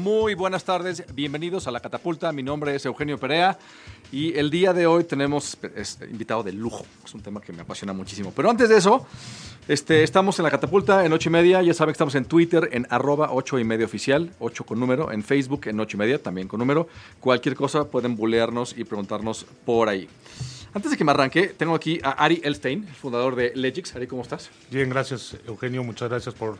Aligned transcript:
Muy 0.00 0.32
buenas 0.32 0.64
tardes, 0.64 1.04
bienvenidos 1.14 1.66
a 1.66 1.70
La 1.70 1.80
Catapulta. 1.80 2.32
Mi 2.32 2.42
nombre 2.42 2.74
es 2.74 2.86
Eugenio 2.86 3.18
Perea 3.18 3.58
y 4.10 4.34
el 4.38 4.48
día 4.48 4.72
de 4.72 4.86
hoy 4.86 5.04
tenemos 5.04 5.58
invitado 6.10 6.42
de 6.42 6.54
lujo. 6.54 6.86
Es 7.04 7.12
un 7.12 7.20
tema 7.20 7.42
que 7.42 7.52
me 7.52 7.60
apasiona 7.60 7.92
muchísimo. 7.92 8.32
Pero 8.34 8.48
antes 8.48 8.70
de 8.70 8.78
eso, 8.78 9.06
este, 9.68 10.02
estamos 10.02 10.38
en 10.38 10.44
La 10.44 10.50
Catapulta 10.50 11.04
en 11.04 11.12
8 11.12 11.28
y 11.28 11.32
media. 11.32 11.60
Ya 11.60 11.74
saben 11.74 11.92
que 11.92 11.96
estamos 11.96 12.14
en 12.14 12.24
Twitter 12.24 12.70
en 12.72 12.86
arroba 12.88 13.28
8 13.30 13.58
y 13.58 13.64
media 13.64 13.84
oficial, 13.84 14.30
8 14.38 14.64
con 14.64 14.80
número. 14.80 15.12
En 15.12 15.22
Facebook 15.22 15.66
en 15.66 15.78
8 15.78 15.98
y 15.98 15.98
media, 15.98 16.22
también 16.22 16.48
con 16.48 16.60
número. 16.60 16.88
Cualquier 17.20 17.54
cosa 17.54 17.84
pueden 17.84 18.16
bulearnos 18.16 18.74
y 18.78 18.84
preguntarnos 18.84 19.44
por 19.66 19.90
ahí. 19.90 20.08
Antes 20.72 20.92
de 20.92 20.96
que 20.96 21.04
me 21.04 21.10
arranque, 21.10 21.48
tengo 21.48 21.74
aquí 21.74 22.00
a 22.02 22.12
Ari 22.12 22.40
Elstein, 22.42 22.86
fundador 22.86 23.36
de 23.36 23.52
Legix. 23.54 23.94
Ari, 23.94 24.06
¿cómo 24.06 24.22
estás? 24.22 24.48
Bien, 24.70 24.88
gracias 24.88 25.36
Eugenio, 25.46 25.84
muchas 25.84 26.08
gracias 26.08 26.34
por 26.34 26.56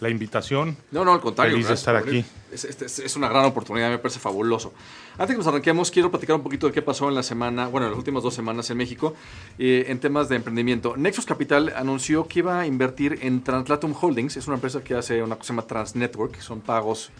la 0.00 0.10
invitación. 0.10 0.76
No, 0.90 1.04
no, 1.04 1.12
al 1.12 1.20
contrario. 1.20 1.54
Feliz 1.54 1.68
de 1.68 1.74
estar 1.74 1.96
aquí. 1.96 2.24
Es, 2.52 2.64
es, 2.64 2.98
es, 2.98 3.16
una 3.16 3.28
gran 3.28 3.44
oportunidad, 3.44 3.90
me 3.90 3.98
parece 3.98 4.20
fabuloso. 4.20 4.72
Antes 5.14 5.34
que 5.34 5.38
nos 5.38 5.46
arranquemos, 5.46 5.90
quiero 5.90 6.10
platicar 6.10 6.36
un 6.36 6.42
poquito 6.42 6.66
de 6.66 6.72
qué 6.72 6.82
pasó 6.82 7.08
en 7.08 7.14
la 7.14 7.22
semana, 7.22 7.66
bueno, 7.68 7.86
en 7.86 7.92
las 7.92 7.98
últimas 7.98 8.22
dos 8.22 8.34
semanas 8.34 8.70
en 8.70 8.76
México, 8.76 9.14
eh, 9.58 9.86
en 9.88 9.98
temas 9.98 10.28
de 10.28 10.36
emprendimiento. 10.36 10.96
Nexus 10.96 11.26
Capital 11.26 11.72
anunció 11.76 12.28
que 12.28 12.40
iba 12.40 12.60
a 12.60 12.66
invertir 12.66 13.18
en 13.22 13.42
Translatum 13.42 13.94
Holdings, 13.98 14.36
es 14.36 14.46
una 14.46 14.56
empresa 14.56 14.82
que 14.82 14.94
hace 14.94 15.22
una 15.22 15.36
cosa 15.36 15.38
que 15.38 15.46
se 15.46 15.52
llama 15.52 15.66
Transnetwork, 15.66 16.40
son 16.40 16.60
pagos 16.60 17.10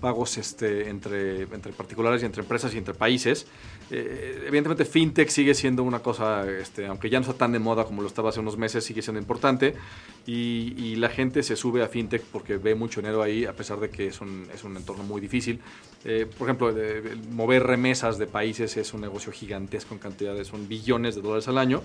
pagos 0.00 0.36
este, 0.38 0.88
entre, 0.88 1.42
entre 1.42 1.72
particulares 1.72 2.22
y 2.22 2.26
entre 2.26 2.42
empresas 2.42 2.74
y 2.74 2.78
entre 2.78 2.94
países. 2.94 3.46
Eh, 3.90 4.44
evidentemente, 4.46 4.84
fintech 4.84 5.28
sigue 5.28 5.54
siendo 5.54 5.82
una 5.82 6.00
cosa, 6.00 6.50
este, 6.50 6.86
aunque 6.86 7.10
ya 7.10 7.20
no 7.20 7.26
está 7.26 7.34
tan 7.34 7.52
de 7.52 7.58
moda 7.58 7.84
como 7.84 8.02
lo 8.02 8.08
estaba 8.08 8.30
hace 8.30 8.40
unos 8.40 8.56
meses, 8.56 8.84
sigue 8.84 9.02
siendo 9.02 9.20
importante. 9.20 9.74
Y, 10.26 10.74
y 10.76 10.96
la 10.96 11.08
gente 11.08 11.42
se 11.42 11.56
sube 11.56 11.82
a 11.82 11.88
fintech 11.88 12.22
porque 12.22 12.56
ve 12.56 12.74
mucho 12.74 13.00
dinero 13.00 13.22
ahí, 13.22 13.44
a 13.44 13.52
pesar 13.52 13.80
de 13.80 13.90
que 13.90 14.06
es 14.08 14.20
un, 14.20 14.46
es 14.54 14.64
un 14.64 14.76
entorno 14.76 15.04
muy 15.04 15.20
difícil. 15.20 15.60
Eh, 16.04 16.26
por 16.38 16.48
ejemplo, 16.48 16.74
mover 17.30 17.62
remesas 17.62 18.18
de 18.18 18.26
países 18.26 18.76
es 18.76 18.92
un 18.94 19.00
negocio 19.00 19.32
gigantesco 19.32 19.94
en 19.94 20.00
cantidades, 20.00 20.48
son 20.48 20.68
billones 20.68 21.14
de 21.14 21.22
dólares 21.22 21.48
al 21.48 21.58
año. 21.58 21.82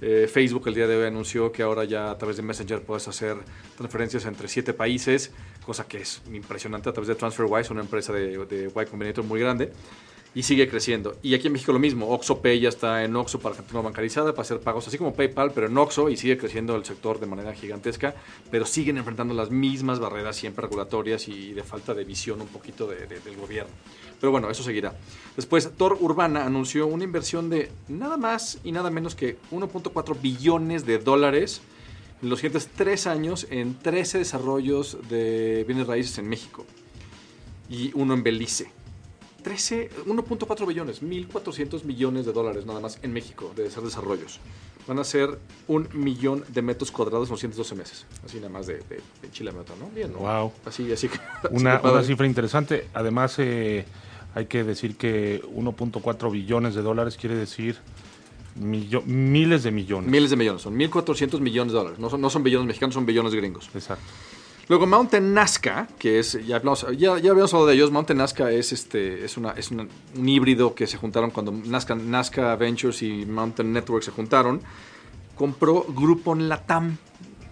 Eh, 0.00 0.28
Facebook 0.30 0.68
el 0.68 0.74
día 0.74 0.86
de 0.86 0.96
hoy 0.96 1.06
anunció 1.06 1.52
que 1.52 1.62
ahora 1.62 1.84
ya 1.84 2.10
a 2.10 2.18
través 2.18 2.36
de 2.36 2.42
Messenger 2.42 2.82
puedes 2.82 3.06
hacer 3.08 3.36
transferencias 3.76 4.26
entre 4.26 4.48
siete 4.48 4.74
países, 4.74 5.32
cosa 5.64 5.86
que 5.86 5.98
es 5.98 6.20
impresionante 6.32 6.88
a 6.88 6.92
través 6.92 7.08
de 7.08 7.14
TransferWise, 7.14 7.72
una 7.72 7.82
empresa 7.82 8.12
de, 8.12 8.44
de 8.46 8.66
Y 8.74 8.86
Combinator 8.86 9.24
muy 9.24 9.40
grande 9.40 9.72
y 10.34 10.42
sigue 10.42 10.68
creciendo. 10.68 11.16
Y 11.22 11.34
aquí 11.34 11.46
en 11.46 11.52
México 11.52 11.72
lo 11.72 11.78
mismo, 11.78 12.08
Oxo 12.08 12.40
Pay 12.40 12.60
ya 12.60 12.68
está 12.68 13.04
en 13.04 13.14
Oxo 13.14 13.38
para 13.38 13.54
gente 13.54 13.72
no 13.72 13.82
bancarizada, 13.82 14.32
para 14.32 14.42
hacer 14.42 14.60
pagos 14.60 14.88
así 14.88 14.98
como 14.98 15.14
PayPal, 15.14 15.52
pero 15.52 15.68
en 15.68 15.78
Oxo 15.78 16.08
y 16.08 16.16
sigue 16.16 16.36
creciendo 16.36 16.74
el 16.74 16.84
sector 16.84 17.20
de 17.20 17.26
manera 17.26 17.54
gigantesca, 17.54 18.14
pero 18.50 18.66
siguen 18.66 18.98
enfrentando 18.98 19.32
las 19.32 19.50
mismas 19.50 20.00
barreras 20.00 20.36
siempre 20.36 20.62
regulatorias 20.62 21.28
y 21.28 21.52
de 21.52 21.62
falta 21.62 21.94
de 21.94 22.04
visión 22.04 22.40
un 22.40 22.48
poquito 22.48 22.86
de, 22.86 23.06
de, 23.06 23.20
del 23.20 23.36
gobierno. 23.36 23.72
Pero 24.20 24.32
bueno, 24.32 24.50
eso 24.50 24.62
seguirá. 24.62 24.94
Después, 25.36 25.70
Tor 25.76 25.98
Urbana 26.00 26.44
anunció 26.44 26.86
una 26.86 27.04
inversión 27.04 27.50
de 27.50 27.70
nada 27.88 28.16
más 28.16 28.58
y 28.64 28.72
nada 28.72 28.90
menos 28.90 29.14
que 29.14 29.36
1.4 29.52 30.20
billones 30.20 30.84
de 30.86 30.98
dólares 30.98 31.60
en 32.22 32.30
los 32.30 32.40
siguientes 32.40 32.70
tres 32.74 33.06
años 33.06 33.46
en 33.50 33.78
13 33.78 34.18
desarrollos 34.18 34.96
de 35.08 35.64
bienes 35.66 35.86
raíces 35.86 36.18
en 36.18 36.28
México 36.28 36.64
y 37.68 37.90
uno 37.94 38.14
en 38.14 38.22
Belice. 38.22 38.83
13, 39.44 39.90
1.4 40.06 40.66
billones, 40.66 41.02
1.400 41.02 41.84
millones 41.84 42.24
de 42.26 42.32
dólares 42.32 42.64
nada 42.64 42.80
más 42.80 42.98
en 43.02 43.12
México 43.12 43.52
de 43.54 43.68
hacer 43.68 43.82
desarrollos. 43.84 44.40
Van 44.88 44.98
a 44.98 45.04
ser 45.04 45.38
un 45.68 45.88
millón 45.92 46.44
de 46.48 46.62
metros 46.62 46.90
cuadrados 46.90 47.28
en 47.28 47.32
los 47.32 47.40
112 47.40 47.74
meses. 47.74 48.06
Así 48.24 48.38
nada 48.38 48.48
más 48.48 48.66
de, 48.66 48.78
de, 48.78 49.00
de 49.22 49.30
Chile 49.30 49.52
¿no? 49.52 49.88
Bien, 49.94 50.12
¿no? 50.12 50.18
Wow. 50.18 50.52
Así, 50.64 50.90
así 50.90 51.08
que. 51.08 51.18
Una, 51.50 51.80
una 51.80 52.02
cifra 52.02 52.26
interesante. 52.26 52.88
Además, 52.94 53.38
eh, 53.38 53.84
hay 54.34 54.46
que 54.46 54.64
decir 54.64 54.96
que 54.96 55.42
1.4 55.42 56.32
billones 56.32 56.74
de 56.74 56.82
dólares 56.82 57.16
quiere 57.16 57.36
decir 57.36 57.76
millo, 58.56 59.02
miles 59.02 59.62
de 59.62 59.70
millones. 59.70 60.10
Miles 60.10 60.30
de 60.30 60.36
millones. 60.36 60.62
Son 60.62 60.74
1.400 60.74 61.40
millones 61.40 61.72
de 61.72 61.78
dólares. 61.78 61.98
No 61.98 62.08
son, 62.08 62.20
no 62.20 62.30
son 62.30 62.42
billones 62.42 62.66
mexicanos, 62.66 62.94
son 62.94 63.06
billones 63.06 63.34
gringos. 63.34 63.70
Exacto. 63.74 64.04
Luego 64.68 64.86
Mountain 64.86 65.34
Nazca, 65.34 65.88
que 65.98 66.18
es, 66.18 66.38
ya, 66.46 66.56
hablamos, 66.56 66.86
ya, 66.96 67.18
ya 67.18 67.30
habíamos 67.30 67.52
hablado 67.52 67.66
de 67.66 67.74
ellos, 67.74 67.90
Mountain 67.90 68.18
Nazca 68.18 68.50
es, 68.50 68.72
este, 68.72 69.24
es, 69.24 69.36
una, 69.36 69.50
es 69.50 69.70
un 69.70 69.88
híbrido 70.26 70.74
que 70.74 70.86
se 70.86 70.96
juntaron 70.96 71.30
cuando 71.30 71.52
Nazca, 71.52 71.94
Nazca 71.94 72.56
Ventures 72.56 73.02
y 73.02 73.26
Mountain 73.26 73.72
Network 73.72 74.02
se 74.02 74.10
juntaron, 74.10 74.62
compró 75.34 75.84
Groupon 75.88 76.48
Latam. 76.48 76.96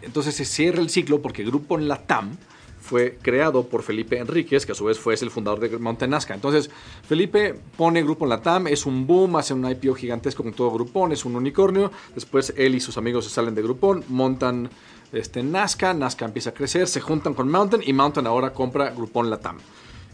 Entonces 0.00 0.34
se 0.34 0.44
cierra 0.44 0.80
el 0.80 0.88
ciclo 0.88 1.20
porque 1.20 1.44
Groupon 1.44 1.86
Latam 1.86 2.36
fue 2.82 3.16
creado 3.22 3.68
por 3.68 3.82
Felipe 3.82 4.18
Enríquez, 4.18 4.66
que 4.66 4.72
a 4.72 4.74
su 4.74 4.84
vez 4.84 4.98
fue 4.98 5.14
el 5.14 5.30
fundador 5.30 5.60
de 5.60 5.78
Mountain 5.78 6.10
Nazca. 6.10 6.34
Entonces, 6.34 6.68
Felipe 7.06 7.54
pone 7.76 8.02
Groupon 8.02 8.28
Latam, 8.28 8.66
es 8.66 8.86
un 8.86 9.06
boom, 9.06 9.36
hace 9.36 9.54
un 9.54 9.70
IPO 9.70 9.94
gigantesco 9.94 10.42
con 10.42 10.52
todo 10.52 10.72
Groupon, 10.72 11.12
es 11.12 11.24
un 11.24 11.36
unicornio. 11.36 11.92
Después 12.14 12.52
él 12.56 12.74
y 12.74 12.80
sus 12.80 12.98
amigos 12.98 13.24
se 13.24 13.30
salen 13.30 13.54
de 13.54 13.62
Groupon, 13.62 14.04
montan 14.08 14.68
este, 15.12 15.42
Nazca, 15.42 15.92
Nazca 15.94 16.24
empieza 16.24 16.50
a 16.50 16.54
crecer, 16.54 16.88
se 16.88 17.00
juntan 17.00 17.34
con 17.34 17.50
Mountain 17.50 17.82
y 17.86 17.92
Mountain 17.92 18.26
ahora 18.26 18.52
compra 18.52 18.90
Groupon 18.90 19.30
Latam. 19.30 19.58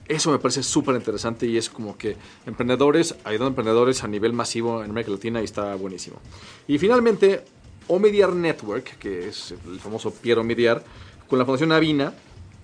Eso 0.09 0.33
me 0.33 0.39
parece 0.39 0.63
súper 0.63 0.97
interesante 0.97 1.47
y 1.47 1.59
es 1.59 1.69
como 1.69 1.97
que 1.97 2.17
emprendedores, 2.47 3.15
ayudando 3.25 3.47
a 3.47 3.49
emprendedores 3.49 4.03
a 4.03 4.09
nivel 4.09 4.33
masivo 4.33 4.83
en 4.83 4.91
América 4.91 5.13
Latina 5.13 5.41
y 5.41 5.45
está 5.45 5.75
buenísimo. 5.75 6.19
Y 6.67 6.79
finalmente, 6.79 7.45
Omidyar 7.89 8.33
Network, 8.33 8.99
que 8.99 9.29
es 9.29 9.55
el 9.67 9.79
famoso 9.79 10.11
Piero 10.11 10.41
Omidyar, 10.41 10.83
con 11.29 11.39
la 11.39 11.45
Fundación 11.45 11.73
Avina, 11.73 12.15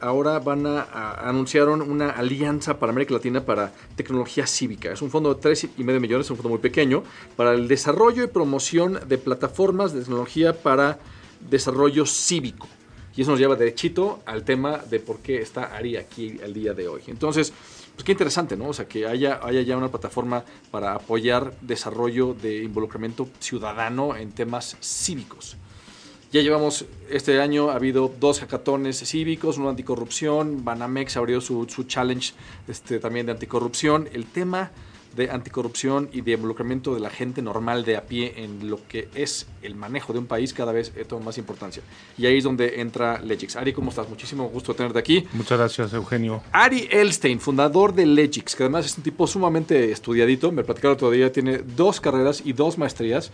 ahora 0.00 0.38
van 0.38 0.66
a, 0.66 0.80
a, 0.80 1.28
anunciaron 1.28 1.82
una 1.82 2.10
alianza 2.10 2.78
para 2.78 2.90
América 2.90 3.12
Latina 3.12 3.44
para 3.44 3.74
tecnología 3.94 4.46
cívica. 4.46 4.90
Es 4.90 5.02
un 5.02 5.10
fondo 5.10 5.34
de 5.34 5.40
3,5 5.40 6.00
millones, 6.00 6.26
es 6.26 6.30
un 6.30 6.36
fondo 6.38 6.48
muy 6.48 6.58
pequeño, 6.58 7.04
para 7.36 7.52
el 7.52 7.68
desarrollo 7.68 8.24
y 8.24 8.26
promoción 8.26 8.98
de 9.06 9.18
plataformas 9.18 9.92
de 9.92 10.00
tecnología 10.00 10.62
para 10.62 10.98
desarrollo 11.48 12.06
cívico. 12.06 12.68
Y 13.16 13.22
eso 13.22 13.30
nos 13.30 13.40
lleva 13.40 13.54
derechito 13.54 14.22
al 14.26 14.44
tema 14.44 14.78
de 14.78 14.98
por 14.98 15.20
qué 15.20 15.40
está 15.40 15.76
Ari 15.76 15.96
aquí 15.96 16.36
el 16.42 16.52
día 16.52 16.74
de 16.74 16.88
hoy. 16.88 17.02
Entonces, 17.06 17.52
pues 17.94 18.04
qué 18.04 18.12
interesante, 18.12 18.56
¿no? 18.56 18.68
O 18.68 18.72
sea, 18.72 18.88
que 18.88 19.06
haya, 19.06 19.38
haya 19.42 19.62
ya 19.62 19.76
una 19.76 19.88
plataforma 19.88 20.44
para 20.72 20.94
apoyar 20.94 21.54
desarrollo 21.60 22.34
de 22.34 22.64
involucramiento 22.64 23.28
ciudadano 23.38 24.16
en 24.16 24.32
temas 24.32 24.76
cívicos. 24.82 25.56
Ya 26.32 26.42
llevamos, 26.42 26.86
este 27.08 27.40
año 27.40 27.70
ha 27.70 27.76
habido 27.76 28.12
dos 28.18 28.40
hackatones 28.40 28.98
cívicos, 29.08 29.56
uno 29.56 29.66
de 29.66 29.70
anticorrupción, 29.70 30.64
Banamex 30.64 31.16
abrió 31.16 31.40
su, 31.40 31.68
su 31.68 31.84
challenge 31.84 32.34
este, 32.66 32.98
también 32.98 33.26
de 33.26 33.32
anticorrupción. 33.32 34.08
El 34.12 34.26
tema 34.26 34.72
de 35.16 35.30
anticorrupción 35.30 36.08
y 36.12 36.20
de 36.20 36.32
involucramiento 36.32 36.94
de 36.94 37.00
la 37.00 37.10
gente 37.10 37.42
normal 37.42 37.84
de 37.84 37.96
a 37.96 38.02
pie 38.02 38.34
en 38.36 38.68
lo 38.68 38.78
que 38.88 39.08
es 39.14 39.46
el 39.62 39.74
manejo 39.74 40.12
de 40.12 40.18
un 40.18 40.26
país 40.26 40.52
cada 40.52 40.72
vez 40.72 40.92
toma 41.08 41.26
más 41.26 41.38
importancia. 41.38 41.82
Y 42.18 42.26
ahí 42.26 42.38
es 42.38 42.44
donde 42.44 42.80
entra 42.80 43.20
Legix. 43.20 43.56
Ari, 43.56 43.72
¿cómo 43.72 43.90
estás? 43.90 44.08
Muchísimo 44.08 44.48
gusto 44.48 44.74
tenerte 44.74 44.98
aquí. 44.98 45.26
Muchas 45.32 45.58
gracias, 45.58 45.92
Eugenio. 45.92 46.42
Ari 46.52 46.88
Elstein, 46.90 47.40
fundador 47.40 47.94
de 47.94 48.06
Legix, 48.06 48.54
que 48.54 48.62
además 48.64 48.86
es 48.86 48.96
un 48.96 49.04
tipo 49.04 49.26
sumamente 49.26 49.92
estudiadito. 49.92 50.52
Me 50.52 50.64
platicaron 50.64 50.94
otro 50.94 51.10
día, 51.10 51.32
tiene 51.32 51.58
dos 51.58 52.00
carreras 52.00 52.42
y 52.44 52.52
dos 52.52 52.78
maestrías. 52.78 53.30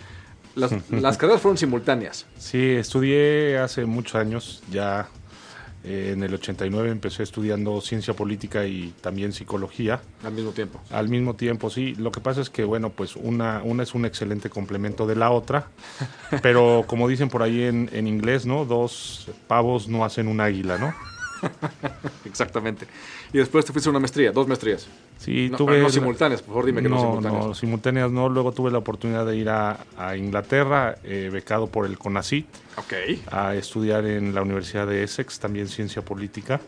Las, 0.55 0.73
las 0.91 1.17
carreras 1.17 1.41
fueron 1.41 1.59
simultáneas. 1.59 2.27
Sí, 2.39 2.73
estudié 2.73 3.59
hace 3.59 3.85
muchos 3.85 4.17
años, 4.17 4.63
ya 4.71 5.09
eh, 5.83 6.11
en 6.13 6.23
el 6.23 6.35
89 6.35 6.91
empecé 6.91 7.23
estudiando 7.23 7.81
ciencia 7.81 8.15
política 8.15 8.67
y 8.67 8.93
también 9.01 9.33
psicología. 9.33 10.01
Al 10.23 10.33
mismo 10.33 10.53
tiempo. 10.53 10.81
Al 10.91 11.09
mismo 11.09 11.35
tiempo, 11.35 11.71
sí. 11.71 11.95
Lo 11.97 12.13
que 12.13 12.21
pasa 12.21 12.41
es 12.41 12.51
que, 12.51 12.65
bueno, 12.65 12.91
pues 12.91 13.17
una, 13.17 13.63
una 13.65 13.83
es 13.83 13.95
un 13.95 14.05
excelente 14.05 14.51
complemento 14.51 15.07
de 15.07 15.17
la 15.17 15.31
otra, 15.31 15.69
pero 16.43 16.85
como 16.87 17.09
dicen 17.09 17.29
por 17.29 17.43
ahí 17.43 17.63
en, 17.63 17.89
en 17.93 18.07
inglés, 18.07 18.47
¿no? 18.47 18.65
Dos 18.65 19.29
pavos 19.47 19.89
no 19.89 20.05
hacen 20.05 20.29
un 20.29 20.41
águila, 20.41 20.79
¿no? 20.79 20.95
Exactamente. 22.25 22.87
Y 23.33 23.39
después 23.39 23.65
te 23.65 23.73
fuiste 23.73 23.89
a 23.89 23.91
una 23.91 24.01
maestría, 24.01 24.33
dos 24.33 24.47
maestrías. 24.47 24.87
Sí, 25.19 25.49
no, 25.51 25.59
tuve. 25.59 25.81
No 25.81 25.91
simultáneas, 25.91 26.43
por 26.43 26.55
favor 26.55 26.67
dime 26.67 26.83
que 26.83 26.89
no, 26.89 26.97
no 26.97 27.01
simultáneas. 27.03 27.47
No, 27.47 27.55
simultáneas 27.55 28.11
no. 28.11 28.29
Luego 28.29 28.53
tuve 28.53 28.71
la 28.71 28.79
oportunidad 28.79 29.27
de 29.27 29.37
ir 29.37 29.49
a, 29.49 29.85
a 29.97 30.17
Inglaterra, 30.17 30.97
eh, 31.05 31.31
becado 31.33 31.67
por 31.67 31.87
el 31.87 31.99
CONACYT, 31.99 32.47
okay. 32.81 33.23
a 33.31 33.55
estudiar 33.55 34.05
en 34.07 34.35
la 34.35 34.43
Universidad 34.43 34.87
de 34.87 35.03
Essex, 35.03 35.39
también 35.39 35.69
ciencia 35.69 36.03
política. 36.03 36.61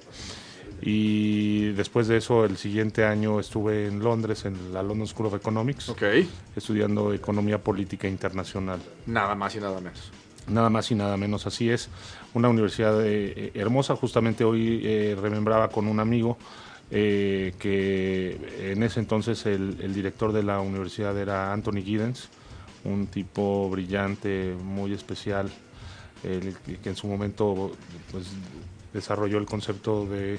Y 0.85 1.71
después 1.73 2.09
de 2.09 2.17
eso, 2.17 2.45
el 2.45 2.57
siguiente 2.57 3.05
año 3.05 3.39
estuve 3.39 3.87
en 3.87 4.01
Londres, 4.01 4.45
en 4.45 4.75
la 4.75 4.83
London 4.83 5.07
School 5.07 5.27
of 5.27 5.35
Economics, 5.35 5.89
okay. 5.89 6.29
estudiando 6.57 7.13
economía 7.13 7.63
política 7.63 8.09
internacional. 8.09 8.81
Nada 9.07 9.37
más 9.37 9.55
y 9.55 9.61
nada 9.61 9.81
menos. 9.81 10.11
Nada 10.49 10.71
más 10.71 10.91
y 10.91 10.97
nada 10.97 11.17
menos, 11.17 11.47
así 11.47 11.71
es. 11.71 11.89
Una 12.35 12.49
universidad 12.49 13.01
eh, 13.07 13.53
hermosa, 13.55 13.95
justamente 13.95 14.43
hoy 14.43 14.81
eh, 14.85 15.17
remembraba 15.21 15.69
con 15.69 15.87
un 15.87 16.01
amigo 16.01 16.37
eh, 16.91 17.55
que 17.61 18.73
en 18.73 18.83
ese 18.83 18.99
entonces 18.99 19.47
el, 19.47 19.79
el, 19.81 19.95
director 19.95 20.33
de 20.33 20.43
la 20.43 20.61
universidad 20.61 21.17
era 21.17 21.53
Anthony 21.53 21.83
Giddens, 21.85 22.29
un 22.85 23.07
tipo 23.07 23.71
brillante, 23.71 24.55
muy 24.63 24.93
especial, 24.93 25.49
el, 26.25 26.57
que 26.79 26.89
en 26.89 26.97
su 26.97 27.07
momento 27.07 27.73
pues, 28.11 28.27
desarrolló 28.93 29.39
el 29.39 29.47
concepto 29.47 30.07
de 30.07 30.39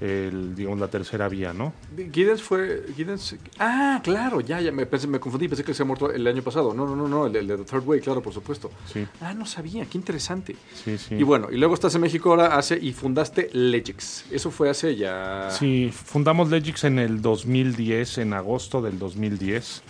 el, 0.00 0.54
digamos, 0.54 0.80
la 0.80 0.88
tercera 0.88 1.28
vía, 1.28 1.52
¿no? 1.52 1.72
Giddens 2.12 2.42
fue... 2.42 2.84
Giddens, 2.96 3.36
ah, 3.58 4.00
claro, 4.02 4.40
ya, 4.40 4.60
ya, 4.60 4.72
me, 4.72 4.86
pensé, 4.86 5.06
me 5.06 5.20
confundí, 5.20 5.48
pensé 5.48 5.62
que 5.64 5.72
se 5.72 5.82
ha 5.82 5.86
muerto 5.86 6.12
el 6.12 6.26
año 6.26 6.42
pasado. 6.42 6.74
No, 6.74 6.86
no, 6.86 6.96
no, 6.96 7.08
no, 7.08 7.26
el, 7.26 7.36
el 7.36 7.46
de 7.46 7.58
The 7.58 7.64
Third 7.64 7.86
Way, 7.86 8.00
claro, 8.00 8.20
por 8.20 8.32
supuesto. 8.32 8.70
Sí. 8.92 9.06
Ah, 9.20 9.34
no 9.34 9.46
sabía, 9.46 9.86
qué 9.86 9.96
interesante. 9.96 10.56
Sí, 10.74 10.98
sí. 10.98 11.14
Y 11.14 11.22
bueno, 11.22 11.48
y 11.50 11.56
luego 11.56 11.74
estás 11.74 11.94
en 11.94 12.00
México 12.00 12.30
ahora 12.30 12.56
hace, 12.56 12.78
y 12.80 12.92
fundaste 12.92 13.50
Legix. 13.52 14.24
Eso 14.30 14.50
fue 14.50 14.68
hace 14.68 14.96
ya... 14.96 15.48
Sí, 15.50 15.90
fundamos 15.92 16.50
Legix 16.50 16.84
en 16.84 16.98
el 16.98 17.22
2010, 17.22 18.18
en 18.18 18.32
agosto 18.34 18.82
del 18.82 18.98
2010. 18.98 19.82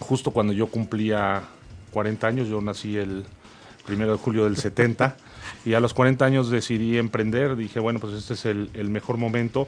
Justo 0.00 0.30
cuando 0.32 0.52
yo 0.52 0.66
cumplía 0.66 1.44
40 1.92 2.26
años, 2.26 2.48
yo 2.48 2.60
nací 2.60 2.96
el 2.96 3.24
primero 3.90 4.12
de 4.12 4.18
julio 4.18 4.44
del 4.44 4.56
70. 4.56 5.16
Y 5.64 5.74
a 5.74 5.80
los 5.80 5.94
40 5.94 6.24
años 6.24 6.48
decidí 6.48 6.96
emprender, 6.96 7.56
dije, 7.56 7.80
bueno, 7.80 7.98
pues 7.98 8.14
este 8.14 8.34
es 8.34 8.46
el, 8.46 8.70
el 8.74 8.88
mejor 8.88 9.16
momento. 9.16 9.66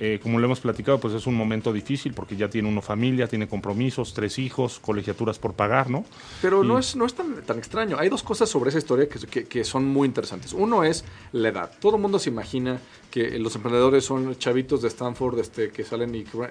Eh, 0.00 0.20
como 0.22 0.38
lo 0.38 0.44
hemos 0.46 0.60
platicado, 0.60 1.00
pues 1.00 1.12
es 1.14 1.26
un 1.26 1.34
momento 1.34 1.72
difícil 1.72 2.14
porque 2.14 2.36
ya 2.36 2.48
tiene 2.48 2.68
uno 2.68 2.80
familia, 2.80 3.26
tiene 3.26 3.48
compromisos, 3.48 4.14
tres 4.14 4.38
hijos, 4.38 4.78
colegiaturas 4.78 5.40
por 5.40 5.54
pagar, 5.54 5.90
¿no? 5.90 6.04
Pero 6.40 6.62
Y- 6.62 6.68
no 6.68 6.78
es, 6.78 6.94
no 6.94 7.04
es 7.04 7.14
tan, 7.14 7.42
tan 7.42 7.58
extraño. 7.58 7.96
Hay 7.98 8.08
dos 8.08 8.22
cosas 8.22 8.48
sobre 8.48 8.70
esa 8.70 8.78
historia 8.78 9.08
que, 9.08 9.18
que- 9.26 9.44
que 9.46 9.64
son 9.64 9.84
muy 9.86 10.06
interesantes. 10.06 10.52
Uno 10.52 10.84
es 10.84 11.04
la 11.32 11.48
edad. 11.48 11.72
Todo 11.80 11.96
el 11.96 12.02
mundo 12.02 12.18
se 12.20 12.30
imagina 12.30 12.78
que 13.10 13.38
los 13.40 13.56
emprendedores 13.56 14.04
son 14.04 14.36
chavitos 14.38 14.82
de 14.82 14.88
Stanford 14.88 15.38
este, 15.40 15.70
que 15.70 15.82
salen 15.84 16.14
y... 16.14 16.22
que- 16.22 16.50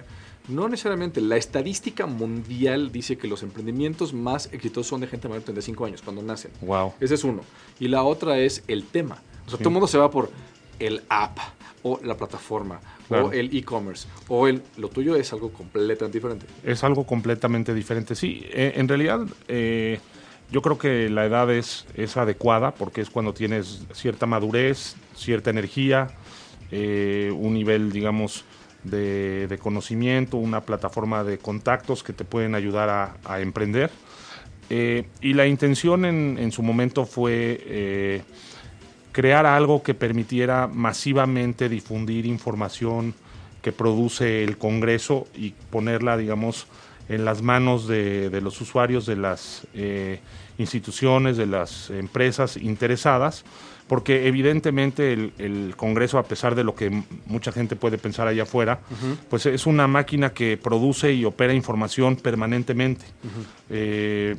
No 0.50 0.68
necesariamente. 0.68 1.22
La 1.22 1.38
estadística 1.38 2.06
mundial 2.06 2.92
dice 2.92 3.18
que 3.18 3.28
los 3.28 3.44
emprendimientos 3.44 4.14
más 4.14 4.48
exitosos 4.54 4.88
son 4.88 5.02
de 5.02 5.08
gente 5.08 5.28
mayor 5.30 5.42
de 5.42 5.46
35 5.46 5.86
años, 5.86 6.02
cuando 6.02 6.22
nacen. 6.22 6.52
Wow. 6.62 6.94
Ese 7.00 7.16
es 7.16 7.24
uno. 7.24 7.42
Y 7.80 7.88
la 7.88 8.04
otra 8.04 8.40
es 8.40 8.64
el 8.68 8.84
tema. 8.86 9.16
O 9.46 9.50
sea, 9.50 9.58
Sí. 9.58 9.64
todo 9.64 9.70
el 9.70 9.74
mundo 9.74 9.88
se 9.88 9.98
va 9.98 10.10
por 10.12 10.30
el 10.80 11.02
app 11.10 11.38
o 11.84 12.00
la 12.04 12.16
plataforma 12.18 12.80
Claro. 13.08 13.28
o 13.28 13.32
el 13.32 13.56
e-commerce 13.56 14.08
o 14.28 14.48
el... 14.48 14.62
Lo 14.78 14.90
tuyo 14.90 15.16
es 15.16 15.32
algo 15.32 15.52
completamente 15.52 16.18
diferente. 16.18 16.46
Es 16.64 16.84
algo 16.84 17.06
completamente 17.06 17.74
diferente. 17.74 18.16
Sí, 18.16 18.46
eh, 18.52 18.74
en 18.76 18.88
realidad 18.88 19.22
eh, 19.48 20.00
yo 20.52 20.62
creo 20.62 20.78
que 20.78 21.10
la 21.10 21.26
edad 21.26 21.50
es, 21.52 21.86
es 21.96 22.18
adecuada 22.18 22.72
porque 22.72 23.02
es 23.02 23.10
cuando 23.10 23.34
tienes 23.34 23.86
cierta 23.94 24.26
madurez, 24.26 24.96
cierta 25.16 25.50
energía, 25.50 26.08
eh, 26.72 27.32
un 27.34 27.54
nivel, 27.54 27.92
digamos, 27.92 28.44
de, 28.84 29.48
de 29.48 29.58
conocimiento, 29.58 30.38
una 30.38 30.62
plataforma 30.62 31.24
de 31.24 31.38
contactos 31.38 32.04
que 32.04 32.14
te 32.14 32.26
pueden 32.26 32.56
ayudar 32.56 32.90
a, 32.90 33.18
a 33.24 33.40
emprender. 33.40 33.90
Eh, 34.70 35.06
y 35.22 35.34
la 35.34 35.48
intención 35.48 36.04
en, 36.04 36.38
en 36.40 36.52
su 36.52 36.62
momento 36.62 37.06
fue 37.06 38.24
crear 39.18 39.48
algo 39.48 39.82
que 39.82 39.96
permitiera 39.96 40.68
masivamente 40.68 41.70
difundir 41.70 42.28
información 42.28 43.16
que 43.64 43.72
produce 43.72 44.44
el 44.44 44.60
Congreso 44.60 45.28
y 45.34 45.56
ponerla, 45.72 46.18
digamos, 46.18 46.68
en 47.10 47.26
las 47.26 47.42
manos 47.42 47.88
de, 47.88 48.30
de 48.30 48.42
los 48.42 48.62
usuarios 48.62 49.08
de 49.08 49.16
las 49.16 49.66
eh, 49.74 50.20
instituciones, 50.60 51.36
de 51.36 51.48
las 51.48 51.90
empresas 51.90 52.58
interesadas, 52.58 53.44
porque 53.88 54.28
evidentemente 54.28 55.14
el, 55.14 55.34
el 55.40 55.74
Congreso, 55.76 56.20
a 56.20 56.24
pesar 56.24 56.54
de 56.54 56.64
lo 56.64 56.76
que 56.76 57.02
mucha 57.26 57.52
gente 57.52 57.76
puede 57.76 57.98
pensar 57.98 58.28
allá 58.28 58.44
afuera, 58.44 58.82
pues 59.32 59.48
es 59.48 59.66
una 59.66 59.88
máquina 59.88 60.30
que 60.32 60.58
produce 60.58 61.12
y 61.12 61.26
opera 61.26 61.56
información 61.56 62.18
permanentemente. 62.18 63.08
Eh, 63.72 64.36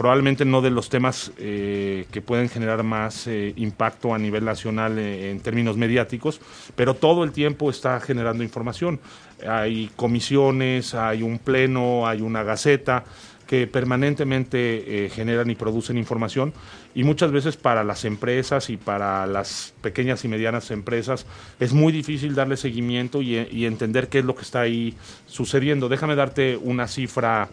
probablemente 0.00 0.46
no 0.46 0.62
de 0.62 0.70
los 0.70 0.88
temas 0.88 1.30
eh, 1.36 2.06
que 2.10 2.22
pueden 2.22 2.48
generar 2.48 2.82
más 2.82 3.26
eh, 3.26 3.52
impacto 3.56 4.14
a 4.14 4.18
nivel 4.18 4.46
nacional 4.46 4.98
eh, 4.98 5.30
en 5.30 5.40
términos 5.40 5.76
mediáticos, 5.76 6.40
pero 6.74 6.94
todo 6.94 7.22
el 7.22 7.32
tiempo 7.32 7.68
está 7.68 8.00
generando 8.00 8.42
información. 8.42 8.98
Hay 9.46 9.90
comisiones, 9.96 10.94
hay 10.94 11.22
un 11.22 11.38
pleno, 11.38 12.06
hay 12.06 12.22
una 12.22 12.42
gaceta 12.42 13.04
que 13.46 13.66
permanentemente 13.66 15.10
generan 15.12 15.50
y 15.50 15.54
producen 15.54 15.98
información 15.98 16.54
y 16.94 17.04
muchas 17.04 17.30
veces 17.30 17.58
para 17.58 17.84
las 17.84 18.06
empresas 18.06 18.70
y 18.70 18.78
para 18.78 19.26
las 19.26 19.74
pequeñas 19.82 20.24
y 20.24 20.28
medianas 20.28 20.70
empresas 20.70 21.26
es 21.58 21.74
muy 21.74 21.92
difícil 21.92 22.34
darle 22.34 22.56
seguimiento 22.56 23.20
y, 23.20 23.36
y 23.50 23.66
entender 23.66 24.08
qué 24.08 24.20
es 24.20 24.24
lo 24.24 24.34
que 24.34 24.42
está 24.42 24.60
ahí 24.60 24.94
sucediendo. 25.26 25.90
Déjame 25.90 26.14
darte 26.14 26.56
una 26.56 26.86
cifra 26.86 27.50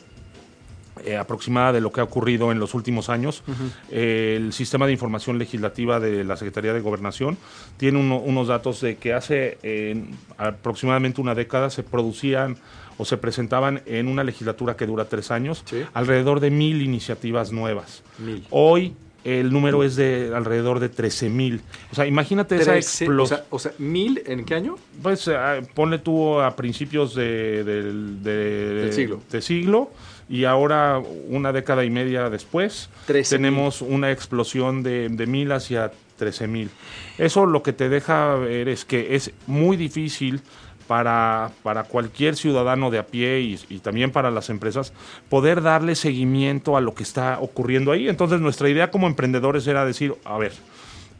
eh, 1.05 1.17
aproximada 1.17 1.71
de 1.73 1.81
lo 1.81 1.91
que 1.91 2.01
ha 2.01 2.03
ocurrido 2.03 2.51
en 2.51 2.59
los 2.59 2.73
últimos 2.73 3.09
años. 3.09 3.43
Eh, 3.91 4.35
el 4.37 4.53
sistema 4.53 4.85
de 4.85 4.93
información 4.93 5.37
legislativa 5.37 5.99
de 5.99 6.23
la 6.23 6.35
Secretaría 6.37 6.73
de 6.73 6.79
Gobernación 6.81 7.37
tiene 7.77 7.99
uno- 7.99 8.19
unos 8.19 8.47
datos 8.47 8.81
de 8.81 8.97
que 8.97 9.13
hace 9.13 9.57
eh, 9.63 10.03
aproximadamente 10.37 11.21
una 11.21 11.35
década 11.35 11.69
se 11.69 11.83
producían 11.83 12.57
o 12.97 13.05
se 13.05 13.17
presentaban 13.17 13.81
en 13.85 14.07
una 14.07 14.23
legislatura 14.23 14.75
que 14.75 14.85
dura 14.87 15.05
tres 15.05 15.29
años 15.31 15.63
Sí. 15.65 15.83
alrededor 15.93 16.39
de 16.39 16.49
mil 16.51 16.81
iniciativas 16.81 17.51
nuevas. 17.51 18.03
Mil. 18.17 18.43
Hoy 18.49 18.93
el 19.23 19.51
número 19.51 19.83
es 19.83 19.97
de 19.97 20.31
alrededor 20.33 20.79
de 20.79 20.87
13 20.87 21.29
mil. 21.29 21.59
O 21.91 21.95
sea, 21.95 22.05
imagínate 22.07 22.55
esa 22.55 22.77
explosión. 22.77 23.39
sea, 23.39 23.45
o 23.49 23.59
sea, 23.59 23.73
¿mil 23.77 24.21
en 24.25 24.45
qué 24.45 24.55
año? 24.55 24.77
Pues 25.03 25.27
eh, 25.27 25.33
ponle 25.73 25.97
tú 25.99 26.39
a 26.39 26.55
principios 26.55 27.13
de- 27.13 27.63
del, 27.65 28.23
de- 28.23 28.73
Del 28.85 28.93
siglo. 28.93 29.21
de 29.29 29.41
siglo 29.41 29.91
y 30.29 30.45
ahora 30.45 31.01
una 31.29 31.53
década 31.53 31.85
y 31.85 31.89
media 31.89 32.29
después 32.29 32.89
13,000. 33.05 33.37
tenemos 33.37 33.81
una 33.81 34.11
explosión 34.11 34.83
de, 34.83 35.09
de 35.09 35.27
mil 35.27 35.51
hacia 35.51 35.91
13 36.17 36.47
mil. 36.47 36.69
Eso 37.17 37.45
lo 37.45 37.63
que 37.63 37.73
te 37.73 37.89
deja 37.89 38.35
ver 38.35 38.67
es 38.69 38.85
que 38.85 39.15
es 39.15 39.31
muy 39.45 39.77
difícil 39.77 40.41
para, 40.87 41.51
para 41.63 41.83
cualquier 41.83 42.35
ciudadano 42.35 42.89
de 42.91 42.99
a 42.99 43.05
pie 43.05 43.41
y, 43.41 43.59
y 43.69 43.79
también 43.79 44.11
para 44.11 44.31
las 44.31 44.49
empresas 44.49 44.93
poder 45.29 45.61
darle 45.61 45.95
seguimiento 45.95 46.77
a 46.77 46.81
lo 46.81 46.93
que 46.93 47.03
está 47.03 47.39
ocurriendo 47.39 47.91
ahí. 47.91 48.09
Entonces 48.09 48.41
nuestra 48.41 48.69
idea 48.69 48.89
como 48.89 49.07
emprendedores 49.07 49.67
era 49.67 49.85
decir, 49.85 50.15
a 50.25 50.37
ver, 50.37 50.53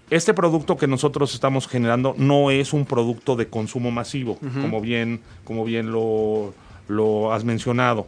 este 0.10 0.33
producto 0.33 0.77
que 0.77 0.88
nosotros 0.88 1.33
estamos 1.33 1.68
generando 1.68 2.15
no 2.18 2.50
es 2.50 2.71
un 2.71 2.86
producto 2.86 3.36
de 3.36 3.48
consumo 3.48 3.92
masivo, 3.92 4.39
como 4.62 4.80
bien, 4.80 5.19
como 5.44 5.65
bien 5.65 5.92
lo, 5.92 6.53
lo 6.88 7.33
has 7.33 7.44
mencionado. 7.44 8.07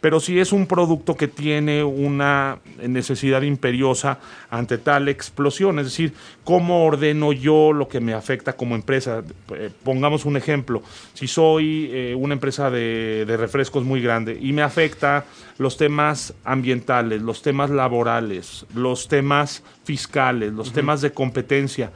Pero 0.00 0.18
sí 0.18 0.40
es 0.40 0.52
un 0.52 0.66
producto 0.66 1.16
que 1.16 1.28
tiene 1.28 1.84
una 1.84 2.58
necesidad 2.82 3.42
imperiosa 3.42 4.18
ante 4.48 4.78
tal 4.78 5.08
explosión. 5.08 5.78
Es 5.78 5.86
decir, 5.86 6.14
¿cómo 6.42 6.86
ordeno 6.86 7.32
yo 7.32 7.72
lo 7.72 7.88
que 7.88 8.00
me 8.00 8.14
afecta 8.14 8.54
como 8.54 8.74
empresa? 8.74 9.22
Eh, 9.54 9.70
pongamos 9.84 10.24
un 10.24 10.36
ejemplo. 10.36 10.82
Si 11.12 11.26
soy 11.26 11.90
eh, 11.92 12.14
una 12.16 12.34
empresa 12.34 12.70
de, 12.70 13.24
de 13.26 13.36
refrescos 13.36 13.84
muy 13.84 14.00
grande 14.00 14.38
y 14.40 14.52
me 14.52 14.62
afecta 14.62 15.24
los 15.58 15.76
temas 15.76 16.32
ambientales, 16.44 17.20
los 17.20 17.42
temas 17.42 17.68
laborales, 17.68 18.64
los 18.74 19.06
temas 19.06 19.62
fiscales, 19.84 20.52
los 20.52 20.72
temas 20.72 21.02
de 21.02 21.12
competencia. 21.12 21.90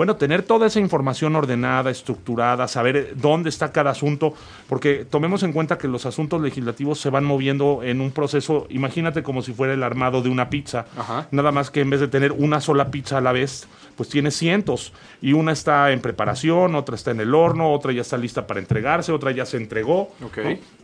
Bueno, 0.00 0.16
tener 0.16 0.42
toda 0.42 0.66
esa 0.66 0.80
información 0.80 1.36
ordenada, 1.36 1.90
estructurada, 1.90 2.68
saber 2.68 3.12
dónde 3.16 3.50
está 3.50 3.70
cada 3.70 3.90
asunto, 3.90 4.32
porque 4.66 5.04
tomemos 5.04 5.42
en 5.42 5.52
cuenta 5.52 5.76
que 5.76 5.88
los 5.88 6.06
asuntos 6.06 6.40
legislativos 6.40 6.98
se 6.98 7.10
van 7.10 7.22
moviendo 7.22 7.82
en 7.82 8.00
un 8.00 8.10
proceso, 8.10 8.66
imagínate 8.70 9.22
como 9.22 9.42
si 9.42 9.52
fuera 9.52 9.74
el 9.74 9.82
armado 9.82 10.22
de 10.22 10.30
una 10.30 10.48
pizza, 10.48 10.86
Ajá. 10.96 11.28
nada 11.32 11.52
más 11.52 11.70
que 11.70 11.82
en 11.82 11.90
vez 11.90 12.00
de 12.00 12.08
tener 12.08 12.32
una 12.32 12.62
sola 12.62 12.90
pizza 12.90 13.18
a 13.18 13.20
la 13.20 13.32
vez, 13.32 13.68
pues 13.94 14.08
tiene 14.08 14.30
cientos, 14.30 14.94
y 15.20 15.34
una 15.34 15.52
está 15.52 15.92
en 15.92 16.00
preparación, 16.00 16.76
otra 16.76 16.94
está 16.94 17.10
en 17.10 17.20
el 17.20 17.34
horno, 17.34 17.70
otra 17.70 17.92
ya 17.92 18.00
está 18.00 18.16
lista 18.16 18.46
para 18.46 18.58
entregarse, 18.58 19.12
otra 19.12 19.32
ya 19.32 19.44
se 19.44 19.58
entregó. 19.58 20.14
Ok. 20.24 20.38
¿no? 20.38 20.79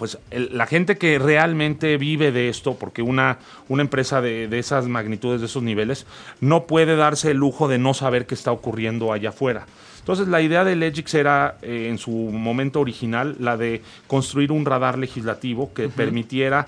Pues 0.00 0.16
el- 0.30 0.48
la 0.56 0.66
gente 0.66 0.96
que 0.96 1.18
realmente 1.18 1.98
vive 1.98 2.32
de 2.32 2.48
esto, 2.48 2.74
porque 2.74 3.02
una, 3.02 3.36
una 3.68 3.82
empresa 3.82 4.22
de, 4.22 4.48
de 4.48 4.58
esas 4.58 4.88
magnitudes, 4.88 5.40
de 5.40 5.46
esos 5.46 5.62
niveles, 5.62 6.06
no 6.40 6.64
puede 6.66 6.96
darse 6.96 7.32
el 7.32 7.36
lujo 7.36 7.68
de 7.68 7.76
no 7.76 7.92
saber 7.92 8.24
qué 8.24 8.34
está 8.34 8.50
ocurriendo 8.50 9.12
allá 9.12 9.28
afuera. 9.28 9.66
Entonces 9.98 10.26
la 10.28 10.40
idea 10.40 10.64
de 10.64 10.74
Legix 10.74 11.12
era 11.12 11.58
eh, 11.60 11.88
en 11.90 11.98
su 11.98 12.10
momento 12.12 12.80
original 12.80 13.36
la 13.40 13.58
de 13.58 13.82
construir 14.06 14.52
un 14.52 14.64
radar 14.64 14.96
legislativo 14.96 15.74
que 15.74 15.90
permitiera 15.90 16.66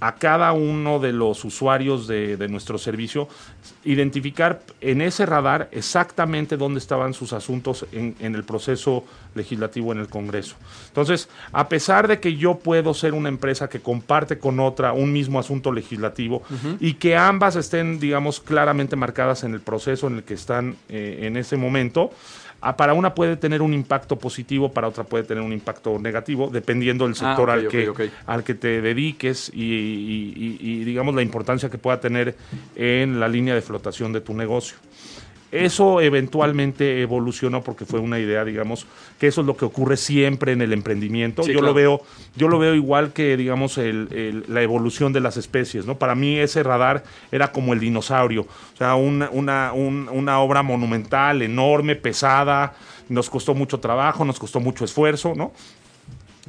a 0.00 0.14
cada 0.14 0.52
uno 0.52 0.98
de 1.00 1.12
los 1.12 1.44
usuarios 1.44 2.08
de, 2.08 2.38
de 2.38 2.48
nuestro 2.48 2.78
servicio 2.78 3.28
identificar 3.84 4.60
en 4.80 5.00
ese 5.00 5.24
radar 5.26 5.68
exactamente 5.72 6.56
dónde 6.56 6.78
estaban 6.78 7.14
sus 7.14 7.32
asuntos 7.32 7.86
en, 7.92 8.14
en 8.20 8.34
el 8.34 8.44
proceso 8.44 9.04
legislativo 9.34 9.92
en 9.92 9.98
el 9.98 10.08
Congreso. 10.08 10.56
Entonces, 10.88 11.28
a 11.52 11.68
pesar 11.68 12.06
de 12.08 12.20
que 12.20 12.36
yo 12.36 12.58
puedo 12.58 12.92
ser 12.94 13.14
una 13.14 13.28
empresa 13.28 13.68
que 13.68 13.80
comparte 13.80 14.38
con 14.38 14.60
otra 14.60 14.92
un 14.92 15.12
mismo 15.12 15.38
asunto 15.38 15.72
legislativo 15.72 16.42
y 16.78 16.94
que 16.94 17.16
ambas 17.16 17.56
estén, 17.56 17.98
digamos, 18.00 18.40
claramente 18.40 18.96
marcadas 18.96 19.44
en 19.44 19.54
el 19.54 19.60
proceso 19.60 20.08
en 20.08 20.16
el 20.16 20.22
que 20.24 20.34
están 20.34 20.76
eh, 20.88 21.20
en 21.22 21.36
ese 21.36 21.56
momento, 21.56 22.10
para 22.76 22.92
una 22.92 23.14
puede 23.14 23.36
tener 23.38 23.62
un 23.62 23.72
impacto 23.72 24.18
positivo, 24.18 24.70
para 24.70 24.86
otra 24.86 25.04
puede 25.04 25.24
tener 25.24 25.42
un 25.42 25.52
impacto 25.54 25.98
negativo, 25.98 26.50
dependiendo 26.52 27.04
del 27.06 27.14
Ah, 27.14 27.16
sector 27.30 27.48
al, 27.48 27.60
que, 27.68 27.84
al 28.26 28.44
que 28.44 28.52
te 28.54 28.82
dediques 28.82 29.50
y, 29.54 29.62
y- 29.62 30.34
y- 30.36 30.58
y, 30.60 30.84
digamos 30.84 31.14
la 31.14 31.22
importancia 31.22 31.70
que 31.70 31.78
pueda 31.78 32.00
tener 32.00 32.36
en 32.76 33.18
la 33.18 33.28
línea 33.28 33.54
de 33.54 33.62
flotación 33.74 34.12
de 34.12 34.20
tu 34.20 34.34
negocio. 34.34 34.76
Eso 35.52 36.00
eventualmente 36.00 37.02
evolucionó 37.02 37.60
porque 37.64 37.84
fue 37.84 37.98
una 37.98 38.20
idea, 38.20 38.44
digamos, 38.44 38.86
que 39.18 39.26
eso 39.26 39.40
es 39.40 39.46
lo 39.48 39.56
que 39.56 39.64
ocurre 39.64 39.96
siempre 39.96 40.52
en 40.52 40.62
el 40.62 40.72
emprendimiento. 40.72 41.42
Sí, 41.42 41.48
yo 41.52 41.58
claro. 41.58 41.68
lo 41.68 41.74
veo, 41.74 42.02
yo 42.36 42.46
lo 42.46 42.60
veo 42.60 42.72
igual 42.76 43.12
que, 43.12 43.36
digamos, 43.36 43.76
el- 43.78 44.08
el- 44.12 44.44
la 44.46 44.62
evolución 44.62 45.12
de 45.12 45.18
las 45.18 45.36
especies, 45.36 45.86
¿no? 45.86 45.98
Para 45.98 46.14
mí 46.14 46.38
ese 46.38 46.62
radar 46.62 47.02
era 47.32 47.50
como 47.50 47.72
el 47.72 47.80
dinosaurio, 47.80 48.42
o 48.42 48.76
sea, 48.76 48.94
una, 48.94 49.28
una, 49.32 49.72
un- 49.72 50.08
una 50.12 50.38
obra 50.38 50.62
monumental, 50.62 51.42
enorme, 51.42 51.96
pesada, 51.96 52.74
nos 53.08 53.28
costó 53.28 53.52
mucho 53.52 53.80
trabajo, 53.80 54.24
nos 54.24 54.38
costó 54.38 54.60
mucho 54.60 54.84
esfuerzo, 54.84 55.34
¿no? 55.36 55.50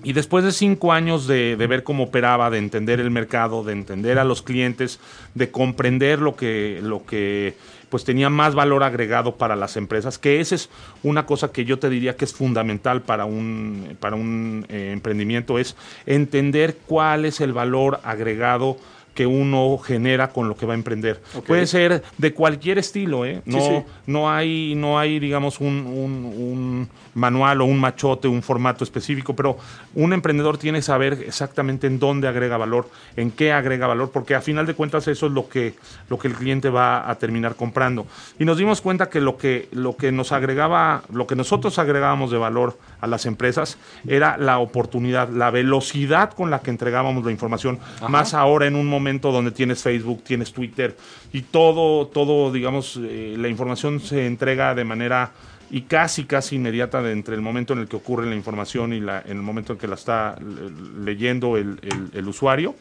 Y 0.03 0.13
después 0.13 0.43
de 0.43 0.51
cinco 0.51 0.93
años 0.93 1.27
de, 1.27 1.55
de 1.55 1.67
ver 1.67 1.83
cómo 1.83 2.05
operaba, 2.05 2.49
de 2.49 2.57
entender 2.57 2.99
el 2.99 3.11
mercado, 3.11 3.63
de 3.63 3.73
entender 3.73 4.19
a 4.19 4.23
los 4.23 4.41
clientes, 4.41 4.99
de 5.35 5.51
comprender 5.51 6.19
lo 6.19 6.35
que, 6.35 6.79
lo 6.81 7.05
que 7.05 7.55
pues 7.91 8.05
tenía 8.05 8.29
más 8.29 8.55
valor 8.55 8.83
agregado 8.83 9.35
para 9.35 9.57
las 9.57 9.75
empresas, 9.75 10.17
que 10.17 10.39
esa 10.39 10.55
es 10.55 10.69
una 11.03 11.25
cosa 11.25 11.51
que 11.51 11.65
yo 11.65 11.77
te 11.77 11.89
diría 11.89 12.15
que 12.15 12.23
es 12.23 12.33
fundamental 12.33 13.01
para 13.01 13.25
un, 13.25 13.97
para 13.99 14.15
un 14.15 14.65
eh, 14.69 14.91
emprendimiento, 14.93 15.59
es 15.59 15.75
entender 16.05 16.77
cuál 16.87 17.25
es 17.25 17.41
el 17.41 17.51
valor 17.51 17.99
agregado 18.03 18.77
que 19.13 19.25
uno 19.27 19.77
genera 19.77 20.29
con 20.29 20.47
lo 20.47 20.55
que 20.55 20.65
va 20.65 20.73
a 20.73 20.75
emprender. 20.75 21.21
Puede 21.45 21.67
ser 21.67 22.01
de 22.17 22.33
cualquier 22.33 22.77
estilo, 22.77 23.25
¿eh? 23.25 23.41
No, 23.45 23.59
Sí, 23.59 23.65
sí. 23.77 23.83
no 24.07 24.31
hay, 24.31 24.73
no 24.75 24.97
hay 24.97 25.19
digamos, 25.19 25.59
un, 25.59 25.67
un- 25.85 26.25
un 26.25 26.89
manual 27.13 27.59
o 27.59 27.65
un 27.65 27.77
machote, 27.77 28.29
un 28.29 28.41
formato 28.41 28.85
específico, 28.85 29.35
pero 29.35 29.57
un 29.95 30.13
emprendedor 30.13 30.57
tiene 30.57 30.77
que 30.77 30.83
saber 30.83 31.13
exactamente 31.27 31.85
en 31.87 31.99
dónde 31.99 32.29
agrega 32.29 32.55
valor, 32.55 32.89
en 33.17 33.31
qué 33.31 33.51
agrega 33.51 33.85
valor, 33.85 34.11
porque 34.11 34.33
a 34.33 34.39
final 34.39 34.65
de 34.65 34.75
cuentas 34.75 35.09
eso 35.09 35.25
es 35.25 35.31
lo 35.33 35.49
que, 35.49 35.73
lo 36.09 36.17
que 36.17 36.29
el 36.29 36.35
cliente 36.35 36.69
va 36.69 37.09
a 37.09 37.15
terminar 37.15 37.55
comprando. 37.55 38.07
Y 38.39 38.45
nos 38.45 38.57
dimos 38.57 38.79
cuenta 38.79 39.09
que 39.09 39.19
lo 39.19 39.35
que, 39.37 39.67
lo 39.73 39.97
que 39.97 40.13
nos 40.13 40.31
agregaba, 40.31 41.03
lo 41.11 41.27
que 41.27 41.35
nosotros 41.35 41.77
agregábamos 41.79 42.31
de 42.31 42.37
valor 42.37 42.77
a 43.01 43.07
las 43.07 43.25
empresas 43.25 43.77
era 44.07 44.37
la 44.37 44.59
oportunidad, 44.59 45.27
la 45.29 45.51
velocidad 45.51 46.31
con 46.31 46.49
la 46.49 46.59
que 46.61 46.69
entregábamos 46.71 47.25
la 47.25 47.31
información, 47.31 47.77
más 48.07 48.33
ahora 48.33 48.67
en 48.67 48.75
un 48.75 48.87
momento 48.87 49.00
donde 49.03 49.51
tienes 49.51 49.81
Facebook, 49.81 50.23
tienes 50.23 50.51
Twitter 50.53 50.95
y 51.33 51.41
todo, 51.41 52.07
todo, 52.07 52.51
digamos, 52.51 52.99
eh, 53.01 53.35
la 53.37 53.47
información 53.47 53.99
se 53.99 54.25
entrega 54.25 54.73
de 54.75 54.83
manera 54.83 55.31
y 55.69 55.81
casi, 55.83 56.25
casi 56.25 56.57
inmediata 56.57 57.01
de 57.01 57.11
entre 57.13 57.33
el 57.35 57.41
momento 57.41 57.73
en 57.73 57.79
el 57.79 57.87
que 57.87 57.95
ocurre 57.95 58.25
la 58.27 58.35
información 58.35 58.91
y 58.93 58.99
la, 58.99 59.21
en 59.21 59.37
el 59.37 59.41
momento 59.43 59.73
en 59.73 59.79
que 59.79 59.87
la 59.87 59.95
está 59.95 60.35
le- 60.39 61.03
leyendo 61.05 61.55
el, 61.57 61.79
el- 61.81 62.09
el 62.13 62.27
usuario. 62.27 62.75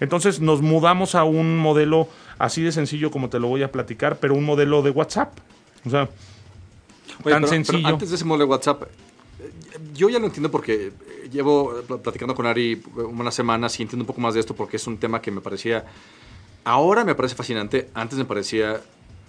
Entonces 0.00 0.40
nos 0.40 0.60
mudamos 0.60 1.14
a 1.14 1.22
un 1.24 1.56
modelo 1.56 2.08
así 2.38 2.62
de 2.62 2.72
sencillo 2.72 3.10
como 3.12 3.28
te 3.28 3.38
lo 3.38 3.46
voy 3.48 3.62
a 3.62 3.70
platicar, 3.70 4.16
pero 4.18 4.34
un 4.34 4.44
modelo 4.44 4.82
de 4.82 4.90
WhatsApp. 4.90 5.32
O 5.86 5.90
sea, 5.90 6.02
Oye, 6.02 6.08
tan 6.08 7.22
pero- 7.22 7.38
pero 7.40 7.46
sencillo. 7.48 7.86
antes 7.88 8.10
de 8.10 8.16
ese 8.16 8.24
modelo 8.24 8.46
de 8.46 8.50
WhatsApp, 8.50 8.82
yo 9.94 10.08
ya 10.08 10.18
lo 10.18 10.26
entiendo 10.26 10.50
porque 10.50 10.86
eh, 10.88 11.28
llevo 11.32 11.74
pl- 11.86 11.98
platicando 12.00 12.34
con 12.34 12.46
Ari 12.46 12.82
unas 12.96 13.34
semanas 13.34 13.78
y 13.78 13.82
entiendo 13.82 14.02
un 14.02 14.06
poco 14.06 14.20
más 14.20 14.34
de 14.34 14.40
esto 14.40 14.54
porque 14.54 14.76
es 14.76 14.86
un 14.86 14.98
tema 14.98 15.20
que 15.20 15.30
me 15.30 15.40
parecía. 15.40 15.84
Ahora 16.64 17.04
me 17.04 17.14
parece 17.14 17.34
fascinante. 17.34 17.90
Antes 17.94 18.18
me 18.18 18.24
parecía. 18.24 18.80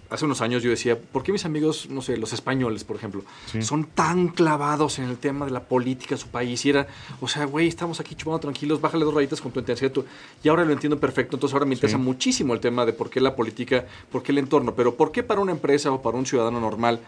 Hace 0.07 0.23
unos 0.23 0.39
años 0.41 0.61
yo 0.61 0.69
decía, 0.69 0.99
¿por 0.99 1.23
qué 1.23 1.31
mis 1.31 1.45
amigos, 1.45 1.89
no 1.89 1.99
sé, 2.03 2.15
los 2.15 2.31
españoles, 2.31 2.83
por 2.83 2.95
ejemplo, 2.95 3.23
Sí. 3.51 3.63
son 3.63 3.85
tan 3.85 4.27
clavados 4.27 4.99
en 4.99 5.05
el 5.05 5.17
tema 5.17 5.45
de 5.47 5.51
la 5.51 5.63
política 5.63 6.13
de 6.13 6.21
su 6.21 6.27
país? 6.27 6.63
Y 6.63 6.69
era, 6.69 6.87
o 7.21 7.27
sea, 7.27 7.45
güey, 7.45 7.67
estamos 7.67 7.99
aquí 7.99 8.13
chupando 8.13 8.39
tranquilos, 8.39 8.79
bájale 8.79 9.03
dos 9.03 9.15
rayitas 9.15 9.41
con 9.41 9.51
tu 9.51 9.59
intensidad. 9.61 9.91
tu- 9.91 10.05
Y 10.43 10.47
ahora 10.47 10.63
lo 10.63 10.71
entiendo 10.73 10.99
perfecto. 10.99 11.35
Entonces 11.35 11.55
ahora 11.55 11.65
me 11.65 11.73
interesa 11.73 11.97
Sí. 11.97 12.03
muchísimo 12.03 12.53
el 12.53 12.59
tema 12.59 12.85
de 12.85 12.93
por 12.93 13.09
qué 13.09 13.19
la 13.19 13.35
política, 13.35 13.85
por 14.11 14.21
qué 14.21 14.31
el 14.31 14.37
entorno. 14.37 14.75
Pero 14.75 14.93
¿por 14.95 15.11
qué 15.11 15.23
para 15.23 15.41
una 15.41 15.51
empresa 15.53 15.91
o 15.91 15.99
para 16.03 16.17
un 16.17 16.25
ciudadano 16.27 16.59
normal 16.61 16.99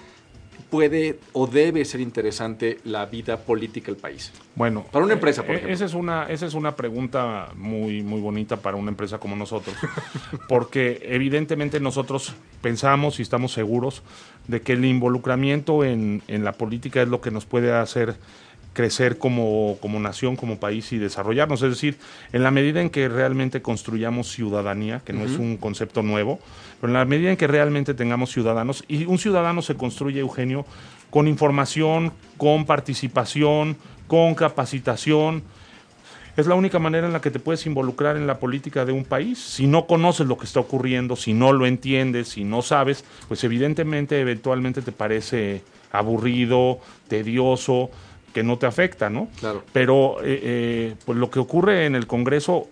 puede 0.70 1.20
o 1.34 1.48
debe 1.48 1.86
ser 1.86 2.02
interesante 2.02 2.80
la 2.84 3.06
vida 3.06 3.38
política 3.38 3.92
del 3.92 4.00
país? 4.00 4.32
Bueno, 4.56 4.86
Para 4.92 5.06
una 5.06 5.14
empresa, 5.14 5.44
por 5.44 5.52
eh, 5.52 5.58
ejemplo. 5.58 5.74
Esa 5.74 5.86
es 5.86 5.94
una, 5.94 6.24
esa 6.26 6.46
es 6.46 6.54
una 6.54 6.76
pregunta 6.76 7.50
muy, 7.56 8.02
muy 8.04 8.20
bonita 8.20 8.58
para 8.58 8.78
una 8.78 8.90
empresa 8.90 9.20
como 9.20 9.36
nosotros. 9.36 9.76
porque 10.50 11.00
evidentemente 11.04 11.80
nosotros 11.80 12.34
pensamos 12.62 13.20
y 13.20 13.22
estamos 13.22 13.54
seguros 13.54 14.04
de 14.48 14.62
que 14.62 14.74
el 14.74 14.86
involucramiento 14.86 15.84
en, 15.84 16.22
en 16.28 16.44
la 16.44 16.54
política 16.54 17.02
es 17.02 17.08
lo 17.08 17.22
que 17.22 17.32
nos 17.32 17.46
puede 17.46 17.74
hacer 17.74 18.16
crecer 18.78 19.18
como, 19.18 19.80
como 19.82 20.00
nación, 20.00 20.36
como 20.36 20.60
país 20.60 20.94
y 20.94 21.00
desarrollarnos. 21.00 21.64
Es 21.64 21.72
decir, 21.72 21.98
en 22.32 22.44
la 22.44 22.52
medida 22.52 22.80
en 22.80 22.92
que 22.92 23.10
realmente 23.10 23.64
construyamos 23.64 24.32
ciudadanía, 24.32 25.02
que 25.04 25.14
no 25.14 25.26
es 25.26 25.32
un 25.40 25.58
concepto 25.58 26.04
nuevo, 26.04 26.40
pero 26.80 26.92
en 26.92 26.94
la 26.94 27.04
medida 27.04 27.32
en 27.32 27.38
que 27.38 27.48
realmente 27.48 27.96
tengamos 27.96 28.32
ciudadanos, 28.32 28.84
y 28.88 29.06
un 29.06 29.18
ciudadano 29.18 29.64
se 29.64 29.74
construye, 29.74 30.20
Eugenio, 30.20 30.64
con 31.10 31.28
información, 31.28 32.14
con 32.38 32.68
participación, 32.68 33.78
con 34.06 34.36
capacitación, 34.36 35.42
es 36.36 36.46
la 36.46 36.54
única 36.54 36.78
manera 36.78 37.08
en 37.08 37.14
la 37.14 37.20
que 37.20 37.32
te 37.32 37.40
puedes 37.40 37.66
involucrar 37.66 38.16
en 38.16 38.28
la 38.28 38.38
política 38.38 38.86
de 38.86 38.92
un 38.92 39.06
país. 39.06 39.40
Si 39.40 39.66
no 39.66 39.88
conoces 39.88 40.28
lo 40.28 40.38
que 40.38 40.46
está 40.46 40.60
ocurriendo, 40.60 41.16
si 41.16 41.34
no 41.34 41.52
lo 41.52 41.66
entiendes, 41.66 42.28
si 42.28 42.44
no 42.44 42.62
sabes, 42.62 43.04
pues 43.28 43.44
evidentemente 43.44 44.22
eventualmente 44.22 44.84
te 44.84 44.92
parece 44.92 45.64
aburrido, 45.92 46.80
tedioso, 47.08 47.90
que 48.38 48.44
no 48.44 48.60
te 48.60 48.68
afecta, 48.68 49.10
¿no? 49.10 49.30
Claro. 49.40 49.64
Pero 49.74 50.18
eh, 50.22 50.40
eh, 50.44 50.96
pues 51.08 51.18
lo 51.18 51.32
que 51.32 51.40
ocurre 51.40 51.88
en 51.88 51.96
el 51.96 52.06
Congreso 52.06 52.68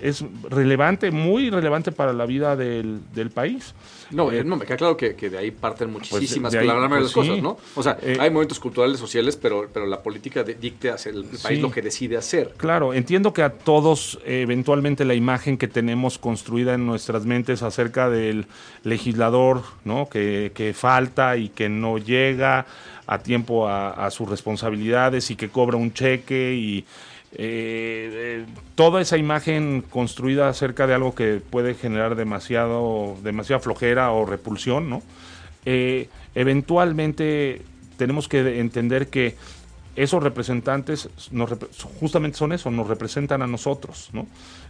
es 0.00 0.24
relevante, 0.50 1.10
muy 1.12 1.50
relevante 1.50 1.92
para 1.92 2.12
la 2.12 2.26
vida 2.26 2.56
del, 2.56 3.00
del 3.14 3.30
país. 3.30 3.74
No, 4.10 4.30
Eh, 4.32 4.40
eh, 4.40 4.44
no, 4.44 4.56
me 4.56 4.64
queda 4.64 4.76
claro 4.76 4.96
que, 4.96 5.14
que 5.14 5.30
de 5.30 5.38
ahí 5.38 5.50
parten 5.52 5.90
muchísimas, 5.92 6.52
de 6.52 6.58
que 6.60 6.64
la 6.64 6.74
ahí, 6.74 6.80
de 6.82 6.88
pues, 6.88 7.00
las 7.02 7.08
sí. 7.10 7.14
cosas, 7.14 7.42
¿no? 7.42 7.56
O 7.76 7.82
sea, 7.82 7.96
Eh, 8.02 8.16
hay 8.20 8.30
momentos 8.30 8.58
culturales, 8.58 8.98
sociales, 8.98 9.36
pero, 9.36 9.68
pero 9.72 9.86
la 9.86 10.02
política 10.02 10.42
de- 10.42 10.54
dicta 10.54 10.94
hacia 10.94 11.10
el, 11.12 11.24
país 11.42 11.60
lo 11.60 11.70
que 11.70 11.80
decide 11.82 12.16
hacer. 12.16 12.54
Claro, 12.56 12.92
entiendo 12.92 13.32
que 13.32 13.42
a 13.42 13.50
todos 13.50 14.18
eventualmente 14.24 15.04
la 15.04 15.14
imagen 15.14 15.58
que 15.58 15.68
tenemos 15.68 16.18
construida 16.18 16.74
en 16.74 16.84
nuestras 16.86 17.24
mentes 17.24 17.62
acerca 17.62 18.10
del 18.10 18.46
legislador, 18.82 19.62
¿no? 19.84 20.08
Que, 20.08 20.52
que 20.54 20.72
falta 20.74 21.36
y 21.36 21.48
que 21.50 21.68
no 21.68 21.98
llega 21.98 22.66
a 23.06 23.18
tiempo 23.20 23.68
a, 23.68 23.90
a 23.90 24.10
sus 24.10 24.28
responsabilidades 24.28 25.30
y 25.30 25.36
que 25.36 25.48
cobra 25.48 25.76
un 25.76 25.92
cheque 25.92 26.54
y 26.54 26.84
eh, 27.32 28.10
eh, 28.12 28.46
toda 28.74 29.00
esa 29.00 29.16
imagen 29.16 29.82
construida 29.88 30.48
acerca 30.48 30.86
de 30.86 30.94
algo 30.94 31.14
que 31.14 31.40
puede 31.50 31.74
generar 31.74 32.14
demasiado, 32.14 33.16
demasiada 33.22 33.60
flojera 33.60 34.10
o 34.12 34.24
repulsión, 34.24 34.88
¿no? 34.88 35.02
Eh, 35.64 36.08
eventualmente 36.34 37.62
tenemos 37.96 38.28
que 38.28 38.60
entender 38.60 39.08
que 39.08 39.34
esos 39.96 40.22
representantes 40.22 41.08
justamente 41.98 42.36
son 42.36 42.52
eso, 42.52 42.70
nos 42.70 42.86
representan 42.86 43.42
a 43.42 43.46
nosotros, 43.46 44.10
¿no? 44.12 44.26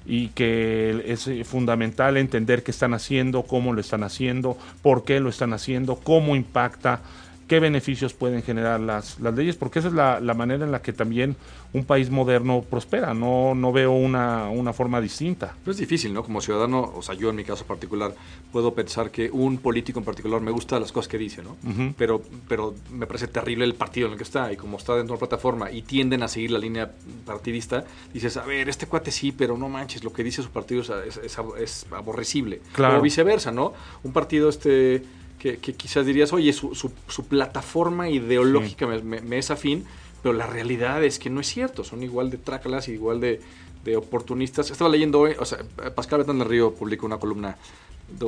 Y 0.06 0.28
que 0.28 1.04
es 1.06 1.28
fundamental 1.46 2.16
entender 2.16 2.62
qué 2.62 2.70
están 2.70 2.94
haciendo, 2.94 3.42
cómo 3.42 3.72
lo 3.72 3.80
están 3.80 4.04
haciendo, 4.04 4.56
por 4.82 5.04
qué 5.04 5.18
lo 5.20 5.28
están 5.28 5.52
haciendo, 5.52 5.96
cómo 5.96 6.36
impacta, 6.36 7.00
qué 7.47 7.61
beneficios 7.61 8.12
pueden 8.12 8.43
generar 8.43 8.81
las, 8.81 9.21
las 9.21 9.35
leyes, 9.35 9.57
porque 9.57 9.79
esa 9.79 9.88
es 9.88 9.95
la, 9.95 10.21
la 10.21 10.35
manera 10.35 10.65
en 10.65 10.73
la 10.73 10.83
que 10.83 10.93
también 10.93 11.37
un 11.73 11.85
país 11.85 12.11
moderno 12.11 12.62
prospera. 12.69 13.15
No, 13.15 13.55
no 13.55 13.73
veo 13.73 13.93
una, 13.93 14.49
una 14.50 14.73
forma 14.73 15.00
distinta. 15.00 15.55
Pero 15.62 15.73
es 15.73 15.79
difícil, 15.79 16.12
¿no? 16.12 16.25
Como 16.25 16.41
ciudadano, 16.41 16.93
o 16.95 17.03
sea, 17.03 17.15
yo 17.15 17.31
en 17.31 17.37
mi 17.37 17.45
caso 17.45 17.65
particular, 17.65 18.15
puedo 18.53 18.75
pensar 18.75 19.11
que 19.11 19.31
un 19.31 19.59
político 19.59 19.99
en 20.00 20.05
particular 20.05 20.41
me 20.41 20.50
gusta 20.50 20.81
las 20.81 20.91
cosas 20.93 21.09
que 21.09 21.19
dice, 21.19 21.43
¿no? 21.43 21.57
pero, 21.97 22.23
pero 22.49 22.75
me 22.91 23.07
parece 23.07 23.29
terrible 23.29 23.65
el 23.65 23.75
partido 23.75 24.07
en 24.07 24.12
el 24.15 24.19
que 24.19 24.25
está 24.25 24.53
y 24.53 24.57
como 24.57 24.76
está 24.79 24.95
dentro 24.97 25.15
de 25.15 25.19
una 25.19 25.29
plataforma 25.29 25.71
y 25.71 25.83
tienden 25.83 26.23
a 26.23 26.29
seguir 26.29 26.50
la 26.50 26.59
línea 26.59 26.91
partidista, 27.25 27.85
dices, 28.12 28.37
a 28.37 28.45
ver, 28.45 28.69
este 28.69 28.87
cuate 28.87 29.11
sí, 29.11 29.33
pero 29.33 29.57
no 29.57 29.69
manches, 29.69 30.03
lo 30.05 30.12
que 30.12 30.25
dice 30.25 30.43
su 30.43 30.50
partido 30.50 30.83
es, 30.83 30.91
es- 31.19 31.38
es 31.59 31.87
aborrecible. 31.93 32.61
Claro. 32.73 32.99
O 32.99 33.03
viceversa, 33.03 33.50
¿no? 33.53 33.73
Un 34.03 34.12
partido 34.12 34.49
este 34.49 35.05
que, 35.38 35.59
que 35.59 35.75
quizás 35.75 36.07
dirías, 36.07 36.33
oye, 36.33 36.52
su, 36.52 36.75
su- 36.75 36.93
su 37.09 37.26
plataforma 37.26 38.09
ideológica 38.11 38.87
me, 38.87 39.02
me- 39.02 39.21
me 39.21 39.38
es 39.38 39.50
afín, 39.50 39.85
pero 40.23 40.33
la 40.35 40.47
realidad 40.47 41.05
es 41.05 41.19
que 41.19 41.31
no 41.31 41.40
es 41.40 41.47
cierto, 41.49 41.85
son 41.85 42.02
igual 42.02 42.31
de 42.31 42.38
trácalas 42.38 42.88
y 42.88 42.93
igual 42.93 43.21
de, 43.21 43.40
de 43.85 43.97
oportunistas. 43.97 44.71
Estaba 44.71 44.90
leyendo 44.90 45.21
hoy, 45.21 45.33
o 45.38 45.45
sea, 45.45 45.59
Pascal 45.95 46.21
Betán 46.21 46.38
del 46.38 46.49
Río 46.49 46.73
publicó 46.75 47.07
una 47.07 47.19
columna 47.19 47.57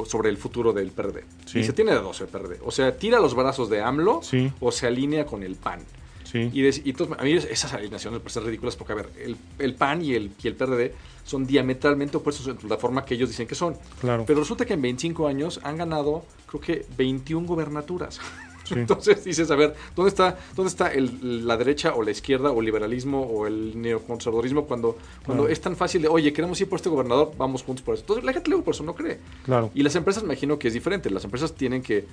sobre 0.06 0.28
el 0.28 0.36
futuro 0.36 0.72
del 0.72 0.90
PRD. 0.90 1.24
Sí. 1.46 1.60
Y 1.60 1.64
se 1.64 1.72
tiene 1.72 1.92
de 1.92 1.98
dos 2.00 2.20
el 2.20 2.26
PRD. 2.28 2.58
O 2.64 2.70
sea, 2.70 2.96
tira 2.96 3.20
los 3.20 3.34
brazos 3.34 3.70
de 3.70 3.80
AMLO 3.80 4.20
Sí. 4.22 4.52
o 4.60 4.72
se 4.72 4.86
alinea 4.88 5.24
con 5.24 5.42
el 5.44 5.54
PAN. 5.54 5.80
Sí. 6.24 6.50
Y, 6.52 6.66
entonces, 6.90 7.16
a 7.18 7.22
mí 7.22 7.32
esas 7.32 7.72
alineaciones 7.72 8.18
me 8.18 8.20
parecen 8.20 8.44
ridículas 8.44 8.76
porque, 8.76 8.92
a 8.92 8.96
ver, 8.96 9.08
el, 9.24 9.36
el 9.58 9.74
PAN 9.74 10.02
y 10.04 10.14
el, 10.14 10.32
y 10.42 10.48
el 10.48 10.54
PRD 10.56 10.92
son 11.28 11.46
diametralmente 11.46 12.16
opuestos 12.16 12.46
en 12.46 12.68
la 12.68 12.78
forma 12.78 13.04
que 13.04 13.14
ellos 13.14 13.28
dicen 13.28 13.46
que 13.46 13.54
son. 13.54 13.76
Claro. 14.00 14.24
Pero 14.26 14.40
resulta 14.40 14.64
que 14.64 14.72
en 14.72 14.82
25 14.82 15.26
años 15.28 15.60
han 15.62 15.76
ganado, 15.76 16.24
creo 16.46 16.60
que 16.60 16.86
21 16.96 17.46
gobernaturas. 17.46 18.18
Entonces 18.70 19.24
dices, 19.24 19.50
a 19.50 19.56
ver, 19.56 19.74
¿dónde 19.94 20.08
está, 20.08 20.38
dónde 20.56 20.68
está 20.68 20.92
el, 20.92 21.46
la 21.46 21.56
derecha 21.56 21.94
o 21.94 22.02
la 22.02 22.10
izquierda 22.10 22.50
o 22.50 22.60
el 22.60 22.66
liberalismo 22.66 23.22
o 23.22 23.46
el 23.46 23.80
neoconservadorismo 23.80 24.64
cuando, 24.64 24.96
cuando 25.24 25.48
es 25.48 25.60
tan 25.60 25.76
fácil 25.76 26.02
de, 26.02 26.08
oye, 26.08 26.32
queremos 26.32 26.58
ir 26.60 26.68
por 26.68 26.76
este 26.76 26.88
gobernador, 26.88 27.32
vamos 27.36 27.62
juntos 27.62 27.82
por 27.82 27.94
eso? 27.94 28.02
Entonces 28.04 28.24
la 28.24 28.32
gente 28.32 28.48
luego 28.48 28.64
por 28.64 28.74
eso 28.74 28.84
no 28.84 28.94
cree. 28.94 29.18
Claro. 29.44 29.70
Y 29.74 29.82
las 29.82 29.94
empresas 29.96 30.22
me 30.22 30.28
imagino 30.28 30.58
que 30.58 30.68
es 30.68 30.74
diferente. 30.74 31.10
Las 31.10 31.24
empresas 31.24 31.54
tienen 31.54 31.82
que, 31.82 32.06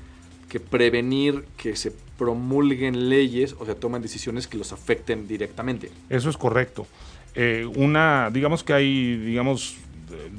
que 0.49 0.59
prevenir 0.59 1.45
que 1.57 1.75
se 1.75 1.91
promulguen 2.17 3.09
leyes 3.09 3.55
o 3.59 3.65
se 3.65 3.75
tomen 3.75 4.01
decisiones 4.01 4.47
que 4.47 4.57
los 4.57 4.71
afecten 4.71 5.27
directamente. 5.27 5.91
Eso 6.09 6.29
es 6.29 6.37
correcto. 6.37 6.87
Eh, 7.35 7.67
una, 7.75 8.29
digamos 8.31 8.63
que 8.63 8.73
hay, 8.73 9.17
digamos, 9.17 9.75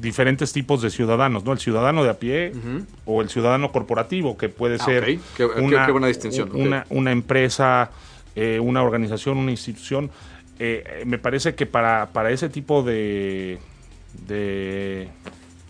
diferentes 0.01 0.53
tipos 0.53 0.81
de 0.83 0.91
ciudadanos, 0.91 1.45
¿no? 1.45 1.53
El 1.53 1.59
ciudadano 1.59 2.03
de 2.05 2.11
a 2.11 2.15
pie 2.19 2.53
o 3.05 3.21
el 3.23 3.29
ciudadano 3.29 3.73
corporativo, 3.73 4.37
que 4.39 4.49
puede 4.49 4.77
Ah, 4.77 4.85
ser 4.85 5.03
ok. 5.03 5.07
Qué- 5.07 5.21
qué- 5.37 5.77
qué 5.87 5.93
buena 5.93 6.07
distinción, 6.07 6.51
un- 6.55 6.83
Una, 6.91 7.11
empresa, 7.13 7.91
eh, 8.35 8.59
una 8.61 8.83
organización, 8.83 9.37
una 9.39 9.51
institución. 9.51 10.11
Eh, 10.59 11.03
me 11.07 11.19
parece 11.19 11.55
que 11.55 11.67
para, 11.67 12.07
para 12.13 12.31
ese 12.31 12.49
tipo 12.49 12.83
de, 12.83 13.59
de 14.27 15.09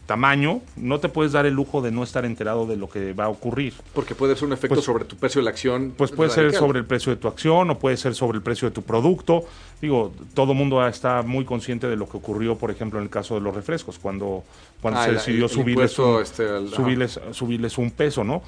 tamaño, 0.06 0.60
no 0.76 1.00
te 1.00 1.08
puedes 1.08 1.32
dar 1.32 1.46
el 1.46 1.54
lujo 1.54 1.82
de 1.82 1.90
no 1.90 2.02
estar 2.02 2.24
enterado 2.24 2.66
de 2.66 2.76
lo 2.76 2.88
que 2.88 3.12
va 3.12 3.24
a 3.24 3.28
ocurrir. 3.28 3.74
Porque 3.92 4.14
puede 4.14 4.34
ser 4.36 4.44
un 4.46 4.52
efecto 4.52 4.76
Pues- 4.76 4.84
sobre 4.86 5.04
tu 5.04 5.16
precio 5.16 5.40
de 5.40 5.44
la 5.44 5.50
acción. 5.50 5.92
Pues 5.96 6.12
puede 6.12 6.30
ser 6.30 6.52
sobre 6.54 6.78
el 6.78 6.84
precio 6.84 7.10
de 7.10 7.16
tu 7.16 7.28
acción 7.28 7.70
o 7.70 7.78
puede 7.78 7.96
ser 7.96 8.14
sobre 8.14 8.36
el 8.38 8.42
precio 8.42 8.68
de 8.68 8.74
tu 8.74 8.82
producto. 8.82 9.44
Digo, 9.82 10.12
todo 10.34 10.52
el 10.52 10.58
mundo 10.58 10.86
está 10.86 11.22
muy 11.22 11.44
consciente 11.44 11.86
de 11.88 11.96
lo 11.96 12.08
que 12.08 12.16
ocurrió, 12.16 12.56
por 12.56 12.70
ejemplo, 12.70 12.98
en 12.98 13.04
el 13.04 13.10
caso 13.10 13.34
de 13.34 13.40
los 13.42 13.54
refrescos, 13.54 13.98
cuando, 13.98 14.44
cuando 14.80 15.00
Ah, 15.00 15.04
se 15.04 15.12
decidió 15.12 15.44
el 15.44 15.50
subirles, 15.50 15.90
impuesto, 15.98 16.16
un, 16.16 16.22
este, 16.22 16.74
subirles, 16.74 17.20
subirles 17.32 17.76
un 17.78 17.90
peso, 17.90 18.24
¿no? 18.24 18.42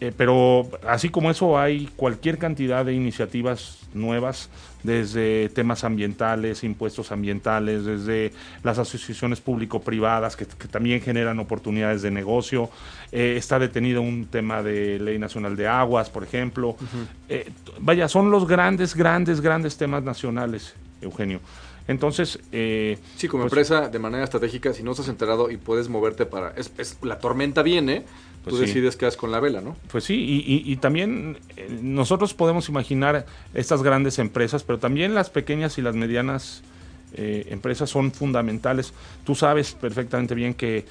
Eh, 0.00 0.12
pero 0.16 0.68
así 0.86 1.08
como 1.08 1.30
eso 1.30 1.58
hay 1.58 1.88
cualquier 1.96 2.36
cantidad 2.38 2.84
de 2.84 2.92
iniciativas 2.94 3.78
nuevas, 3.94 4.50
desde 4.82 5.48
temas 5.50 5.82
ambientales, 5.84 6.62
impuestos 6.64 7.10
ambientales, 7.12 7.84
desde 7.86 8.32
las 8.62 8.78
asociaciones 8.78 9.40
público-privadas 9.40 10.36
que, 10.36 10.44
que 10.46 10.68
también 10.68 11.00
generan 11.00 11.38
oportunidades 11.38 12.02
de 12.02 12.10
negocio. 12.10 12.68
Eh, 13.12 13.36
está 13.38 13.58
detenido 13.58 14.02
un 14.02 14.26
tema 14.26 14.62
de 14.62 14.98
ley 14.98 15.18
nacional 15.18 15.56
de 15.56 15.68
aguas, 15.68 16.10
por 16.10 16.22
ejemplo. 16.24 16.76
Eh, 17.28 17.50
t- 17.64 17.72
vaya, 17.78 18.08
son 18.08 18.30
los 18.30 18.46
grandes, 18.46 18.94
grandes, 18.94 19.40
grandes 19.40 19.76
temas 19.78 20.02
nacionales, 20.02 20.74
Eugenio. 21.00 21.40
Entonces, 21.86 22.38
eh, 22.50 22.98
Sí, 23.16 23.28
como 23.28 23.44
pues, 23.44 23.52
empresa, 23.52 23.88
de 23.88 23.98
manera 23.98 24.24
estratégica, 24.24 24.72
si 24.74 24.82
no 24.82 24.90
estás 24.92 25.08
enterado 25.08 25.50
y 25.50 25.56
puedes 25.56 25.88
moverte 25.88 26.26
para... 26.26 26.50
Es, 26.56 26.72
es- 26.78 26.98
la 27.02 27.18
tormenta 27.18 27.62
viene, 27.62 28.04
Pues 28.44 28.54
tú 28.56 28.60
sí. 28.60 28.66
decides 28.66 28.96
qué 28.96 29.06
haces 29.06 29.16
con 29.16 29.30
la 29.32 29.40
vela, 29.40 29.60
¿no? 29.60 29.76
Pues 29.90 30.04
sí, 30.04 30.14
y, 30.14 30.36
y- 30.54 30.70
y 30.72 30.76
también 30.76 31.38
eh, 31.56 31.78
nosotros 31.82 32.34
podemos 32.34 32.68
imaginar 32.68 33.24
estas 33.54 33.82
grandes 33.82 34.18
empresas, 34.18 34.62
pero 34.62 34.78
también 34.78 35.14
las 35.14 35.30
pequeñas 35.30 35.78
y 35.78 35.82
las 35.82 35.94
medianas 35.94 36.62
eh, 37.14 37.46
empresas 37.50 37.88
son 37.90 38.12
fundamentales. 38.12 38.92
Tú 39.24 39.34
sabes 39.34 39.72
perfectamente 39.72 40.34
bien 40.34 40.52
que 40.54 40.84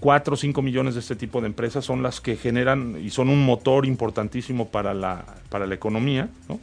4 0.00 0.34
o 0.34 0.36
5 0.36 0.62
millones 0.62 0.94
de 0.94 1.00
este 1.00 1.16
tipo 1.16 1.40
de 1.40 1.46
empresas 1.46 1.84
son 1.84 2.02
las 2.02 2.20
que 2.20 2.36
generan 2.36 2.96
y 3.02 3.10
son 3.10 3.28
un 3.28 3.44
motor 3.44 3.86
importantísimo 3.86 4.68
para 4.68 4.94
la, 4.94 5.24
para 5.50 5.66
la 5.66 5.74
economía, 5.74 6.28
¿no? 6.48 6.58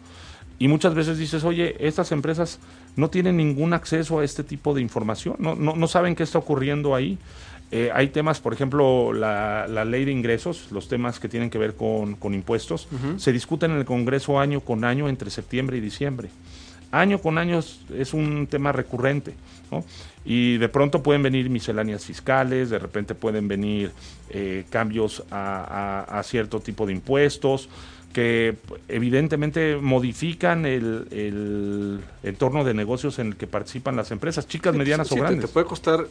Y 0.59 0.67
muchas 0.67 0.95
veces 0.95 1.19
dices, 1.19 1.43
oye, 1.43 1.75
estas 1.79 2.11
empresas 2.11 2.59
no 2.95 3.11
tienen 3.11 3.37
ningún 3.37 3.73
acceso 3.73 4.19
a 4.19 4.23
este 4.25 4.43
tipo 4.43 4.73
de 4.73 4.81
información, 4.81 5.35
no, 5.37 5.53
no, 5.55 5.75
no 5.75 5.87
saben 5.87 6.15
qué 6.15 6.23
está 6.23 6.39
ocurriendo 6.39 6.95
ahí. 6.95 7.19
Eh, 7.71 7.91
hay 7.93 8.07
temas, 8.09 8.39
por 8.39 8.53
ejemplo, 8.53 9.11
la, 9.11 9.67
la 9.67 9.83
ley 9.83 10.05
de 10.05 10.11
ingresos, 10.11 10.67
los 10.71 10.87
temas 10.87 11.19
que 11.19 11.27
tienen 11.27 11.49
que 11.49 11.57
ver 11.57 11.75
con, 11.75 12.15
con 12.15 12.33
impuestos, 12.33 12.87
se 13.17 13.33
discuten 13.33 13.71
en 13.71 13.77
el 13.77 13.85
Congreso 13.85 14.39
año 14.39 14.61
con 14.61 14.85
año 14.85 15.09
entre 15.09 15.29
septiembre 15.29 15.77
y 15.77 15.81
diciembre. 15.81 16.29
Año 16.91 17.19
con 17.19 17.37
año 17.37 17.59
es, 17.59 18.13
un 18.13 18.47
tema 18.47 18.71
recurrente, 18.71 19.33
¿no? 19.69 19.83
Y 20.23 20.55
de 20.57 20.69
pronto 20.69 21.03
pueden 21.03 21.21
venir 21.23 21.49
misceláneas 21.49 22.05
fiscales, 22.05 22.69
de 22.69 22.79
repente 22.79 23.13
pueden 23.13 23.49
venir 23.49 23.91
eh, 24.29 24.63
cambios 24.69 25.23
a, 25.29 26.05
a- 26.09 26.19
a 26.19 26.23
cierto 26.23 26.61
tipo 26.61 26.85
de 26.85 26.93
impuestos, 26.93 27.67
que 28.13 28.55
evidentemente 28.87 29.75
modifican 29.75 30.65
el, 30.65 31.07
el 31.11 31.99
entorno 32.23 32.63
de 32.63 32.73
negocios 32.73 33.19
en 33.19 33.27
el 33.27 33.35
que 33.35 33.47
participan 33.47 33.97
las 33.97 34.11
empresas, 34.11 34.47
chicas, 34.47 34.73
medianas 34.73 35.09
Sí, 35.09 35.13
o 35.13 35.17
te- 35.17 35.21
grandes. 35.23 35.45
Te, 35.45 35.51
puede 35.51 35.65
costar 35.65 36.07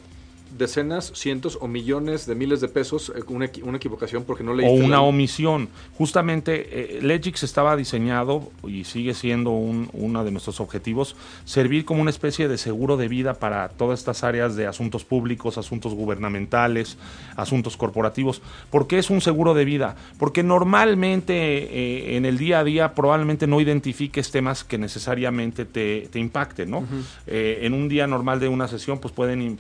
decenas, 0.59 1.13
cientos 1.15 1.59
o 1.61 1.69
millones 1.69 2.27
de 2.27 2.35
miles 2.35 2.61
de 2.61 2.69
pesos 2.69 3.13
eh, 3.15 3.21
una, 3.29 3.51
una 3.63 3.77
equivocación 3.77 4.25
porque 4.25 4.43
no 4.45 4.53
o 4.53 4.55
leíste 4.55 4.85
una 4.85 4.97
la- 4.97 5.01
omisión. 5.03 5.69
Justamente, 5.99 6.97
eh, 6.99 7.03
Legix 7.03 7.43
estaba 7.43 7.77
diseñado 7.77 8.51
y 8.67 8.85
sigue 8.85 9.15
siendo 9.15 9.51
un- 9.51 9.89
uno 9.93 10.25
de 10.25 10.31
nuestros 10.31 10.61
objetivos, 10.61 11.17
servir 11.45 11.85
como 11.85 12.01
una 12.01 12.11
especie 12.11 12.49
de 12.49 12.59
seguro 12.59 12.97
de 12.97 13.09
vida 13.09 13.35
para 13.35 13.69
todas 13.71 13.99
estas 14.01 14.25
áreas 14.25 14.57
de 14.57 14.67
asuntos 14.67 15.05
públicos, 15.05 15.59
asuntos 15.59 15.95
gubernamentales, 15.95 16.97
asuntos 17.37 17.77
corporativos. 17.77 18.41
¿Por 18.71 18.87
qué 18.87 18.99
es 18.99 19.11
un 19.11 19.21
seguro 19.21 19.55
de 19.55 19.65
vida? 19.65 19.97
Porque 20.19 20.43
normalmente 20.43 21.33
eh, 21.35 22.17
en 22.17 22.25
el 22.25 22.39
día 22.39 22.61
a 22.61 22.65
día 22.65 22.95
probablemente 22.95 23.47
no 23.47 23.61
identifiques 23.61 24.31
temas 24.31 24.65
que 24.65 24.79
necesariamente 24.79 25.65
te, 25.65 26.09
te 26.11 26.19
impacten, 26.19 26.71
¿no? 26.71 26.85
Eh, 27.27 27.61
en 27.63 27.75
un 27.75 27.89
día 27.89 28.07
normal 28.07 28.41
de 28.41 28.49
una 28.49 28.69
sesión, 28.69 28.99
pues 28.99 29.13
pueden 29.13 29.43
in- 29.43 29.57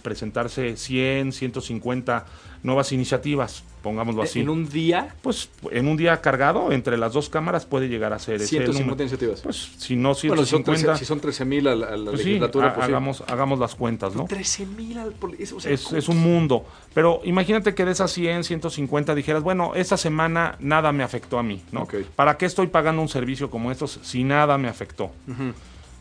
presentarse 0.77 0.87
100, 0.87 1.33
150 1.33 2.27
nuevas 2.63 2.91
iniciativas, 2.91 3.63
pongámoslo 3.83 4.23
así. 4.23 4.41
En 4.41 4.49
un 4.49 4.69
día, 4.69 5.15
Pues 5.23 5.51
en 5.71 5.87
un 5.87 5.97
día 5.97 6.21
cargado, 6.21 6.73
entre 6.73 6.97
las 6.97 7.13
dos 7.13 7.29
cámaras 7.29 7.65
puede 7.65 7.89
llegar 7.89 8.13
a 8.13 8.19
ser 8.19 8.37
ese 8.37 8.49
150 8.49 8.81
número. 8.83 9.03
iniciativas. 9.03 9.41
Pues 9.41 9.57
si 9.79 9.95
no 9.95 10.15
bueno, 10.15 10.45
si 10.45 10.51
son 10.51 10.65
150, 10.65 10.87
13 10.87 10.99
si 10.99 11.05
son 11.05 11.21
13 11.21 11.45
mil 11.45 11.69
a 11.69 11.77
la, 11.77 11.87
a 11.87 11.97
la 11.97 12.11
pues 12.11 12.25
legislatura, 12.25 12.75
pues 12.75 12.87
sí. 12.87 12.91
hagamos, 12.93 13.25
hagamos 13.29 13.59
las 13.61 13.75
cuentas, 13.77 14.15
¿no? 14.17 14.25
13 14.25 14.67
mil 14.67 14.99
al 14.99 15.15
o 15.55 15.61
sea, 15.61 15.71
Es, 15.73 15.93
es 15.93 16.09
un 16.09 16.19
mundo. 16.19 16.65
Pero 16.93 17.21
imagínate 17.25 17.75
que 17.75 17.85
de 17.85 17.93
esas 17.93 18.11
100, 18.13 18.43
150 18.45 19.15
dijeras, 19.15 19.43
bueno, 19.45 19.75
esta 19.77 19.97
semana 19.97 20.57
nada 20.59 20.91
me 20.91 21.05
afectó 21.05 21.39
a 21.39 21.43
mí, 21.45 21.63
¿no? 21.71 21.83
Ok. 21.83 21.95
¿Para 22.17 22.37
qué 22.37 22.47
estoy 22.47 22.67
pagando 22.67 23.01
un 23.03 23.09
servicio 23.09 23.51
como 23.51 23.71
estos 23.71 24.01
si 24.03 24.25
nada 24.25 24.59
me 24.59 24.69
afectó? 24.69 25.13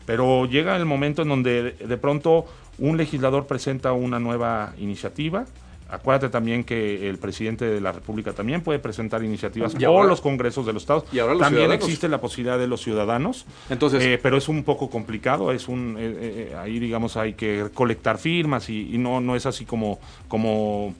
Pero 0.04 0.46
llega 0.46 0.76
el 0.76 0.86
momento 0.86 1.22
en 1.22 1.28
donde 1.28 1.62
de, 1.62 1.86
de 1.86 1.96
pronto 1.96 2.46
un 2.78 2.96
legislador 2.96 3.46
presenta 3.46 3.92
una 3.92 4.18
nueva 4.18 4.74
iniciativa. 4.78 5.44
Acuérdate 5.88 6.30
también 6.30 6.64
que 6.64 7.08
el 7.08 7.16
presidente 7.18 7.64
de 7.64 7.80
la 7.80 7.92
República 7.92 8.32
también 8.32 8.60
puede 8.60 8.80
presentar 8.80 9.22
iniciativas 9.22 9.72
Y 9.78 9.84
o 9.84 10.02
los 10.02 10.20
congresos 10.20 10.66
de 10.66 10.72
los 10.72 10.82
estados. 10.82 11.04
y 11.12 11.20
ahora 11.20 11.34
los 11.34 11.42
también 11.42 11.62
ciudadanos. 11.66 11.84
existe 11.84 12.08
la 12.08 12.20
posibilidad 12.20 12.58
de 12.58 12.66
los 12.66 12.80
ciudadanos. 12.82 13.46
Entonces- 13.70 14.02
Eh, 14.02 14.18
pero 14.20 14.36
es 14.36 14.48
un 14.48 14.64
poco 14.64 14.90
complicado. 14.90 15.52
Es 15.52 15.68
un 15.68 15.94
eh, 15.96 16.48
eh, 16.50 16.56
ahí 16.58 16.80
digamos 16.80 17.16
hay 17.16 17.34
que 17.34 17.68
colectar 17.72 18.18
firmas 18.18 18.68
y, 18.68 18.92
y 18.94 18.98
no 18.98 19.20
no 19.20 19.36
es 19.36 19.46
así 19.46 19.64
como 19.64 20.00
como 20.26 20.92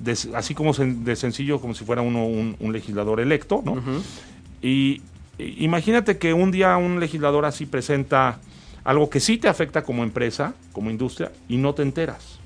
des- 0.00 0.28
así 0.34 0.54
como 0.54 0.74
sen- 0.74 1.04
de 1.04 1.14
sencillo 1.16 1.60
como 1.60 1.74
si 1.74 1.84
fuera 1.84 2.02
uno 2.02 2.26
un, 2.26 2.56
un 2.58 2.72
legislador 2.72 3.20
electo, 3.20 3.62
¿no? 3.64 3.76
Y 4.60 5.02
imagínate 5.38 6.18
que 6.18 6.32
un 6.32 6.50
día 6.50 6.76
un 6.76 6.98
legislador 7.00 7.44
así 7.44 7.66
presenta 7.66 8.38
algo 8.84 9.10
que 9.10 9.20
sí 9.20 9.38
te 9.38 9.48
afecta 9.48 9.82
como 9.82 10.02
empresa, 10.02 10.54
como 10.72 10.90
industria, 10.90 11.32
y 11.48 11.56
no 11.56 11.74
te 11.74 11.82
enteras. 11.82 12.38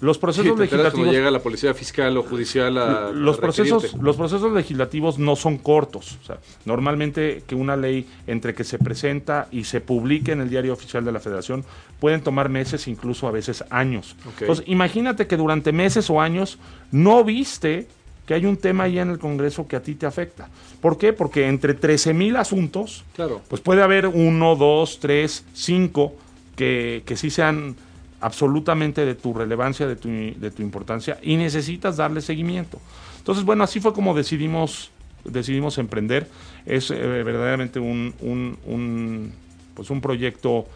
Los 0.00 0.16
Sí, 0.16 0.20
procesos 0.20 0.56
te 0.56 0.64
enteras 0.64 0.68
cuando 0.70 0.82
legislativos 0.82 1.14
llega 1.14 1.30
la 1.30 1.42
policía 1.42 1.72
fiscal 1.72 2.16
o 2.18 2.22
judicial 2.24 2.76
a, 2.76 3.10
los 3.10 3.38
a 3.38 3.40
procesos 3.40 3.94
los 3.94 4.16
procesos 4.16 4.52
legislativos 4.52 5.18
no 5.18 5.34
son 5.36 5.56
cortos. 5.56 6.18
O 6.20 6.26
sea, 6.26 6.38
normalmente 6.66 7.44
que 7.46 7.54
una 7.54 7.76
ley 7.76 8.06
entre 8.26 8.54
que 8.54 8.64
se 8.64 8.78
presenta 8.78 9.48
y 9.50 9.64
se 9.64 9.80
publique 9.80 10.32
en 10.32 10.40
el 10.40 10.50
diario 10.50 10.72
oficial 10.72 11.04
de 11.04 11.12
la 11.12 11.20
Federación 11.20 11.64
pueden 12.00 12.22
tomar 12.22 12.48
meses 12.50 12.86
incluso 12.88 13.28
a 13.28 13.30
veces 13.30 13.64
años. 13.70 14.16
Entonces 14.40 14.66
imagínate 14.68 15.26
que 15.26 15.36
durante 15.36 15.72
meses 15.72 16.10
o 16.10 16.20
años 16.20 16.58
no 16.90 17.24
viste 17.24 17.86
que 18.26 18.34
hay 18.34 18.46
un 18.46 18.56
tema 18.56 18.84
ahí 18.84 18.98
en 18.98 19.10
el 19.10 19.18
Congreso 19.18 19.66
que 19.68 19.76
a 19.76 19.82
ti 19.82 19.94
te 19.94 20.06
afecta 20.06 20.48
¿por 20.80 20.96
qué? 20.98 21.12
porque 21.12 21.46
entre 21.48 21.74
13 21.74 22.14
mil 22.14 22.36
asuntos 22.36 23.04
Claro. 23.14 23.40
pues 23.48 23.60
puede 23.60 23.82
haber 23.82 24.06
uno, 24.06 24.56
dos, 24.56 24.98
tres, 25.00 25.44
cinco 25.52 26.14
que, 26.56 27.02
que 27.04 27.16
sí 27.16 27.30
sean 27.30 27.76
absolutamente 28.20 29.04
de 29.04 29.14
tu 29.14 29.34
relevancia, 29.34 29.86
de 29.86 29.96
tu, 29.96 30.08
de 30.08 30.50
tu 30.50 30.62
importancia 30.62 31.18
y 31.22 31.36
necesitas 31.36 31.96
darle 31.98 32.22
seguimiento. 32.22 32.78
Entonces, 33.18 33.44
bueno, 33.44 33.64
así 33.64 33.80
fue 33.80 33.92
como 33.92 34.14
decidimos, 34.14 34.90
decidimos 35.24 35.76
emprender. 35.78 36.26
Es 36.64 36.90
eh, 36.90 36.94
verdaderamente 36.94 37.80
un, 37.80 38.14
un, 38.20 38.56
un, 38.64 39.32
pues 39.74 39.90
un 39.90 40.00
proyecto, 40.00 40.66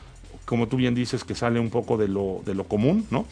como 0.44 0.66
tú 0.68 0.76
bien 0.76 0.94
dices, 0.94 1.24
que 1.24 1.34
sale 1.34 1.58
un 1.58 1.70
poco 1.70 1.96
de 1.96 2.08
lo, 2.08 2.42
de 2.44 2.54
lo 2.54 2.64
común, 2.64 3.06
¿no? 3.10 3.24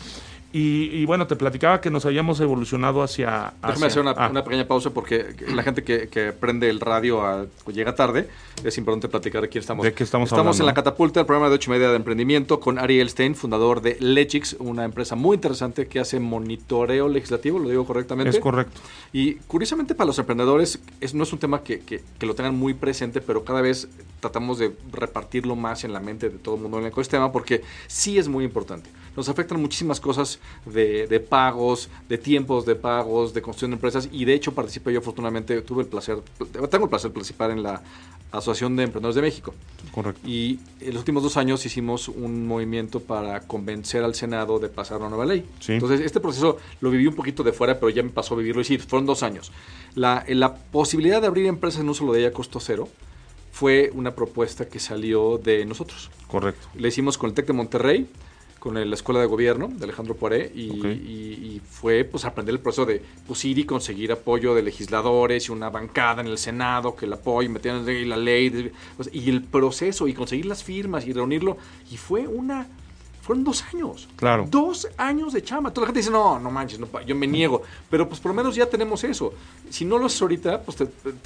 Y, 0.59 1.05
bueno, 1.05 1.27
te 1.27 1.37
platicaba 1.37 1.83
que 1.83 1.91
nos 1.91 2.07
habíamos 2.07 2.41
evolucionado 2.41 3.03
hacia... 3.03 3.53
Déjame 3.63 3.87
hacer 3.87 4.03
ah. 4.07 4.29
una, 4.31 4.43
pequeña 4.43 4.67
pausa 4.67 4.89
porque 4.89 5.37
la 5.55 5.63
gente 5.63 5.85
que, 5.85 6.09
que 6.09 6.33
prende 6.33 6.71
el 6.71 6.81
radio 6.81 7.47
llega 7.67 7.95
tarde. 7.95 8.27
Es 8.65 8.79
importante 8.79 9.09
platicar 9.09 9.43
de 9.43 9.51
quién 9.51 9.61
estamos. 9.61 9.85
¿De 9.85 9.93
qué 9.93 10.03
estamos 10.03 10.33
Estamos 10.33 10.59
en 10.59 10.65
La 10.65 10.73
Catapulta, 10.73 11.21
el 11.21 11.27
programa 11.27 11.51
de 11.51 11.57
ocho 11.57 11.71
y 11.71 11.75
media 11.75 11.91
de 11.91 11.97
emprendimiento 11.97 12.59
con 12.59 12.79
Ari 12.79 13.01
Elstein, 13.01 13.35
fundador 13.35 13.83
de 13.83 13.99
Legix, 14.01 14.57
una 14.59 14.85
empresa 14.85 15.15
muy 15.15 15.35
interesante 15.35 15.89
que 15.89 16.01
hace 16.01 16.21
monitoreo 16.21 17.07
legislativo, 17.09 17.59
lo 17.59 17.69
digo 17.69 17.85
correctamente. 17.85 18.31
Es 18.31 18.41
correcto. 18.41 18.81
Y 19.13 19.35
curiosamente 19.35 19.95
para 19.95 20.07
los 20.07 20.19
emprendedores 20.19 20.81
es, 21.03 21.13
no 21.13 21.25
es 21.25 21.33
un 21.35 21.39
tema 21.39 21.63
que, 21.63 21.81
que, 21.81 22.03
que 22.19 22.25
lo 22.25 22.35
tengan 22.35 22.55
muy 22.55 22.73
presente, 22.73 23.21
pero 23.21 23.45
cada 23.45 23.61
vez 23.61 23.89
tratamos 24.21 24.59
de 24.59 24.75
repartirlo 24.91 25.55
más 25.55 25.85
en 25.85 25.93
la 25.93 26.01
mente 26.01 26.31
de 26.31 26.39
todo 26.39 26.55
el 26.55 26.63
mundo 26.63 26.79
en 26.79 26.85
el 26.85 26.89
ecosistema 26.89 27.31
porque 27.31 27.63
sí 27.89 28.17
es 28.17 28.27
muy 28.27 28.45
importante. 28.45 28.89
Nos 29.17 29.29
afectan 29.29 29.61
muchísimas 29.61 30.01
cosas 30.01 30.39
de, 30.67 31.27
pagos, 31.29 31.89
de 32.09 32.19
tiempos 32.19 32.67
de 32.67 32.75
pagos, 32.75 33.33
de 33.35 33.43
construcción 33.43 33.71
de 33.71 33.77
empresas 33.77 34.09
y 34.13 34.25
de 34.25 34.35
hecho 34.35 34.53
participé 34.53 34.93
yo 34.93 35.01
afortunadamente, 35.01 35.61
tuve 35.63 35.83
el 35.83 35.89
placer, 35.89 36.19
tengo 36.71 36.85
el 36.85 36.91
placer 36.91 37.11
de 37.11 37.15
participar 37.15 37.51
en 37.51 37.63
la 37.63 37.83
Asociación 38.33 38.77
de 38.77 38.85
Emprendedores 38.85 39.15
de 39.15 39.23
México. 39.23 39.55
Correcto. 39.93 40.21
Y 40.27 40.59
en 40.81 40.89
los 40.89 40.99
últimos 40.99 41.23
dos 41.23 41.37
años 41.37 41.65
hicimos 41.65 42.09
un 42.09 42.47
movimiento 42.47 43.01
para 43.01 43.41
convencer 43.41 44.03
al 44.05 44.15
Senado 44.15 44.59
de 44.59 44.69
pasar 44.69 44.99
una 44.99 45.09
nueva 45.09 45.25
ley. 45.25 45.49
Entonces, 45.69 46.01
este 46.01 46.21
proceso 46.21 46.59
lo 46.81 46.91
viví 46.91 47.07
un 47.07 47.15
poquito 47.15 47.43
de 47.43 47.53
fuera, 47.53 47.79
pero 47.79 47.89
ya 47.89 48.03
me 48.03 48.11
pasó 48.11 48.35
a 48.35 48.39
vivirlo. 48.39 48.61
Y 48.61 48.65
sí, 48.65 48.79
fueron 48.79 49.07
dos 49.07 49.23
años. 49.23 49.53
La, 49.95 50.25
la 50.29 50.55
posibilidad 50.55 51.21
de 51.21 51.29
abrir 51.29 51.47
empresas 51.47 51.81
en 51.81 51.89
un 51.89 51.95
solo 51.95 52.13
día 52.13 52.33
costó 52.33 52.61
cero 52.61 52.89
fue 53.53 53.91
una 53.95 54.15
propuesta 54.15 54.69
que 54.69 54.79
salió 54.79 55.39
de 55.39 55.65
nosotros. 55.65 56.11
Correcto. 56.27 56.69
Le 56.75 56.89
hicimos 56.89 57.17
con 57.17 57.31
el 57.31 57.35
TEC 57.35 57.47
de 57.47 57.53
Monterrey, 57.55 58.07
con 58.59 58.75
la 58.75 58.95
Escuela 58.95 59.21
de 59.21 59.27
Gobierno 59.27 59.69
de 59.69 59.85
Alejandro 59.85 60.17
Poiré 60.17 60.51
y, 60.55 61.61
fue 61.69 62.05
pues 62.05 62.25
aprender 62.25 62.55
el 62.55 62.61
proceso 62.61 62.87
de 62.87 63.03
pues, 63.27 63.45
ir 63.45 63.59
y 63.59 63.65
conseguir 63.65 64.11
apoyo 64.13 64.55
de 64.55 64.63
legisladores 64.63 65.49
y 65.49 65.53
una 65.53 65.69
bancada 65.69 66.23
en 66.23 66.29
el 66.29 66.39
Senado 66.39 66.97
que 66.97 67.07
el 67.07 67.13
apoyo, 67.13 67.51
metieron 67.51 67.85
la 68.09 68.17
ley 68.17 68.73
pues, 68.97 69.11
y 69.13 69.29
el 69.29 69.43
proceso 69.43 70.09
y 70.09 70.15
conseguir 70.15 70.47
las 70.47 70.65
firmas 70.65 71.07
y 71.07 71.13
reunirlo. 71.13 71.59
Y 71.91 71.97
fue 71.97 72.27
una 72.27 72.67
fueron 73.27 73.43
dos 73.43 73.65
años. 73.75 74.09
Claro. 74.15 74.47
Dos 74.49 74.87
años 74.97 75.33
de 75.33 75.43
chama. 75.43 75.73
Toda 75.73 75.87
la 75.87 75.87
gente 75.89 75.99
dice, 75.99 76.13
no, 76.13 76.39
no 76.39 76.49
manches, 76.51 76.79
no, 76.79 76.89
yo 77.05 77.17
me 77.17 77.27
niego. 77.27 77.63
Pero 77.91 78.09
pues 78.09 78.21
por 78.21 78.31
lo 78.31 78.37
menos 78.37 78.55
ya 78.55 78.67
tenemos 78.67 79.03
eso. 79.03 79.35
Si 79.69 79.85
no 79.85 79.99
lo 79.99 80.07
haces 80.07 80.23
ahorita, 80.23 80.63
pues 80.63 80.79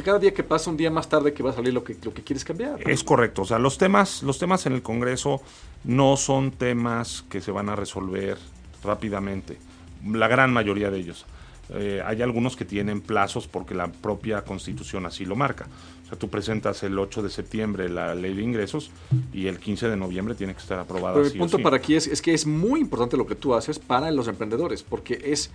cada 0.03 0.19
día 0.19 0.33
que 0.33 0.43
pasa, 0.43 0.71
un 0.71 0.79
día 0.79 0.91
más 0.91 1.11
tarde 1.11 1.35
que 1.35 1.43
va 1.43 1.51
a 1.51 1.53
salir 1.53 1.75
lo 1.75 1.85
que, 1.85 1.97
lo 2.03 2.15
que 2.15 2.23
quieres 2.23 2.43
cambiar. 2.43 2.81
Es 2.89 3.05
correcto. 3.05 3.43
O 3.43 3.45
sea, 3.45 3.59
los 3.59 3.77
temas, 3.77 4.23
los 4.23 4.39
temas 4.39 4.65
en 4.65 4.73
el 4.73 4.83
Congreso 4.83 5.43
no 5.85 6.17
son 6.17 6.53
temas 6.53 7.25
que 7.29 7.43
se 7.43 7.51
van 7.51 7.69
a 7.69 7.77
resolver 7.77 8.39
rápidamente. 8.83 9.59
La 10.07 10.27
gran 10.27 10.55
mayoría 10.55 10.91
de 10.91 10.99
ellos. 10.99 11.27
Eh, 11.73 12.03
hay 12.05 12.23
algunos 12.23 12.57
que 12.57 12.65
tienen 12.65 13.03
plazos 13.03 13.47
porque 13.47 13.75
la 13.75 13.89
propia 13.89 14.43
constitución 14.43 15.05
así 15.05 15.27
lo 15.27 15.37
marca. 15.37 15.67
Sea, 16.11 16.19
tú 16.19 16.29
presentas 16.29 16.83
el 16.83 16.99
8 16.99 17.23
de 17.23 17.31
septiembre 17.31 17.89
la 17.89 18.15
ley 18.15 18.35
de 18.35 18.43
ingresos 18.43 18.91
y 19.33 19.47
el 19.47 19.59
15 19.59 19.89
de 19.89 19.97
noviembre 19.97 20.35
tiene 20.35 20.55
que 20.55 20.61
estar 20.61 20.79
aprobada. 20.79 21.15
Pero 21.15 21.27
el 21.27 21.39
punto 21.39 21.59
para 21.61 21.77
aquí 21.77 21.95
es, 21.95 22.07
es, 22.07 22.21
que 22.21 22.35
es 22.35 22.47
muy 22.47 22.81
importante 22.81 23.17
lo 23.17 23.27
que 23.27 23.37
tú 23.37 23.55
haces 23.55 23.79
para 23.79 24.11
los 24.11 24.27
emprendedores, 24.29 24.83
porque 24.83 25.21
es, 25.25 25.51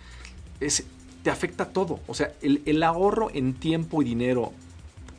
es 0.59 0.85
te 1.23 1.29
afecta 1.29 1.65
todo. 1.65 1.99
O 2.07 2.13
sea, 2.13 2.33
el, 2.41 2.61
el 2.65 2.83
ahorro 2.83 3.29
en 3.33 3.53
tiempo 3.53 4.01
y 4.01 4.05
dinero 4.05 4.53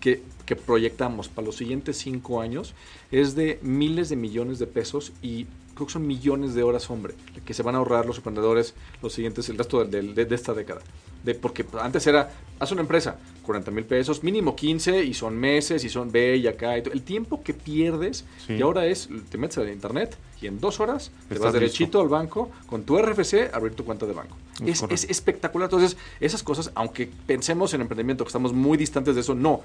que, 0.00 0.22
que 0.46 0.56
proyectamos 0.56 1.28
para 1.28 1.46
los 1.46 1.56
siguientes 1.56 1.98
cinco 1.98 2.40
años 2.40 2.74
es 3.10 3.34
de 3.34 3.58
miles 3.62 4.08
de 4.08 4.16
millones 4.16 4.58
de 4.58 4.66
pesos 4.66 5.12
y 5.20 5.46
creo 5.76 5.86
que 5.86 5.92
son 5.92 6.06
millones 6.06 6.54
de 6.54 6.62
horas 6.62 6.88
hombre 6.90 7.14
que 7.44 7.54
se 7.54 7.62
van 7.62 7.74
a 7.74 7.78
ahorrar 7.78 8.06
los 8.06 8.16
emprendedores 8.16 8.74
los 9.02 9.12
siguientes, 9.12 9.48
el 9.48 9.58
resto 9.58 9.84
de, 9.84 10.02
de, 10.02 10.34
esta 10.34 10.54
década. 10.54 10.80
De, 11.22 11.34
porque 11.34 11.64
antes 11.80 12.06
era, 12.06 12.30
haz 12.58 12.72
una 12.72 12.80
empresa, 12.80 13.18
40 13.46 13.70
mil 13.70 13.84
pesos, 13.84 14.22
mínimo 14.22 14.56
15 14.56 15.04
y 15.04 15.14
son 15.14 15.36
meses 15.36 15.84
y 15.84 15.88
son 15.88 16.10
ve 16.10 16.36
y 16.36 16.46
acá. 16.46 16.76
el 16.76 17.02
tiempo 17.02 17.42
que 17.42 17.54
pierdes 17.54 18.24
y 18.48 18.60
ahora 18.60 18.86
es, 18.86 19.08
te 19.30 19.38
metes 19.38 19.58
a 19.58 19.70
internet 19.70 20.18
y 20.42 20.48
en 20.48 20.60
dos 20.60 20.80
horas 20.80 21.12
te 21.28 21.38
vas 21.38 21.52
derechito 21.52 22.00
al 22.00 22.08
banco 22.08 22.50
con 22.66 22.82
tu 22.82 22.98
RFC 22.98 23.50
a 23.52 23.56
abrir 23.56 23.74
tu 23.74 23.84
cuenta 23.84 24.04
de 24.04 24.12
banco. 24.12 24.36
Es, 24.64 24.82
es, 24.90 25.04
espectacular. 25.04 25.66
Entonces, 25.66 25.96
esas 26.20 26.42
cosas, 26.42 26.70
aunque 26.74 27.08
pensemos 27.26 27.72
en 27.74 27.82
emprendimiento, 27.82 28.24
que 28.24 28.28
estamos 28.28 28.52
muy 28.52 28.76
distantes 28.76 29.14
de 29.14 29.20
eso, 29.20 29.34
no 29.34 29.62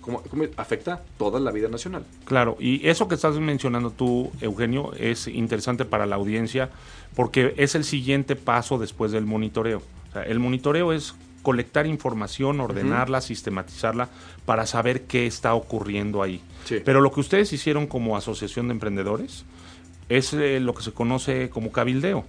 cómo, 0.00 0.22
afecta 0.56 1.02
toda 1.18 1.40
la 1.40 1.50
vida 1.50 1.68
nacional. 1.68 2.04
Claro, 2.24 2.56
y 2.58 2.86
eso 2.88 3.08
que 3.08 3.14
estás 3.14 3.38
mencionando 3.38 3.90
tú, 3.90 4.30
Eugenio, 4.40 4.92
es 4.94 5.28
interesante 5.28 5.84
para 5.84 6.06
la 6.06 6.16
audiencia 6.16 6.70
porque 7.14 7.54
es 7.56 7.74
el 7.74 7.84
siguiente 7.84 8.36
paso 8.36 8.78
después 8.78 9.12
del 9.12 9.26
monitoreo. 9.26 9.82
el 10.26 10.38
monitoreo 10.38 10.92
es 10.92 11.14
colectar 11.42 11.86
información, 11.86 12.60
ordenarla, 12.60 13.20
sistematizarla 13.20 14.08
para 14.44 14.66
saber 14.66 15.02
qué 15.02 15.26
está 15.26 15.54
ocurriendo 15.54 16.22
ahí. 16.22 16.40
Pero 16.84 17.00
lo 17.00 17.10
que 17.10 17.20
ustedes 17.20 17.52
hicieron 17.52 17.86
como 17.86 18.16
asociación 18.16 18.68
de 18.68 18.72
emprendedores 18.72 19.44
es 20.08 20.32
eh, 20.32 20.60
lo 20.60 20.74
que 20.74 20.82
se 20.82 20.92
conoce 20.92 21.50
como 21.50 21.72
cabildeo. 21.72 22.24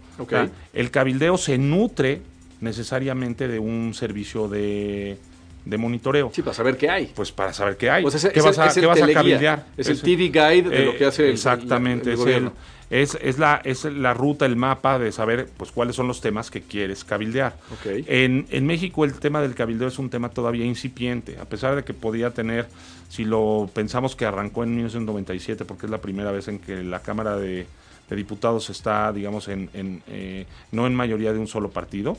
el 0.74 0.92
cabildeo 0.92 1.38
se 1.38 1.58
nutre 1.58 2.22
necesariamente 2.62 3.48
de 3.48 3.60
un 3.60 3.94
servicio 3.94 4.48
de 4.48 5.18
de 5.66 5.78
monitoreo. 5.78 6.32
Sí, 6.34 6.42
para 6.42 6.54
saber 6.54 6.78
qué 6.78 6.90
hay. 6.90 7.12
Pues 7.16 7.32
para 7.32 7.54
saber 7.54 7.78
qué 7.78 7.90
hay. 7.90 8.04
Pues 8.04 8.16
¿Qué 8.34 8.42
vas 8.42 8.58
a, 8.58 8.74
¿qué 8.74 8.86
vas 8.86 9.02
a 9.02 9.12
cabildear? 9.12 9.66
Es 9.78 9.88
el 9.88 10.02
TV 10.02 10.30
Guide 10.30 10.70
de 10.70 10.86
lo 10.86 10.98
que 10.98 11.06
hace 11.06 11.26
el, 11.26 11.32
Exactamente, 11.32 12.14
es, 12.14 12.20
es, 12.90 13.38
la, 13.38 13.62
es 13.64 13.86
la 13.86 14.14
ruta, 14.14 14.46
el 14.46 14.56
mapa 14.56 14.98
de 14.98 15.12
saber 15.12 15.48
pues 15.58 15.72
cuáles 15.72 15.96
son 15.96 16.08
los 16.08 16.22
temas 16.22 16.50
que 16.50 16.62
quieres 16.62 17.04
cabildear. 17.04 17.58
En, 17.86 18.48
en 18.50 18.66
México 18.66 19.06
el 19.06 19.14
tema 19.14 19.42
del 19.42 19.56
cabildeo 19.56 19.88
es 19.88 20.00
un 20.00 20.10
tema 20.10 20.30
todavía 20.30 20.66
incipiente, 20.66 21.38
a 21.40 21.46
pesar 21.46 21.76
de 21.76 21.84
que 21.84 21.94
podía 21.94 22.32
tener, 22.32 22.68
si 23.10 23.26
lo 23.26 23.70
pensamos 23.74 24.16
que 24.16 24.26
arrancó 24.26 24.64
en 24.64 24.76
1997, 24.76 25.66
porque 25.66 25.86
es 25.86 25.92
la 25.92 26.02
primera 26.02 26.32
vez 26.32 26.48
en 26.48 26.60
que 26.60 26.84
la 26.84 27.02
Cámara 27.02 27.36
de, 27.36 27.68
Diputados 28.10 28.72
está, 28.72 29.14
digamos, 29.14 29.48
en, 29.50 29.70
en 29.76 30.02
eh, 30.08 30.48
no 30.72 30.88
en 30.88 30.96
mayoría 30.96 31.32
de 31.32 31.38
un 31.38 31.46
solo 31.46 31.70
partido, 31.70 32.18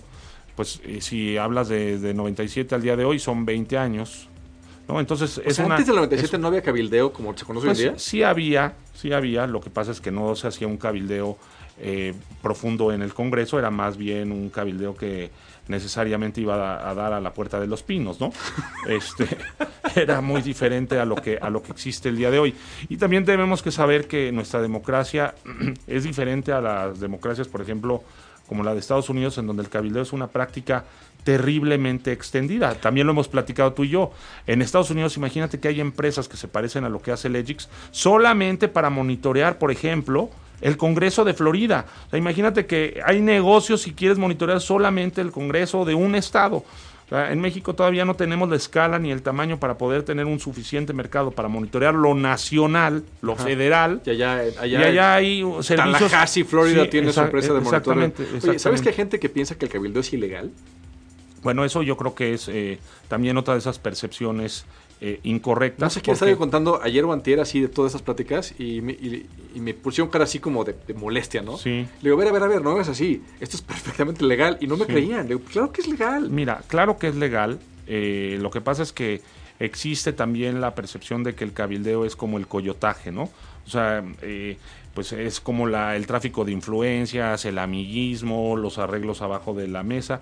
pues 0.60 0.80
eh, 0.84 1.00
si 1.00 1.36
hablas 1.36 1.68
de, 1.68 2.12
97 2.14 2.74
al 2.74 2.82
día 2.82 2.94
de 2.94 3.04
hoy 3.04 3.18
son 3.18 3.46
20 3.46 3.78
años. 3.78 4.28
¿No? 4.90 5.00
Entonces, 5.00 5.40
es 5.44 5.58
antes 5.60 5.86
del 5.86 5.96
97 5.96 6.38
no 6.38 6.48
había 6.48 6.62
cabildeo 6.62 7.12
como 7.12 7.36
se 7.36 7.44
conoce 7.44 7.66
hoy 7.66 7.70
en 7.70 7.76
pues, 7.76 7.78
día. 7.78 7.98
Sí 7.98 8.22
había, 8.22 8.74
sí 8.94 9.12
había, 9.12 9.46
lo 9.46 9.60
que 9.60 9.70
pasa 9.70 9.92
es 9.92 10.00
que 10.00 10.10
no 10.10 10.34
se 10.34 10.48
hacía 10.48 10.66
un 10.66 10.76
cabildeo 10.76 11.38
eh, 11.78 12.14
profundo 12.42 12.92
en 12.92 13.02
el 13.02 13.14
Congreso, 13.14 13.58
era 13.58 13.70
más 13.70 13.96
bien 13.96 14.32
un 14.32 14.50
cabildeo 14.50 14.96
que 14.96 15.30
necesariamente 15.68 16.40
iba 16.40 16.88
a, 16.88 16.94
dar 16.94 17.12
a 17.12 17.20
la 17.20 17.32
puerta 17.32 17.60
de 17.60 17.66
los 17.66 17.82
pinos, 17.82 18.20
¿no? 18.20 18.32
Este 18.88 19.26
era 19.94 20.20
muy 20.20 20.42
diferente 20.42 20.98
a 20.98 21.04
lo 21.04 21.14
que 21.14 21.38
a 21.40 21.48
lo 21.48 21.62
que 21.62 21.72
existe 21.72 22.08
el 22.08 22.16
día 22.16 22.30
de 22.30 22.38
hoy. 22.38 22.54
Y 22.88 22.96
también 22.96 23.24
tenemos 23.24 23.62
que 23.62 23.70
saber 23.70 24.08
que 24.08 24.32
nuestra 24.32 24.60
democracia 24.60 25.34
es 25.86 26.04
diferente 26.04 26.52
a 26.52 26.60
las 26.60 27.00
democracias, 27.00 27.46
por 27.46 27.62
ejemplo, 27.62 28.02
como 28.50 28.64
la 28.64 28.74
de 28.74 28.80
Estados 28.80 29.08
Unidos, 29.08 29.38
en 29.38 29.46
donde 29.46 29.62
el 29.62 29.68
cabildeo 29.68 30.02
es 30.02 30.12
una 30.12 30.26
práctica 30.26 30.84
terriblemente 31.22 32.10
extendida. 32.10 32.74
También 32.74 33.06
lo 33.06 33.12
hemos 33.12 33.28
platicado 33.28 33.74
tú 33.74 33.84
y 33.84 33.90
yo. 33.90 34.10
En 34.48 34.60
Estados 34.60 34.90
Unidos, 34.90 35.16
imagínate 35.16 35.60
que 35.60 35.68
hay 35.68 35.80
empresas 35.80 36.28
que 36.28 36.36
se 36.36 36.48
parecen 36.48 36.82
a 36.82 36.88
lo 36.88 37.00
que 37.00 37.12
hace 37.12 37.28
Legix 37.28 37.68
solamente 37.92 38.66
para 38.66 38.90
monitorear, 38.90 39.56
por 39.60 39.70
ejemplo, 39.70 40.30
el 40.62 40.76
Congreso 40.76 41.24
de 41.24 41.32
Florida. 41.32 41.86
imagínate 42.12 42.66
que 42.66 43.00
hay 43.06 43.20
negocios 43.20 43.82
si 43.82 43.92
quieres 43.92 44.18
monitorear 44.18 44.60
solamente 44.60 45.20
el 45.20 45.30
Congreso 45.30 45.84
de 45.84 45.94
un 45.94 46.16
estado 46.16 46.64
en 47.10 47.40
México 47.40 47.74
todavía 47.74 48.04
no 48.04 48.14
tenemos 48.14 48.48
la 48.48 48.56
escala 48.56 48.98
ni 48.98 49.10
el 49.10 49.22
tamaño 49.22 49.58
para 49.58 49.76
poder 49.78 50.04
tener 50.04 50.26
un 50.26 50.38
suficiente 50.38 50.92
mercado 50.92 51.32
para 51.32 51.48
monitorear 51.48 51.94
lo 51.94 52.14
nacional, 52.14 53.04
lo 53.20 53.34
federal. 53.34 54.00
Y 54.06 54.10
allá, 54.10 54.42
allá, 54.60 55.14
hay 55.14 55.42
servicios. 55.60 55.98
Tallahassee, 55.98 56.44
Florida 56.44 56.88
tiene 56.88 57.12
su 57.12 57.20
empresa 57.20 57.52
de 57.52 57.60
monitoreo. 57.60 58.12
¿sabes 58.58 58.80
que 58.80 58.90
hay 58.90 58.94
gente 58.94 59.18
que 59.18 59.28
piensa 59.28 59.56
que 59.56 59.64
el 59.64 59.72
cabildo 59.72 60.00
es 60.00 60.12
ilegal? 60.12 60.52
Bueno, 61.42 61.64
eso 61.64 61.82
yo 61.82 61.96
creo 61.96 62.14
que 62.14 62.34
es 62.34 62.48
eh, 62.48 62.78
también 63.08 63.36
otra 63.38 63.54
de 63.54 63.60
esas 63.60 63.78
percepciones 63.78 64.66
eh, 65.00 65.20
incorrectas. 65.22 65.80
No 65.80 65.90
sé 65.90 66.02
quién 66.02 66.12
estaba 66.12 66.34
contando 66.36 66.80
ayer 66.82 67.04
o 67.04 67.12
antier 67.12 67.40
así 67.40 67.60
de 67.60 67.68
todas 67.68 67.92
esas 67.92 68.02
pláticas 68.02 68.54
y 68.58 68.82
me, 68.82 68.92
y, 68.92 69.26
me 69.54 69.72
pusieron 69.72 70.10
cara 70.10 70.24
así 70.24 70.40
como 70.40 70.62
de, 70.64 70.76
molestia, 70.94 71.40
¿no? 71.40 71.56
Sí. 71.56 71.86
Le 72.02 72.10
digo, 72.10 72.16
a 72.16 72.18
ver, 72.18 72.28
a 72.28 72.32
ver, 72.32 72.42
a 72.42 72.46
ver, 72.46 72.62
no 72.62 72.78
es 72.78 72.88
así. 72.88 73.22
Esto 73.40 73.56
es 73.56 73.62
perfectamente 73.70 74.24
legal 74.24 74.58
y 74.60 74.66
no 74.66 74.76
me 74.76 74.86
creían. 74.86 75.22
Le 75.22 75.36
digo, 75.36 75.40
claro 75.40 75.72
que 75.72 75.80
es 75.80 75.88
legal. 75.88 76.28
Mira, 76.28 76.62
claro 76.68 76.98
que 76.98 77.08
es 77.08 77.16
legal. 77.16 77.60
Eh, 77.86 78.38
lo 78.40 78.50
que 78.50 78.60
pasa 78.60 78.82
es 78.82 78.92
que 78.92 79.22
existe 79.58 80.12
también 80.12 80.60
la 80.60 80.74
percepción 80.74 81.24
de 81.24 81.34
que 81.34 81.44
el 81.44 81.52
cabildeo 81.52 82.04
es 82.04 82.14
como 82.14 82.38
el 82.38 82.46
coyotaje, 82.46 83.10
¿no? 83.10 83.30
O 83.66 83.70
sea, 83.70 84.04
eh, 84.22 84.58
pues 84.94 85.12
es 85.12 85.40
como 85.40 85.66
la, 85.66 85.96
el 85.96 86.06
tráfico 86.06 86.44
de 86.44 86.52
influencias, 86.52 87.44
el 87.44 87.58
amiguismo, 87.58 88.56
los 88.56 88.78
arreglos 88.78 89.22
abajo 89.22 89.54
de 89.54 89.68
la 89.68 89.82
mesa. 89.82 90.20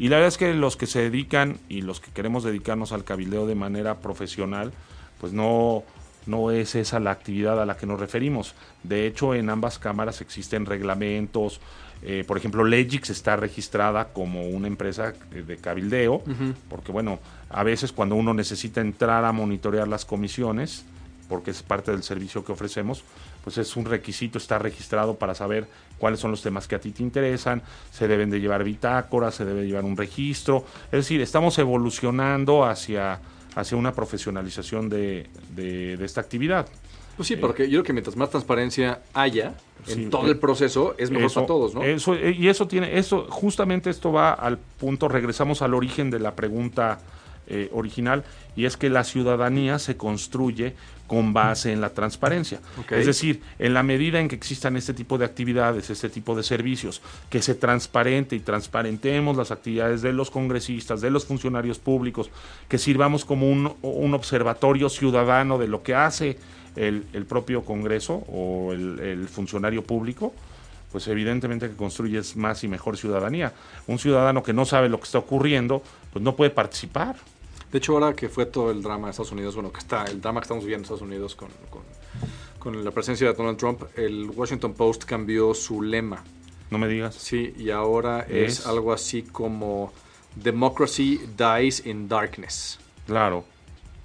Y 0.00 0.08
la 0.08 0.16
verdad 0.16 0.28
es 0.28 0.38
que 0.38 0.54
los 0.54 0.78
que 0.78 0.86
se 0.86 1.02
dedican 1.02 1.58
y 1.68 1.82
los 1.82 2.00
que 2.00 2.10
queremos 2.10 2.42
dedicarnos 2.42 2.92
al 2.92 3.04
cabildeo 3.04 3.46
de 3.46 3.54
manera 3.54 3.98
profesional, 3.98 4.72
pues 5.20 5.34
no, 5.34 5.82
no 6.24 6.50
es 6.50 6.74
esa 6.74 6.98
la 7.00 7.10
actividad 7.10 7.60
a 7.60 7.66
la 7.66 7.76
que 7.76 7.84
nos 7.84 8.00
referimos. 8.00 8.54
De 8.82 9.06
hecho, 9.06 9.34
en 9.34 9.50
ambas 9.50 9.78
cámaras 9.78 10.22
existen 10.22 10.64
reglamentos. 10.64 11.60
Eh, 12.02 12.24
por 12.26 12.38
ejemplo, 12.38 12.64
Legix 12.64 13.10
está 13.10 13.36
registrada 13.36 14.14
como 14.14 14.48
una 14.48 14.68
empresa 14.68 15.12
de 15.32 15.56
cabildeo, 15.58 16.22
porque 16.70 16.92
bueno, 16.92 17.18
a 17.50 17.62
veces 17.62 17.92
cuando 17.92 18.14
uno 18.14 18.32
necesita 18.32 18.80
entrar 18.80 19.26
a 19.26 19.32
monitorear 19.32 19.86
las 19.86 20.06
comisiones, 20.06 20.86
porque 21.28 21.50
es 21.50 21.62
parte 21.62 21.90
del 21.90 22.02
servicio 22.02 22.42
que 22.42 22.52
ofrecemos, 22.52 23.04
pues 23.44 23.58
es 23.58 23.76
un 23.76 23.84
requisito 23.84 24.38
estar 24.38 24.62
registrado 24.62 25.16
para 25.16 25.34
saber 25.34 25.66
cuáles 25.98 26.20
son 26.20 26.30
los 26.30 26.42
temas 26.42 26.66
que 26.66 26.74
a 26.74 26.80
ti 26.80 26.90
te 26.90 27.02
interesan, 27.02 27.62
se 27.92 28.08
deben 28.08 28.30
de 28.30 28.40
llevar 28.40 28.64
bitácoras, 28.64 29.34
se 29.34 29.44
debe 29.44 29.66
llevar 29.66 29.84
un 29.84 29.96
registro, 29.96 30.64
es 30.86 30.98
decir, 31.00 31.20
estamos 31.20 31.58
evolucionando 31.58 32.64
hacia, 32.64 33.20
hacia 33.54 33.76
una 33.76 33.92
profesionalización 33.92 34.88
de, 34.88 35.28
de, 35.54 36.04
esta 36.04 36.20
actividad. 36.20 36.66
Pues 37.16 37.28
sí, 37.28 37.36
porque 37.36 37.64
yo 37.64 37.80
creo 37.80 37.82
que 37.84 37.92
mientras 37.92 38.16
más 38.16 38.30
transparencia 38.30 39.02
haya 39.12 39.54
en 39.86 40.08
todo 40.08 40.26
el 40.28 40.38
proceso, 40.38 40.94
es 40.96 41.10
mejor 41.10 41.32
para 41.34 41.46
todos, 41.46 41.74
¿no? 41.74 41.82
Eso, 41.82 42.16
y 42.16 42.48
eso 42.48 42.66
tiene, 42.66 42.98
eso, 42.98 43.26
justamente 43.28 43.90
esto 43.90 44.10
va 44.10 44.32
al 44.32 44.56
punto, 44.56 45.06
regresamos 45.06 45.60
al 45.60 45.74
origen 45.74 46.10
de 46.10 46.18
la 46.18 46.34
pregunta 46.34 46.98
eh, 47.50 47.68
original, 47.72 48.24
y 48.56 48.64
es 48.64 48.76
que 48.76 48.88
la 48.90 49.04
ciudadanía 49.04 49.78
se 49.78 49.96
construye 49.96 50.74
con 51.10 51.32
base 51.32 51.72
en 51.72 51.80
la 51.80 51.90
transparencia. 51.90 52.60
Es 52.88 53.04
decir, 53.04 53.42
en 53.58 53.74
la 53.74 53.82
medida 53.82 54.20
en 54.20 54.28
que 54.28 54.36
existan 54.36 54.76
este 54.76 54.94
tipo 54.94 55.18
de 55.18 55.24
actividades, 55.24 55.90
este 55.90 56.08
tipo 56.08 56.36
de 56.36 56.44
servicios, 56.44 57.02
que 57.28 57.42
se 57.42 57.56
transparente 57.56 58.36
y 58.36 58.38
transparentemos 58.38 59.36
las 59.36 59.50
actividades 59.50 60.02
de 60.02 60.12
los 60.12 60.30
congresistas, 60.30 61.00
de 61.00 61.10
los 61.10 61.26
funcionarios 61.26 61.80
públicos, 61.80 62.30
que 62.68 62.78
sirvamos 62.78 63.24
como 63.24 63.50
un, 63.50 64.14
observatorio 64.14 64.88
ciudadano 64.88 65.58
de 65.58 65.66
lo 65.66 65.82
que 65.82 65.96
hace 65.96 66.38
el, 66.76 67.02
propio 67.28 67.64
Congreso 67.64 68.22
o 68.28 68.72
el, 68.72 69.26
funcionario 69.26 69.82
público, 69.82 70.32
pues 70.92 71.08
evidentemente 71.08 71.68
que 71.68 71.74
construyes 71.74 72.36
más 72.36 72.62
y 72.62 72.68
mejor 72.68 72.96
ciudadanía. 72.96 73.52
Un 73.88 73.98
ciudadano 73.98 74.44
que 74.44 74.52
no 74.52 74.64
sabe 74.64 74.88
lo 74.88 74.98
que 74.98 75.06
está 75.06 75.18
ocurriendo, 75.18 75.82
pues 76.12 76.22
no 76.22 76.36
puede 76.36 76.50
participar. 76.50 77.16
De 77.70 77.78
hecho, 77.78 77.92
ahora 77.92 78.14
que 78.14 78.28
fue 78.28 78.46
todo 78.46 78.70
el 78.70 78.82
drama 78.82 79.06
de 79.06 79.10
Estados 79.12 79.32
Unidos, 79.32 79.54
bueno, 79.54 79.72
que 79.72 79.78
está 79.78 80.04
el 80.04 80.20
drama 80.20 80.40
que 80.40 80.44
estamos 80.44 80.64
viviendo 80.64 80.80
en 80.80 80.84
Estados 80.84 81.02
Unidos 81.02 81.36
con, 81.36 81.48
con, 82.58 82.84
la 82.84 82.90
presencia 82.90 83.28
de 83.28 83.34
Donald 83.34 83.58
Trump, 83.58 83.82
el 83.96 84.30
Washington 84.30 84.74
Post 84.74 85.04
cambió 85.04 85.54
su 85.54 85.82
lema. 85.82 86.24
No 86.70 86.78
me 86.78 86.88
digas. 86.88 87.14
Sí, 87.14 87.54
y 87.56 87.70
ahora 87.70 88.26
es 88.28 88.66
algo 88.66 88.92
así 88.92 89.22
como 89.22 89.92
Democracy 90.36 91.20
dies 91.36 91.84
in 91.86 92.08
darkness. 92.08 92.78
Claro. 93.06 93.44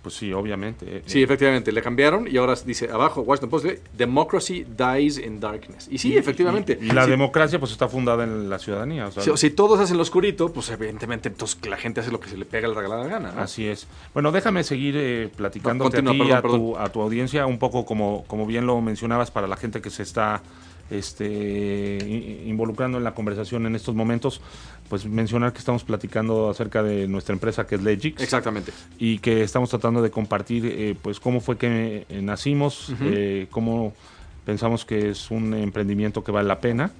Pues 0.05 0.17
sí, 0.17 0.31
obviamente. 0.31 0.85
Eh, 0.87 1.01
sí, 1.07 1.23
efectivamente, 1.23 1.71
le 1.71 1.81
cambiaron 1.81 2.27
y 2.27 2.37
ahora 2.37 2.53
dice 2.63 2.91
abajo, 2.91 3.21
Washington 3.21 3.49
Post, 3.49 3.65
Democracy 3.97 4.63
dies 4.77 5.17
in 5.17 5.39
darkness. 5.39 5.87
Y 5.89 5.97
sí, 5.97 6.15
efectivamente. 6.15 6.77
Y, 6.79 6.91
la 6.91 7.07
democracia 7.07 7.57
pues 7.57 7.71
está 7.71 7.87
fundada 7.87 8.23
en 8.23 8.47
la 8.47 8.59
ciudadanía. 8.59 9.09
si, 9.35 9.49
todos 9.49 9.79
hacen 9.79 9.97
lo 9.97 10.03
oscurito, 10.03 10.53
pues 10.53 10.69
evidentemente 10.69 11.27
entonces 11.29 11.57
la 11.67 11.75
gente 11.75 12.01
hace 12.01 12.11
lo 12.11 12.19
que 12.19 12.29
se 12.29 12.37
le 12.37 12.45
pega 12.45 12.67
la 12.67 12.75
regalada 12.75 13.07
gana. 13.07 13.33
Así 13.35 13.65
es. 13.65 13.87
Bueno, 14.13 14.31
déjame 14.31 14.63
seguir 14.63 14.93
eh, 14.95 15.27
platicando 15.35 15.87
a 15.87 15.89
ti 15.89 15.97
a, 16.31 16.41
tu, 16.43 16.77
a 16.77 16.89
tu 16.89 17.01
audiencia, 17.01 17.47
un 17.47 17.57
poco 17.57 17.83
como, 17.83 18.25
como 18.27 18.45
bien 18.45 18.67
lo 18.67 18.79
mencionabas 18.81 19.31
para 19.31 19.47
la 19.47 19.57
gente 19.57 19.81
que 19.81 19.89
se 19.89 20.03
está 20.03 20.43
este, 20.89 22.43
involucrando 22.45 22.97
en 22.97 23.03
la 23.03 23.13
conversación 23.13 23.65
en 23.65 23.75
estos 23.75 23.95
momentos, 23.95 24.41
pues 24.89 25.05
mencionar 25.05 25.51
que 25.51 25.59
estamos 25.59 25.83
platicando 25.83 26.49
acerca 26.49 26.83
de 26.83 27.07
nuestra 27.07 27.33
empresa 27.33 27.65
que 27.65 27.75
es 27.75 27.83
Legix. 27.83 28.21
Exactamente. 28.21 28.71
Y 28.99 29.19
que 29.19 29.41
estamos 29.41 29.69
tratando 29.69 30.01
de 30.01 30.11
compartir 30.11 30.65
eh, 30.65 30.95
pues 31.01 31.19
cómo 31.19 31.41
fue 31.41 31.57
que 31.57 32.05
eh, 32.07 32.21
nacimos, 32.21 32.93
eh, 33.01 33.47
cómo 33.49 33.93
pensamos 34.45 34.85
que 34.85 35.09
es 35.09 35.31
un 35.31 35.53
emprendimiento 35.55 36.23
que 36.23 36.31
vale 36.31 36.47
la 36.47 36.59
pena. 36.59 36.91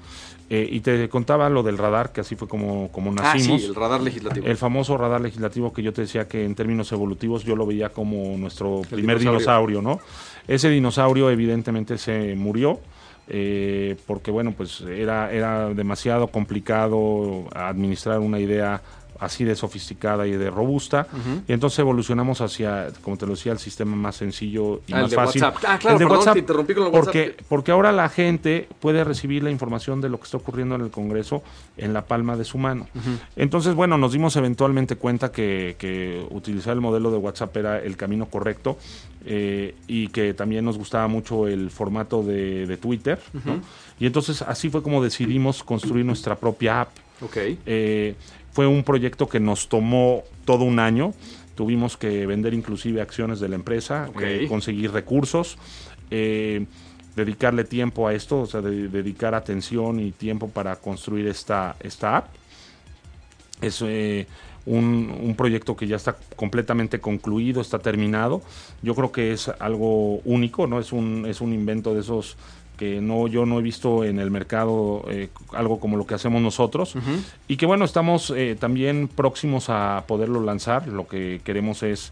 y 0.50 0.80
te 0.82 1.10
contaba 1.10 1.50
lo 1.50 1.64
del 1.64 1.78
radar, 1.78 2.12
que 2.12 2.22
así 2.22 2.36
fue 2.36 2.48
como, 2.48 2.92
como 2.92 3.12
nacimos. 3.12 3.58
Ah, 3.58 3.60
sí, 3.60 3.66
el 3.66 3.76
radar 3.76 4.02
legislativo. 4.02 4.48
El 4.48 4.58
famoso 4.58 4.98
radar 4.98 5.22
legislativo 5.22 5.74
que 5.74 5.84
yo 5.84 5.94
te 5.94 6.02
decía 6.02 6.28
que 6.28 6.44
en 6.44 6.56
términos 6.56 6.92
evolutivos 6.92 7.44
yo 7.44 7.56
lo 7.56 7.66
veía 7.66 7.90
como 7.90 8.36
nuestro 8.38 8.82
primer 8.90 9.20
dinosaurio, 9.20 9.82
¿no? 9.82 10.00
Ese 10.48 10.70
dinosaurio 10.70 11.30
evidentemente 11.30 11.98
se 11.98 12.36
murió 12.36 12.80
eh, 13.28 13.96
porque 14.06 14.32
bueno, 14.32 14.54
pues 14.56 14.82
era, 14.82 15.32
era 15.32 15.70
demasiado 15.70 16.28
complicado 16.28 17.46
administrar 17.54 18.20
una 18.20 18.40
idea 18.40 18.82
así 19.20 19.44
de 19.44 19.56
sofisticada 19.56 20.28
y 20.28 20.32
de 20.32 20.50
robusta. 20.50 21.08
Y 21.48 21.54
entonces 21.54 21.80
evolucionamos 21.80 22.42
hacia, 22.42 22.88
como 23.02 23.18
te 23.18 23.26
lo 23.26 23.34
decía, 23.34 23.52
el 23.52 23.60
sistema 23.60 23.96
más 23.96 24.18
sencillo 24.18 24.82
y 24.88 24.94
ah, 24.94 25.02
más 25.02 25.14
fácil. 25.14 25.44
Ah, 25.44 25.78
claro, 25.80 25.98
el 25.98 26.00
de 26.00 26.06
WhatsApp. 26.06 26.38
interrumpí 26.38 26.74
con 26.74 26.86
el 26.86 26.92
porque, 26.92 27.22
WhatsApp. 27.22 27.46
Porque 27.48 27.72
ahora 27.72 27.92
la 27.92 28.10
gente 28.10 28.68
puede 28.80 29.04
recibir 29.04 29.44
la 29.44 29.52
información 29.52 30.02
de 30.02 30.10
lo 30.10 30.18
que 30.18 30.26
está 30.26 30.38
ocurriendo 30.38 30.76
en 30.76 30.82
el 30.82 30.92
Congreso 30.92 31.44
en 31.78 31.94
la 31.94 32.06
palma 32.06 32.36
de 32.36 32.44
su 32.44 32.58
mano. 32.58 32.88
Entonces, 33.36 33.76
bueno, 33.76 33.98
nos 33.98 34.12
dimos 34.12 34.36
eventualmente 34.36 34.96
cuenta 34.96 35.32
que, 35.32 35.76
que, 35.78 36.26
utilizar 36.30 36.74
el 36.74 36.82
modelo 36.82 37.12
de 37.12 37.18
WhatsApp 37.18 37.56
era 37.58 37.80
el 37.80 37.98
camino 37.98 38.26
correcto 38.28 38.78
eh, 39.26 39.76
y 39.88 40.10
que 40.10 40.34
también 40.34 40.66
nos 40.66 40.78
gustaba 40.78 41.08
mucho 41.08 41.48
el 41.48 41.72
formato 41.72 42.24
de, 42.24 42.68
de 42.68 42.78
Twitter. 42.78 43.20
Y 44.00 44.06
entonces 44.06 44.42
así 44.42 44.70
fue 44.70 44.84
como 44.84 45.04
decidimos 45.04 45.64
construir 45.64 46.06
nuestra 46.06 46.36
propia 46.36 46.82
app. 46.82 46.90
Okay. 47.22 47.58
Eh, 47.66 48.16
fue 48.56 48.68
un 48.68 48.86
proyecto 48.86 49.28
que 49.28 49.42
nos 49.42 49.68
tomó 49.68 50.24
todo 50.46 50.64
un 50.64 50.80
año. 50.80 51.14
Tuvimos 51.56 51.98
que 51.98 52.26
vender 52.26 52.54
inclusive 52.54 53.02
acciones 53.02 53.42
de 53.42 53.50
la 53.50 53.56
empresa, 53.56 54.10
eh, 54.22 54.46
conseguir 54.48 54.94
recursos, 54.94 55.58
eh, 56.10 56.66
dedicarle 57.18 57.66
tiempo 57.66 58.08
a 58.08 58.14
esto, 58.14 58.40
o 58.40 58.46
sea, 58.46 58.62
dedicar 58.62 59.36
atención 59.36 60.00
y 60.00 60.14
tiempo 60.14 60.48
para 60.48 60.78
construir 60.78 61.28
esta, 61.28 61.76
esta 61.82 62.16
app. 62.16 62.28
Es 63.60 63.82
eh, 63.82 64.26
un, 64.66 65.14
un, 65.22 65.36
proyecto 65.36 65.76
que 65.76 65.88
ya 65.88 65.98
está 65.98 66.16
completamente 66.38 67.02
concluido, 67.02 67.60
está 67.60 67.80
terminado. 67.80 68.42
Yo 68.82 68.96
creo 68.96 69.12
que 69.12 69.34
es 69.34 69.50
algo 69.60 70.20
único, 70.20 70.66
¿no? 70.66 70.80
Es 70.80 70.94
un, 70.94 71.26
es 71.28 71.42
un 71.42 71.52
invento 71.52 71.94
de 71.94 72.00
esos 72.00 72.38
que 72.78 73.02
no 73.02 73.28
yo 73.28 73.46
no 73.46 73.60
he 73.60 73.62
visto 73.62 74.04
en 74.04 74.20
el 74.20 74.32
mercado 74.32 75.06
eh, 75.10 75.30
algo 75.54 75.80
como 75.80 75.98
lo 75.98 76.06
que 76.06 76.16
hacemos 76.16 76.42
nosotros. 76.42 76.96
Y 77.48 77.58
que 77.58 77.66
bueno 77.66 77.86
estamos 77.86 78.32
eh, 78.36 78.56
también 78.60 79.08
próximos 79.08 79.70
a 79.70 80.04
poderlo 80.08 80.42
lanzar. 80.42 80.88
Lo 80.88 81.08
que 81.08 81.42
queremos 81.44 81.84
es 81.84 82.12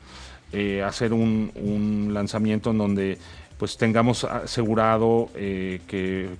eh, 0.52 0.84
hacer 0.84 1.14
un, 1.14 1.52
un, 1.56 2.14
lanzamiento 2.14 2.72
en 2.72 2.78
donde 2.78 3.18
pues 3.58 3.78
tengamos 3.78 4.24
asegurado 4.24 5.30
que, 5.34 5.82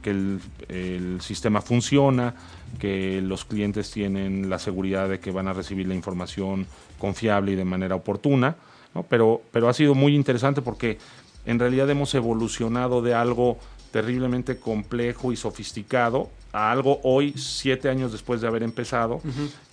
que 0.02 0.10
el, 0.10 0.40
el, 0.68 1.22
sistema 1.22 1.62
funciona 1.62 2.34
que 2.80 3.22
los 3.22 3.46
clientes 3.46 3.92
tienen 3.92 4.50
la 4.50 4.60
seguridad 4.60 5.08
de 5.08 5.20
que 5.20 5.32
van 5.32 5.48
a 5.48 5.54
recibir 5.54 5.88
la 5.88 5.96
información 5.96 6.66
confiable 6.98 7.52
y 7.52 7.56
de 7.56 7.66
manera 7.66 7.96
oportuna 7.96 8.56
¿no? 8.94 9.04
pero 9.04 9.42
pero 9.52 9.70
ha 9.70 9.74
sido 9.74 9.96
muy 9.96 10.16
interesante 10.16 10.62
porque 10.62 10.98
en 11.46 11.60
realidad 11.60 11.90
hemos 11.90 12.14
evolucionado 12.16 13.02
de 13.02 13.14
algo 13.14 13.58
terriblemente 13.94 14.58
complejo 14.58 15.32
y 15.32 15.36
sofisticado 15.36 16.32
a 16.52 16.72
algo 16.72 17.00
hoy, 17.04 17.36
siete 17.38 17.90
años 17.90 18.12
después 18.12 18.42
de 18.42 18.48
haber 18.48 18.64
empezado, 18.64 19.22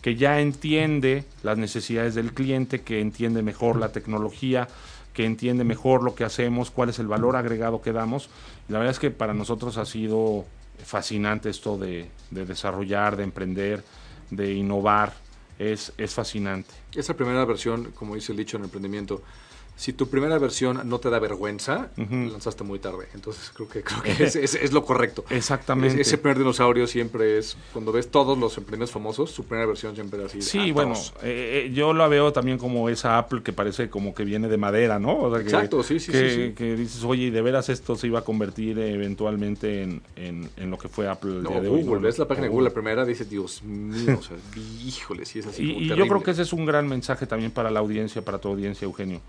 que 0.03 0.15
ya 0.15 0.41
entiende 0.41 1.25
las 1.43 1.57
necesidades 1.57 2.15
del 2.15 2.35
cliente, 2.35 2.83
que 2.83 3.01
entiende 3.01 3.43
mejor 3.43 3.77
la 3.77 3.93
tecnología, 3.93 4.69
que 5.15 5.25
entiende 5.25 5.65
mejor 5.65 6.03
lo 6.03 6.15
que 6.15 6.25
hacemos, 6.25 6.71
cuál 6.71 6.91
es 6.91 6.99
el 6.99 7.07
valor 7.07 7.35
agregado 7.35 7.81
que 7.81 7.93
damos. 7.93 8.29
la 8.69 8.79
verdad 8.79 8.93
es 8.93 8.99
que 8.99 9.11
para 9.11 9.33
nosotros 9.33 9.79
ha 9.79 9.87
sido 9.87 10.45
fascinante 10.85 11.49
esto 11.49 11.79
de, 11.79 12.11
desarrollar, 12.31 13.17
de 13.17 13.25
emprender, 13.25 13.83
de 14.31 14.53
innovar. 14.53 15.15
Es, 15.59 15.93
es 15.97 16.15
fascinante. 16.15 16.71
Esa 16.95 17.15
primera 17.15 17.45
versión, 17.47 17.93
como 17.93 18.15
dice 18.15 18.33
el 18.33 18.39
dicho 18.39 18.59
en 18.59 18.65
emprendimiento, 18.65 19.23
si 19.81 19.95
tu 19.95 20.11
primera 20.11 20.39
versión 20.39 20.83
no 20.85 21.01
te 21.01 21.09
da 21.09 21.19
vergüenza, 21.19 21.89
lanzaste 21.97 22.65
muy 22.65 22.79
tarde. 22.81 23.07
Entonces 23.15 23.51
creo 23.55 23.67
que, 23.67 23.83
creo 23.83 24.03
que 24.03 24.11
es, 24.25 24.37
es, 24.37 24.73
lo 24.75 24.85
correcto. 24.85 25.25
Exactamente. 25.31 26.03
ese 26.03 26.19
primer 26.19 26.37
dinosaurio 26.37 26.87
siempre 26.87 27.39
es, 27.39 27.57
cuando 27.73 27.91
ves 27.91 28.11
todos 28.11 28.37
los 28.37 28.59
emprendedores 28.59 28.93
famosos, 28.93 29.31
su 29.31 29.45
primera 29.45 29.67
versión 29.67 29.95
siempre 29.95 30.21
es 30.21 30.27
así. 30.27 30.43
Sí, 30.43 30.69
ah, 30.69 30.73
bueno, 30.75 30.93
eh, 31.23 31.65
eh, 31.65 31.73
yo 31.73 31.95
la 31.95 32.09
veo 32.09 32.31
también 32.31 32.59
como 32.59 32.91
esa 32.91 33.17
Apple 33.17 33.43
que 33.43 33.55
parece 33.55 33.89
como 33.89 34.15
que 34.15 34.23
viene 34.23 34.49
de 34.49 34.59
madera, 34.59 34.99
¿no? 34.99 35.35
Exacto, 35.39 35.83
sí, 35.83 35.99
sí, 35.99 36.13
sí, 36.13 36.53
Que 36.55 36.77
dices, 36.77 37.03
oye, 37.03 37.31
de 37.31 37.41
veras 37.41 37.71
esto 37.71 37.97
se 37.97 38.07
iba 38.07 38.19
a 38.19 38.23
convertir 38.23 38.79
eventualmente 38.79 39.83
en, 39.83 40.03
en, 40.15 40.71
lo 40.71 40.77
que 40.77 40.91
fue 40.91 41.09
Apple 41.09 41.37
el 41.37 41.45
día 41.45 41.59
de 41.59 41.69
hoy. 41.69 41.85
Google, 41.85 42.01
ves 42.01 42.19
la 42.19 42.29
página 42.29 42.49
de 42.49 42.53
Google, 42.53 42.69
la 42.69 42.75
primera, 42.75 43.07
dice, 43.07 43.25
Dios 43.25 43.63
mío, 43.63 44.19
o 44.19 44.23
sea, 44.23 44.37
híjole, 44.85 45.25
sí 45.25 45.39
es 45.39 45.47
así. 45.47 45.63
Y, 45.63 45.85
y 45.85 45.89
yo 45.89 46.07
creo 46.07 46.23
que 46.23 46.33
ese 46.33 46.43
es 46.43 46.53
un 46.53 46.67
gran 46.67 46.87
mensaje 46.87 47.27
también 47.27 47.51
para 47.51 47.71
la 47.71 47.81
audiencia, 47.81 48.21
para 48.21 48.39
tu 48.39 48.49
audiencia, 48.49 48.85
Eugenio 48.85 49.23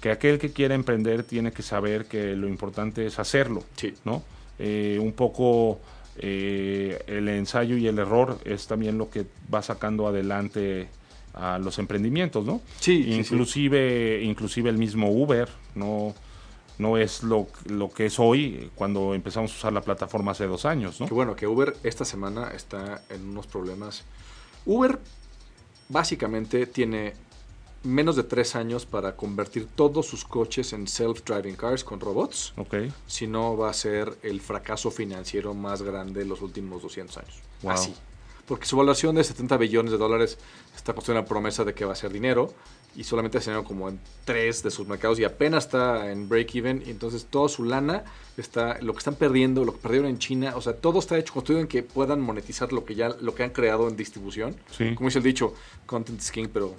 que 0.00 0.10
aquel 0.10 0.38
que 0.38 0.52
quiere 0.52 0.74
emprender 0.74 1.24
tiene 1.24 1.52
que 1.52 1.62
saber 1.62 2.06
que 2.06 2.36
lo 2.36 2.48
importante 2.48 3.06
es 3.06 3.18
hacerlo, 3.18 3.64
¿no? 4.04 4.22
Eh, 4.58 4.98
un 5.00 5.12
poco 5.12 5.80
eh, 6.18 7.02
el 7.06 7.28
ensayo 7.28 7.76
y 7.76 7.86
el 7.86 7.98
error 7.98 8.38
es 8.44 8.66
también 8.66 8.98
lo 8.98 9.10
que 9.10 9.26
va 9.52 9.62
sacando 9.62 10.06
adelante 10.06 10.88
a 11.34 11.58
los 11.58 11.78
emprendimientos, 11.78 12.44
¿no? 12.44 12.60
Sí. 12.80 13.12
Inclusive, 13.12 14.22
inclusive 14.22 14.70
el 14.70 14.78
mismo 14.78 15.10
Uber, 15.10 15.48
¿no? 15.74 16.14
no 16.78 16.96
es 16.96 17.22
lo, 17.22 17.48
lo 17.66 17.90
que 17.90 18.06
es 18.06 18.18
hoy 18.18 18.70
cuando 18.74 19.14
empezamos 19.14 19.52
a 19.52 19.54
usar 19.56 19.72
la 19.72 19.80
plataforma 19.80 20.32
hace 20.32 20.46
dos 20.46 20.64
años, 20.64 21.00
¿no? 21.00 21.06
Que 21.06 21.14
bueno, 21.14 21.34
que 21.34 21.46
Uber 21.46 21.76
esta 21.82 22.04
semana 22.04 22.52
está 22.54 23.02
en 23.10 23.28
unos 23.28 23.46
problemas. 23.46 24.04
Uber 24.64 24.98
básicamente 25.88 26.66
tiene 26.66 27.14
menos 27.82 28.16
de 28.16 28.24
tres 28.24 28.56
años 28.56 28.86
para 28.86 29.16
convertir 29.16 29.66
todos 29.66 30.06
sus 30.06 30.24
coches 30.24 30.72
en 30.72 30.86
self-driving 30.86 31.56
cars 31.56 31.84
con 31.84 32.00
robots. 32.00 32.52
Ok. 32.56 32.74
Si 33.06 33.26
no, 33.26 33.56
va 33.56 33.70
a 33.70 33.74
ser 33.74 34.18
el 34.22 34.40
fracaso 34.40 34.90
financiero 34.90 35.54
más 35.54 35.82
grande 35.82 36.20
de 36.20 36.26
los 36.26 36.42
últimos 36.42 36.82
200 36.82 37.16
años. 37.18 37.42
Wow. 37.62 37.72
Así. 37.72 37.94
Porque 38.46 38.66
su 38.66 38.76
valoración 38.76 39.14
de 39.14 39.24
70 39.24 39.56
billones 39.58 39.92
de 39.92 39.98
dólares 39.98 40.38
está 40.74 40.94
construyendo 40.94 41.22
la 41.22 41.28
promesa 41.28 41.64
de 41.64 41.74
que 41.74 41.84
va 41.84 41.92
a 41.92 41.96
ser 41.96 42.12
dinero 42.12 42.54
y 42.96 43.04
solamente 43.04 43.38
ha 43.38 43.40
dinero 43.40 43.62
como 43.62 43.88
en 43.88 44.00
tres 44.24 44.62
de 44.62 44.70
sus 44.70 44.88
mercados 44.88 45.20
y 45.20 45.24
apenas 45.24 45.66
está 45.66 46.10
en 46.10 46.28
break-even. 46.28 46.82
Entonces 46.86 47.26
toda 47.26 47.48
su 47.48 47.64
lana 47.64 48.04
está, 48.36 48.80
lo 48.80 48.94
que 48.94 48.98
están 48.98 49.16
perdiendo, 49.16 49.64
lo 49.64 49.72
que 49.74 49.78
perdieron 49.78 50.08
en 50.08 50.18
China, 50.18 50.54
o 50.56 50.62
sea, 50.62 50.74
todo 50.74 50.98
está 50.98 51.18
hecho, 51.18 51.34
construido 51.34 51.60
en 51.60 51.68
que 51.68 51.82
puedan 51.82 52.20
monetizar 52.20 52.72
lo 52.72 52.84
que 52.84 52.94
ya, 52.94 53.10
lo 53.20 53.34
que 53.34 53.44
han 53.44 53.50
creado 53.50 53.86
en 53.86 53.96
distribución. 53.96 54.56
Sí. 54.70 54.94
Como 54.94 55.10
dice 55.10 55.18
el 55.18 55.24
dicho, 55.24 55.52
content 55.86 56.18
is 56.18 56.32
king, 56.32 56.48
pero 56.52 56.74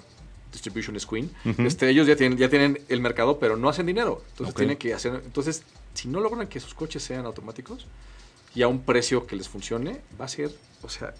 distribution 0.52 0.96
is 0.96 1.06
queen. 1.06 1.30
Este, 1.58 1.88
ellos 1.88 2.06
ya 2.06 2.16
tienen, 2.16 2.38
ya 2.38 2.48
tienen 2.48 2.80
el 2.88 3.00
mercado, 3.00 3.38
pero 3.38 3.56
no 3.56 3.68
hacen 3.68 3.86
dinero. 3.86 4.22
Entonces 4.30 4.54
tienen 4.54 4.76
que 4.76 4.92
hacer. 4.94 5.20
Entonces, 5.24 5.62
si 5.94 6.08
no 6.08 6.20
logran 6.20 6.46
que 6.48 6.60
sus 6.60 6.74
coches 6.74 7.02
sean 7.02 7.26
automáticos 7.26 7.86
y 8.54 8.62
a 8.62 8.68
un 8.68 8.82
precio 8.82 9.26
que 9.26 9.36
les 9.36 9.48
funcione, 9.48 10.00
va 10.20 10.24
a 10.24 10.28
ser, 10.28 10.50
o 10.82 10.88
sea, 10.88 11.14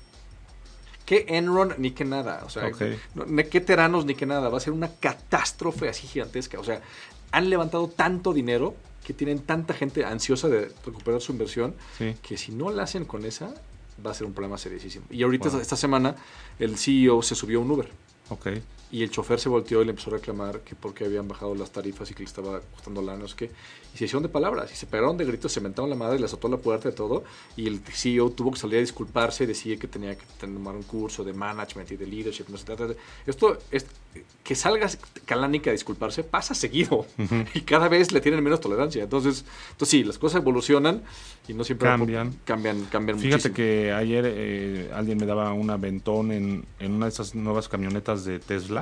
que 1.06 1.26
Enron 1.28 1.74
ni 1.78 1.90
que 1.92 2.04
nada. 2.04 2.42
O 2.46 2.50
sea, 2.50 2.68
Ok. 2.68 2.82
no, 3.14 3.24
ni 3.26 3.44
que 3.44 3.60
Teranos 3.60 4.04
ni 4.04 4.14
que 4.14 4.26
nada. 4.26 4.48
Va 4.48 4.58
a 4.58 4.60
ser 4.60 4.72
una 4.72 4.88
catástrofe 4.94 5.88
así 5.88 6.06
gigantesca. 6.06 6.58
O 6.60 6.64
sea, 6.64 6.80
han 7.32 7.50
levantado 7.50 7.88
tanto 7.88 8.32
dinero 8.32 8.74
que 9.04 9.12
tienen 9.14 9.40
tanta 9.40 9.74
gente 9.74 10.04
ansiosa 10.04 10.48
de 10.48 10.72
recuperar 10.84 11.20
su 11.20 11.32
inversión 11.32 11.74
Sí. 11.98 12.14
que 12.22 12.36
si 12.36 12.52
no 12.52 12.70
la 12.70 12.84
hacen 12.84 13.04
con 13.04 13.24
esa, 13.24 13.54
va 14.04 14.12
a 14.12 14.14
ser 14.14 14.26
un 14.26 14.34
problema 14.34 14.56
seriosísimo. 14.58 15.04
Y 15.10 15.22
ahorita, 15.22 15.48
Wow. 15.48 15.60
esta 15.60 15.76
semana, 15.76 16.14
el 16.58 16.76
CEO 16.78 17.22
se 17.22 17.34
subió 17.34 17.58
a 17.58 17.62
un 17.62 17.70
Uber. 17.72 17.90
Ok. 18.28 18.46
Y 18.92 19.02
el 19.02 19.10
chofer 19.10 19.38
se 19.38 19.48
volteó 19.48 19.82
y 19.82 19.84
le 19.84 19.90
empezó 19.90 20.10
a 20.10 20.14
reclamar 20.14 20.60
que 20.60 20.74
porque 20.74 21.04
habían 21.04 21.28
bajado 21.28 21.54
las 21.54 21.70
tarifas 21.70 22.10
y 22.10 22.14
que 22.14 22.20
le 22.24 22.26
estaba 22.28 22.60
costando 22.60 23.00
lana, 23.02 23.20
no 23.20 23.28
sé 23.28 23.36
qué. 23.36 23.50
Y 23.94 23.98
se 23.98 24.04
hicieron 24.04 24.22
de 24.22 24.28
palabras 24.28 24.72
y 24.72 24.76
se 24.76 24.86
pegaron 24.86 25.16
de 25.16 25.24
gritos, 25.24 25.52
se 25.52 25.60
mentaron 25.60 25.90
la 25.90 25.96
madre, 25.96 26.18
le 26.18 26.24
azotó 26.24 26.48
la 26.48 26.56
puerta 26.56 26.88
de 26.88 26.94
todo. 26.94 27.22
Y 27.56 27.66
el 27.68 27.80
CEO 27.80 28.30
tuvo 28.30 28.50
que 28.52 28.58
salir 28.58 28.78
a 28.78 28.80
disculparse 28.80 29.44
y 29.44 29.46
decir 29.46 29.78
que 29.78 29.86
tenía 29.86 30.16
que 30.16 30.24
tomar 30.40 30.74
un 30.74 30.82
curso 30.82 31.22
de 31.24 31.32
management 31.32 31.90
y 31.92 31.96
de 31.96 32.06
leadership. 32.06 32.44
No 32.48 32.56
sé. 32.56 32.64
Esto 33.26 33.58
es 33.70 33.86
que 34.42 34.56
salga 34.56 34.88
Calánica 35.24 35.70
a 35.70 35.72
disculparse 35.72 36.24
pasa 36.24 36.54
seguido 36.54 37.06
y 37.54 37.60
cada 37.60 37.88
vez 37.88 38.10
le 38.10 38.20
tienen 38.20 38.42
menos 38.42 38.60
tolerancia. 38.60 39.04
Entonces, 39.04 39.44
entonces 39.70 39.88
sí, 39.88 40.04
las 40.04 40.18
cosas 40.18 40.40
evolucionan 40.40 41.02
y 41.46 41.54
no 41.54 41.62
siempre 41.62 41.88
Cambian. 41.88 42.34
cambian, 42.44 42.84
cambian 42.86 43.18
Fíjate 43.18 43.48
muchísimo. 43.50 43.54
que 43.54 43.92
ayer 43.92 44.24
eh, 44.26 44.90
alguien 44.94 45.18
me 45.18 45.26
daba 45.26 45.52
un 45.52 45.70
aventón 45.70 46.32
en, 46.32 46.64
en 46.80 46.92
una 46.92 47.06
de 47.06 47.10
esas 47.12 47.34
nuevas 47.34 47.68
camionetas 47.68 48.24
de 48.24 48.38
Tesla. 48.40 48.79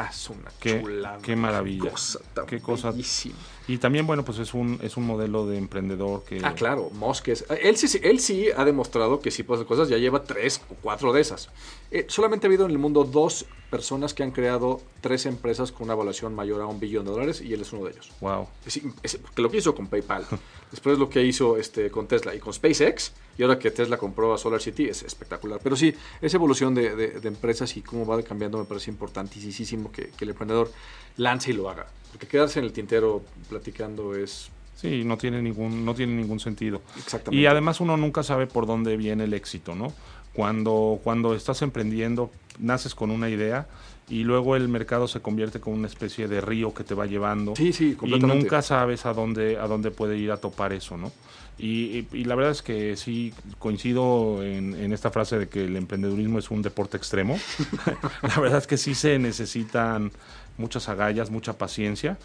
Ah, 0.00 0.08
es 0.10 0.30
una 0.30 0.48
Qué- 0.60 0.80
chulada. 0.80 1.18
qué 1.20 1.34
maravilla. 1.34 1.90
cosa 1.90 2.20
tan 2.32 2.46
Qué 2.46 2.60
cosa- 2.60 2.90
bellísima. 2.92 3.34
Y 3.68 3.76
también, 3.78 4.06
bueno, 4.06 4.24
pues 4.24 4.38
es 4.38 4.54
un, 4.54 4.78
es 4.82 4.96
un 4.96 5.06
modelo 5.06 5.46
de 5.46 5.58
emprendedor 5.58 6.24
que... 6.24 6.40
Ah, 6.42 6.54
claro, 6.54 6.88
Musk 6.94 7.28
es- 7.28 7.44
Él 7.62 7.76
sí, 7.76 8.00
él 8.02 8.18
sí 8.18 8.46
ha 8.56 8.64
demostrado 8.64 9.20
que 9.20 9.30
sí 9.30 9.42
puede 9.42 9.60
hacer 9.60 9.68
cosas, 9.68 9.88
ya 9.90 9.98
lleva 9.98 10.24
tres 10.24 10.62
o 10.70 10.74
cuatro 10.80 11.12
de 11.12 11.20
esas. 11.20 11.50
Eh, 11.90 12.06
solamente 12.08 12.46
ha 12.46 12.48
habido 12.48 12.64
en 12.64 12.70
el 12.70 12.78
mundo 12.78 13.04
dos 13.04 13.44
personas 13.70 14.14
que 14.14 14.22
han 14.22 14.30
creado 14.30 14.80
tres 15.02 15.26
empresas 15.26 15.70
con 15.70 15.84
una 15.84 15.92
evaluación 15.92 16.34
mayor 16.34 16.62
a 16.62 16.66
un 16.66 16.80
billón 16.80 17.04
de 17.04 17.10
dólares 17.10 17.42
y 17.42 17.52
él 17.52 17.60
es 17.60 17.70
uno 17.74 17.84
de 17.84 17.90
ellos. 17.92 18.10
Wow. 18.22 18.48
Es- 18.64 18.80
es- 19.02 19.18
lo 19.36 19.50
que 19.50 19.58
hizo 19.58 19.74
con 19.74 19.86
PayPal, 19.88 20.24
después 20.70 20.98
lo 20.98 21.10
que 21.10 21.22
hizo 21.22 21.58
este, 21.58 21.90
con 21.90 22.08
Tesla 22.08 22.34
y 22.34 22.38
con 22.38 22.54
SpaceX, 22.54 23.12
y 23.36 23.42
ahora 23.42 23.58
que 23.58 23.70
Tesla 23.70 23.98
compró 23.98 24.32
a 24.32 24.38
Solar 24.38 24.62
City, 24.62 24.84
es 24.88 25.02
espectacular. 25.02 25.60
Pero 25.62 25.76
sí, 25.76 25.94
esa 26.22 26.38
evolución 26.38 26.74
de, 26.74 26.96
de- 26.96 27.20
de 27.20 27.28
empresas 27.28 27.76
y 27.76 27.82
cómo 27.82 28.06
va 28.06 28.22
cambiando 28.22 28.56
me 28.56 28.64
parece 28.64 28.90
importantísimo 28.90 29.92
que, 29.92 30.08
que 30.08 30.24
el 30.24 30.30
emprendedor 30.30 30.72
lance 31.18 31.50
y 31.50 31.52
lo 31.52 31.68
haga. 31.68 31.86
Porque 32.12 32.26
quedarse 32.26 32.58
en 32.58 32.64
el 32.64 32.72
tintero 32.72 33.22
platicando 33.48 34.14
es 34.14 34.50
Sí, 34.76 35.02
no 35.04 35.16
tiene 35.18 35.42
ningún, 35.42 35.84
no 35.84 35.92
tiene 35.94 36.12
ningún 36.14 36.38
sentido. 36.38 36.82
exactamente. 36.96 37.42
Y 37.42 37.46
además 37.46 37.80
uno 37.80 37.96
nunca 37.96 38.22
sabe 38.22 38.46
por 38.46 38.64
dónde 38.66 38.96
viene 38.96 39.24
el 39.24 39.34
éxito, 39.34 39.74
¿no? 39.74 39.92
Cuando, 40.32 41.00
cuando 41.02 41.34
estás 41.34 41.62
emprendiendo, 41.62 42.30
naces 42.60 42.94
con 42.94 43.10
una 43.10 43.28
idea 43.28 43.66
y 44.08 44.22
luego 44.22 44.54
el 44.54 44.68
mercado 44.68 45.08
se 45.08 45.20
convierte 45.20 45.58
como 45.58 45.74
una 45.76 45.88
especie 45.88 46.28
de 46.28 46.40
río 46.40 46.72
que 46.74 46.84
te 46.84 46.94
va 46.94 47.06
llevando. 47.06 47.56
Sí, 47.56 47.72
sí, 47.72 47.88
y 47.90 47.94
completamente. 47.94 48.42
nunca 48.44 48.62
sabes 48.62 49.04
a 49.04 49.12
dónde, 49.12 49.58
a 49.58 49.66
dónde 49.66 49.90
puede 49.90 50.16
ir 50.16 50.30
a 50.30 50.36
topar 50.36 50.72
eso, 50.72 50.96
¿no? 50.96 51.10
Y, 51.58 51.98
y- 51.98 52.08
y 52.12 52.24
la 52.24 52.36
verdad 52.36 52.52
es 52.52 52.62
que 52.62 52.96
sí 52.96 53.34
coincido 53.58 54.44
en, 54.44 54.74
en 54.74 54.92
esta 54.92 55.10
frase 55.10 55.40
de 55.40 55.48
que 55.48 55.64
el 55.64 55.74
emprendedurismo 55.74 56.38
es 56.38 56.52
un 56.52 56.62
deporte 56.62 56.96
extremo. 56.96 57.36
la 58.22 58.40
verdad 58.40 58.58
es 58.58 58.68
que 58.68 58.76
sí 58.76 58.94
se 58.94 59.18
necesitan 59.18 60.12
muchas 60.58 60.88
agallas, 60.90 61.30
mucha 61.30 61.54
paciencia, 61.56 62.18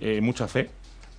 eh, 0.00 0.20
mucha 0.22 0.48
fe, 0.48 0.70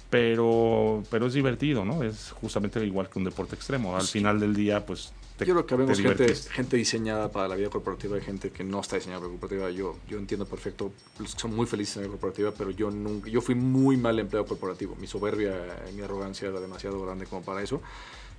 pero, 0.09 1.03
pero 1.09 1.27
es 1.27 1.33
divertido, 1.33 1.85
¿no? 1.85 2.03
Es 2.03 2.31
justamente 2.31 2.83
igual 2.85 3.09
que 3.09 3.19
un 3.19 3.25
deporte 3.25 3.55
extremo. 3.55 3.95
Al 3.95 4.03
final 4.03 4.39
del 4.39 4.53
día, 4.55 4.85
pues 4.85 5.11
te, 5.37 5.45
Yo 5.45 5.53
creo 5.55 5.65
que 5.65 5.75
vemos 5.75 5.99
gente, 5.99 6.35
gente 6.35 6.77
diseñada 6.77 7.31
para 7.31 7.47
la 7.47 7.55
vida 7.55 7.69
corporativa 7.69 8.17
y 8.17 8.21
gente 8.21 8.51
que 8.51 8.63
no 8.63 8.79
está 8.81 8.95
diseñada 8.97 9.21
para 9.21 9.33
la 9.33 9.39
corporativa. 9.39 9.71
Yo, 9.71 9.97
yo 10.07 10.19
entiendo 10.19 10.45
perfecto, 10.45 10.91
los 11.19 11.33
que 11.33 11.41
son 11.41 11.55
muy 11.55 11.65
felices 11.65 11.97
en 11.97 12.03
la 12.03 12.09
corporativa, 12.09 12.51
pero 12.55 12.69
yo 12.69 12.91
nunca, 12.91 13.29
yo 13.29 13.41
fui 13.41 13.55
muy 13.55 13.97
mal 13.97 14.19
empleado 14.19 14.45
corporativo. 14.45 14.95
Mi 14.97 15.07
soberbia 15.07 15.55
y 15.89 15.93
mi 15.95 16.03
arrogancia 16.03 16.47
era 16.49 16.59
demasiado 16.59 17.01
grande 17.03 17.25
como 17.25 17.41
para 17.41 17.63
eso. 17.63 17.81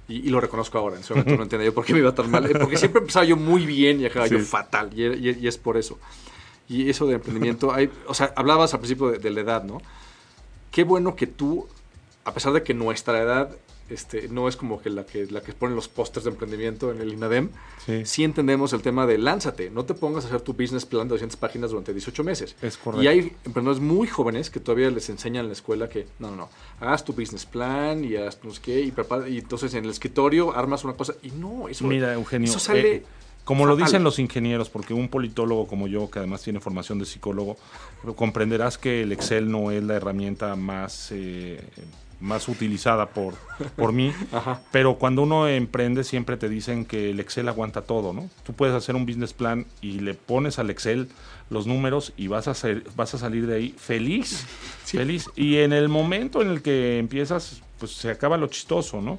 Y, 0.06 0.16
y 0.16 0.28
lo 0.30 0.40
reconozco 0.40 0.78
ahora. 0.78 0.94
En 0.96 1.02
ese 1.02 1.14
momento 1.14 1.36
no 1.36 1.42
entendía 1.42 1.64
yo 1.66 1.74
por 1.74 1.84
qué 1.84 1.92
me 1.94 1.98
iba 1.98 2.14
tan 2.14 2.30
mal. 2.30 2.46
Eh, 2.46 2.54
Porque 2.60 2.76
siempre 2.76 3.00
empezaba 3.00 3.24
yo 3.24 3.36
muy 3.36 3.66
bien 3.66 4.00
y 4.00 4.04
acababa 4.06 4.28
yo 4.28 4.38
Sí. 4.38 4.44
fatal. 4.44 4.90
Y, 4.94 5.02
y- 5.06 5.38
y 5.40 5.48
es 5.48 5.58
por 5.58 5.76
eso. 5.76 5.98
Y 6.68 6.88
eso 6.88 7.06
de 7.06 7.14
emprendimiento, 7.14 7.72
hay, 7.72 7.90
o 8.06 8.14
sea, 8.14 8.32
hablabas 8.36 8.72
al 8.74 8.80
principio 8.80 9.10
de, 9.10 9.18
de 9.18 9.30
la 9.30 9.40
edad, 9.40 9.64
¿no? 9.64 9.80
Qué 10.70 10.84
bueno 10.84 11.14
que 11.14 11.26
tú, 11.26 11.66
a 12.24 12.32
pesar 12.32 12.52
de 12.52 12.62
que 12.62 12.74
nuestra 12.74 13.20
edad 13.20 13.50
este, 13.90 14.28
no 14.28 14.48
es 14.48 14.56
como 14.56 14.80
que 14.80 14.88
la 14.88 15.04
que, 15.04 15.26
la 15.26 15.42
que 15.42 15.52
ponen 15.52 15.76
los 15.76 15.88
pósters 15.88 16.24
de 16.24 16.30
emprendimiento 16.30 16.90
en 16.90 17.02
el 17.02 17.12
INADEM, 17.12 17.50
Sí. 17.84 18.06
sí 18.06 18.24
entendemos 18.24 18.72
el 18.72 18.80
tema 18.80 19.06
de 19.06 19.18
lánzate, 19.18 19.68
no 19.68 19.84
te 19.84 19.92
pongas 19.92 20.24
a 20.24 20.28
hacer 20.28 20.40
tu 20.40 20.54
business 20.54 20.86
plan 20.86 21.06
de 21.06 21.10
200 21.12 21.36
páginas 21.36 21.68
durante 21.70 21.92
18 21.92 22.24
meses. 22.24 22.56
Es 22.62 22.78
correcto. 22.78 23.02
Y 23.02 23.08
hay 23.08 23.18
emprendedores 23.44 23.82
muy 23.82 24.08
jóvenes 24.08 24.48
que 24.48 24.58
todavía 24.58 24.88
les 24.90 25.10
enseñan 25.10 25.42
en 25.44 25.48
la 25.48 25.52
escuela 25.52 25.90
que 25.90 26.06
no, 26.18 26.30
no, 26.30 26.36
no, 26.36 26.48
haz 26.80 27.04
tu 27.04 27.12
business 27.12 27.44
plan 27.44 28.02
y 28.02 28.16
haz 28.16 28.38
no 28.42 28.54
sé 28.54 28.62
qué, 28.62 28.80
y, 28.80 28.90
prepara- 28.90 29.28
y 29.28 29.36
entonces 29.38 29.74
en 29.74 29.84
el 29.84 29.90
escritorio 29.90 30.56
armas 30.56 30.82
una 30.84 30.94
cosa, 30.94 31.12
y 31.22 31.30
no, 31.32 31.68
eso, 31.68 31.84
Mira, 31.84 32.14
Eugenio, 32.14 32.48
eso 32.48 32.58
sale 32.58 32.94
eh, 32.96 33.04
como 33.44 33.66
lo 33.66 33.76
dicen 33.76 34.02
los 34.02 34.18
ingenieros, 34.18 34.70
porque 34.70 34.94
un 34.94 35.08
politólogo 35.08 35.66
como 35.66 35.86
yo, 35.86 36.10
que 36.10 36.18
además 36.18 36.42
tiene 36.42 36.60
formación 36.60 36.98
de 36.98 37.04
psicólogo, 37.04 37.56
comprenderás 38.16 38.78
que 38.78 39.02
el 39.02 39.12
Excel 39.12 39.50
no 39.50 39.70
es 39.70 39.82
la 39.82 39.94
herramienta 39.94 40.56
más, 40.56 41.10
eh, 41.12 41.62
más 42.20 42.48
utilizada 42.48 43.10
por, 43.10 43.34
por 43.76 43.92
mí, 43.92 44.12
Ajá. 44.32 44.62
pero 44.72 44.96
cuando 44.96 45.22
uno 45.22 45.46
emprende 45.46 46.04
siempre 46.04 46.38
te 46.38 46.48
dicen 46.48 46.86
que 46.86 47.10
el 47.10 47.20
Excel 47.20 47.48
aguanta 47.48 47.82
todo, 47.82 48.14
¿no? 48.14 48.30
Tú 48.44 48.54
puedes 48.54 48.74
hacer 48.74 48.96
un 48.96 49.04
business 49.04 49.34
plan 49.34 49.66
y 49.82 50.00
le 50.00 50.14
pones 50.14 50.58
al 50.58 50.70
Excel 50.70 51.08
los 51.50 51.66
números 51.66 52.14
y 52.16 52.28
vas 52.28 52.48
a, 52.48 52.52
hacer, 52.52 52.84
vas 52.96 53.12
a 53.12 53.18
salir 53.18 53.46
de 53.46 53.56
ahí 53.56 53.74
feliz, 53.76 54.46
feliz. 54.84 55.28
Y 55.36 55.58
en 55.58 55.74
el 55.74 55.90
momento 55.90 56.40
en 56.40 56.48
el 56.48 56.62
que 56.62 56.98
empiezas, 56.98 57.62
pues 57.78 57.92
se 57.92 58.10
acaba 58.10 58.38
lo 58.38 58.46
chistoso, 58.46 59.02
¿no? 59.02 59.18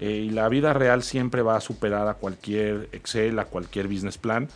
Eh, 0.00 0.26
y 0.26 0.30
la 0.30 0.48
vida 0.48 0.72
real 0.72 1.02
siempre 1.02 1.42
va 1.42 1.56
a 1.56 1.60
superar 1.60 2.08
a 2.08 2.14
cualquier 2.14 2.88
Excel, 2.92 3.38
a 3.38 3.44
cualquier 3.44 3.86
business 3.86 4.16
plan. 4.18 4.48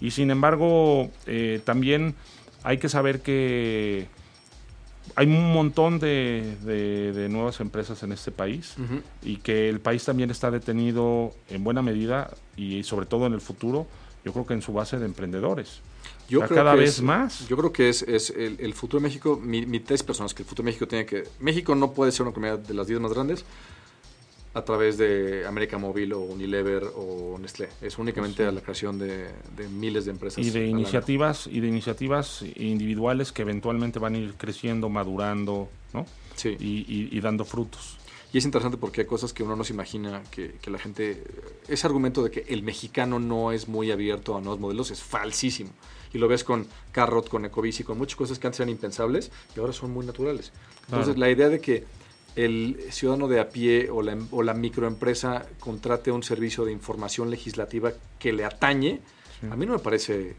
Y 0.00 0.10
sin 0.10 0.30
embargo, 0.30 1.10
eh, 1.26 1.60
también 1.64 2.14
hay 2.62 2.78
que 2.78 2.88
saber 2.88 3.20
que 3.20 4.06
hay 5.14 5.26
un 5.26 5.52
montón 5.52 5.98
de, 5.98 6.56
de- 6.62 7.12
de 7.12 7.28
nuevas 7.28 7.60
empresas 7.60 8.02
en 8.02 8.12
este 8.12 8.32
país 8.32 8.74
Ujú. 8.78 9.00
y 9.22 9.36
que 9.36 9.68
el 9.68 9.80
país 9.80 10.04
también 10.04 10.30
está 10.30 10.50
detenido 10.50 11.32
en 11.48 11.62
buena 11.62 11.80
medida 11.82 12.30
y 12.56 12.82
sobre 12.82 13.06
todo 13.06 13.26
en 13.26 13.32
el 13.34 13.40
futuro, 13.40 13.86
yo 14.24 14.32
creo 14.32 14.46
que 14.46 14.54
en 14.54 14.62
su 14.62 14.72
base 14.72 14.98
de 14.98 15.06
emprendedores. 15.06 15.80
Yo 16.28 16.40
creo 16.40 16.56
cada 16.56 16.72
que 16.72 16.80
vez 16.80 16.90
es- 16.96 17.02
más. 17.02 17.46
Yo 17.48 17.56
creo 17.56 17.72
que 17.72 17.88
es, 17.88 18.02
es 18.02 18.30
el, 18.30 18.56
el 18.58 18.74
futuro 18.74 19.00
de 19.00 19.08
México. 19.08 19.38
Mi, 19.42 19.64
mi 19.64 19.78
tesis 19.78 20.02
personal 20.02 20.26
es 20.26 20.34
que 20.34 20.42
el 20.42 20.48
futuro 20.48 20.64
de 20.64 20.70
México 20.72 20.88
tiene 20.88 21.06
que. 21.06 21.24
México 21.38 21.74
no 21.76 21.92
puede 21.92 22.10
ser 22.10 22.22
una 22.22 22.32
comunidad 22.34 22.58
de 22.58 22.74
las 22.74 22.86
10 22.88 22.98
más 23.00 23.12
grandes 23.12 23.44
a 24.56 24.64
través 24.64 24.96
de 24.96 25.44
América 25.46 25.76
Móvil 25.76 26.14
o 26.14 26.20
Unilever 26.20 26.84
o 26.96 27.36
Nestlé. 27.38 27.68
Es 27.82 27.98
únicamente 27.98 28.42
a 28.46 28.50
la 28.52 28.62
creación 28.62 28.98
de, 28.98 29.26
de 29.54 29.68
miles 29.68 30.06
de 30.06 30.12
empresas. 30.12 30.44
y 30.44 30.48
de 30.50 30.66
iniciativas 30.66 31.46
y 31.46 31.60
de 31.60 31.68
iniciativas 31.68 32.42
individuales 32.56 33.32
que 33.32 33.42
eventualmente 33.42 33.98
van 33.98 34.14
a 34.14 34.18
ir 34.18 34.34
creciendo, 34.38 34.88
madurando, 34.88 35.68
¿no? 35.92 36.06
Sí. 36.36 36.56
Y, 36.58 36.86
y- 36.88 37.08
y 37.12 37.20
dando 37.20 37.44
frutos. 37.44 37.98
Y 38.32 38.38
es 38.38 38.44
interesante 38.44 38.76
porque 38.78 39.02
hay 39.02 39.06
cosas 39.06 39.32
que 39.32 39.42
uno 39.42 39.56
no 39.56 39.62
se 39.64 39.72
imagina 39.74 40.22
que, 40.30 40.52
que 40.60 40.70
la 40.70 40.78
gente. 40.78 41.22
Ese 41.68 41.86
argumento 41.86 42.22
de 42.24 42.30
que 42.30 42.44
el 42.48 42.62
mexicano 42.62 43.18
no 43.18 43.52
es 43.52 43.68
muy 43.68 43.90
abierto 43.90 44.36
a 44.36 44.40
nuevos 44.40 44.58
modelos 44.58 44.90
es 44.90 45.02
falsísimo. 45.02 45.70
Y 46.14 46.18
lo 46.18 46.28
ves 46.28 46.44
con 46.44 46.66
Carrot, 46.92 47.28
con 47.28 47.44
Ecobici, 47.44 47.84
con 47.84 47.98
muchas 47.98 48.16
cosas 48.16 48.38
que 48.38 48.46
antes 48.46 48.60
eran 48.60 48.70
impensables 48.70 49.30
y 49.54 49.60
ahora 49.60 49.72
son 49.74 49.90
muy 49.92 50.04
naturales. 50.06 50.50
Entonces, 50.86 51.14
Claro. 51.14 51.20
la 51.20 51.30
idea 51.30 51.48
de 51.50 51.60
que 51.60 51.84
el 52.36 52.78
ciudadano 52.90 53.28
de 53.28 53.40
a 53.40 53.48
pie 53.48 53.88
o 53.90 54.02
la, 54.02 54.16
o 54.30 54.42
la 54.42 54.54
microempresa 54.54 55.46
contrate 55.58 56.12
un 56.12 56.22
servicio 56.22 56.64
de 56.64 56.72
información 56.72 57.30
legislativa 57.30 57.92
que 58.18 58.32
le 58.32 58.44
atañe, 58.44 59.00
a 59.50 59.56
mí 59.56 59.66
no 59.66 59.72
me 59.72 59.78
parece 59.78 60.34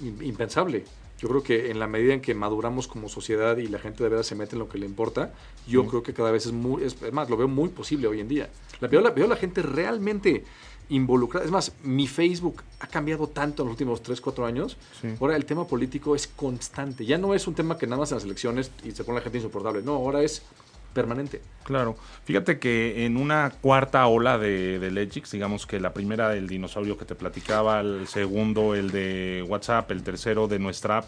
im- 0.00 0.22
impensable. 0.24 0.84
Yo 1.20 1.28
creo 1.28 1.42
que 1.42 1.70
en 1.70 1.80
la 1.80 1.88
medida 1.88 2.14
en 2.14 2.20
que 2.20 2.32
maduramos 2.34 2.86
como 2.86 3.08
sociedad 3.08 3.56
y 3.56 3.66
la 3.66 3.80
gente 3.80 4.04
de 4.04 4.10
verdad 4.10 4.22
se 4.24 4.36
mete 4.36 4.54
en 4.54 4.60
lo 4.60 4.68
que 4.68 4.78
le 4.78 4.86
importa, 4.86 5.34
yo 5.66 5.84
creo 5.86 6.02
que 6.04 6.14
cada 6.14 6.30
vez 6.30 6.46
es 6.46 6.52
muy, 6.52 6.84
es, 6.84 6.96
es 7.02 7.12
más, 7.12 7.28
lo 7.28 7.36
veo 7.36 7.48
muy 7.48 7.68
posible 7.70 8.06
hoy 8.06 8.20
en 8.20 8.28
día. 8.28 8.48
La, 8.80 8.86
veo, 8.86 9.00
la, 9.00 9.10
veo 9.10 9.26
la 9.26 9.34
gente 9.34 9.60
realmente 9.62 10.44
involucrada. 10.90 11.44
Es 11.44 11.50
más, 11.50 11.72
mi 11.82 12.06
Facebook 12.06 12.62
ha 12.78 12.86
cambiado 12.86 13.26
tanto 13.28 13.62
en 13.62 13.68
los 13.68 13.74
últimos 13.74 14.00
3, 14.02 14.20
4 14.20 14.46
años. 14.46 14.76
Sí. 15.00 15.08
Ahora 15.20 15.34
el 15.34 15.44
tema 15.44 15.66
político 15.66 16.14
es 16.14 16.28
constante. 16.28 17.04
Ya 17.04 17.18
no 17.18 17.34
es 17.34 17.48
un 17.48 17.54
tema 17.54 17.76
que 17.76 17.86
nada 17.88 17.98
más 18.00 18.12
en 18.12 18.16
las 18.18 18.24
elecciones 18.24 18.70
y 18.84 18.92
se 18.92 19.02
pone 19.02 19.18
la 19.18 19.22
gente 19.22 19.38
insoportable. 19.38 19.82
No, 19.82 19.94
ahora 19.96 20.22
es 20.22 20.42
permanente. 20.98 21.40
Claro. 21.62 21.96
Fíjate 22.24 22.58
que 22.58 23.04
en 23.06 23.16
una 23.16 23.50
cuarta 23.60 24.06
ola 24.06 24.36
de, 24.36 24.78
de 24.78 24.90
Legix, 24.90 25.30
digamos 25.30 25.66
que 25.66 25.78
la 25.78 25.92
primera 25.92 26.34
el 26.34 26.48
dinosaurio 26.48 26.98
que 26.98 27.04
te 27.04 27.14
platicaba, 27.14 27.80
el 27.80 28.08
segundo 28.08 28.74
el 28.74 28.90
de 28.90 29.44
WhatsApp, 29.48 29.90
el 29.92 30.02
tercero 30.02 30.48
de 30.48 30.58
nuestra 30.58 30.98
app, 30.98 31.04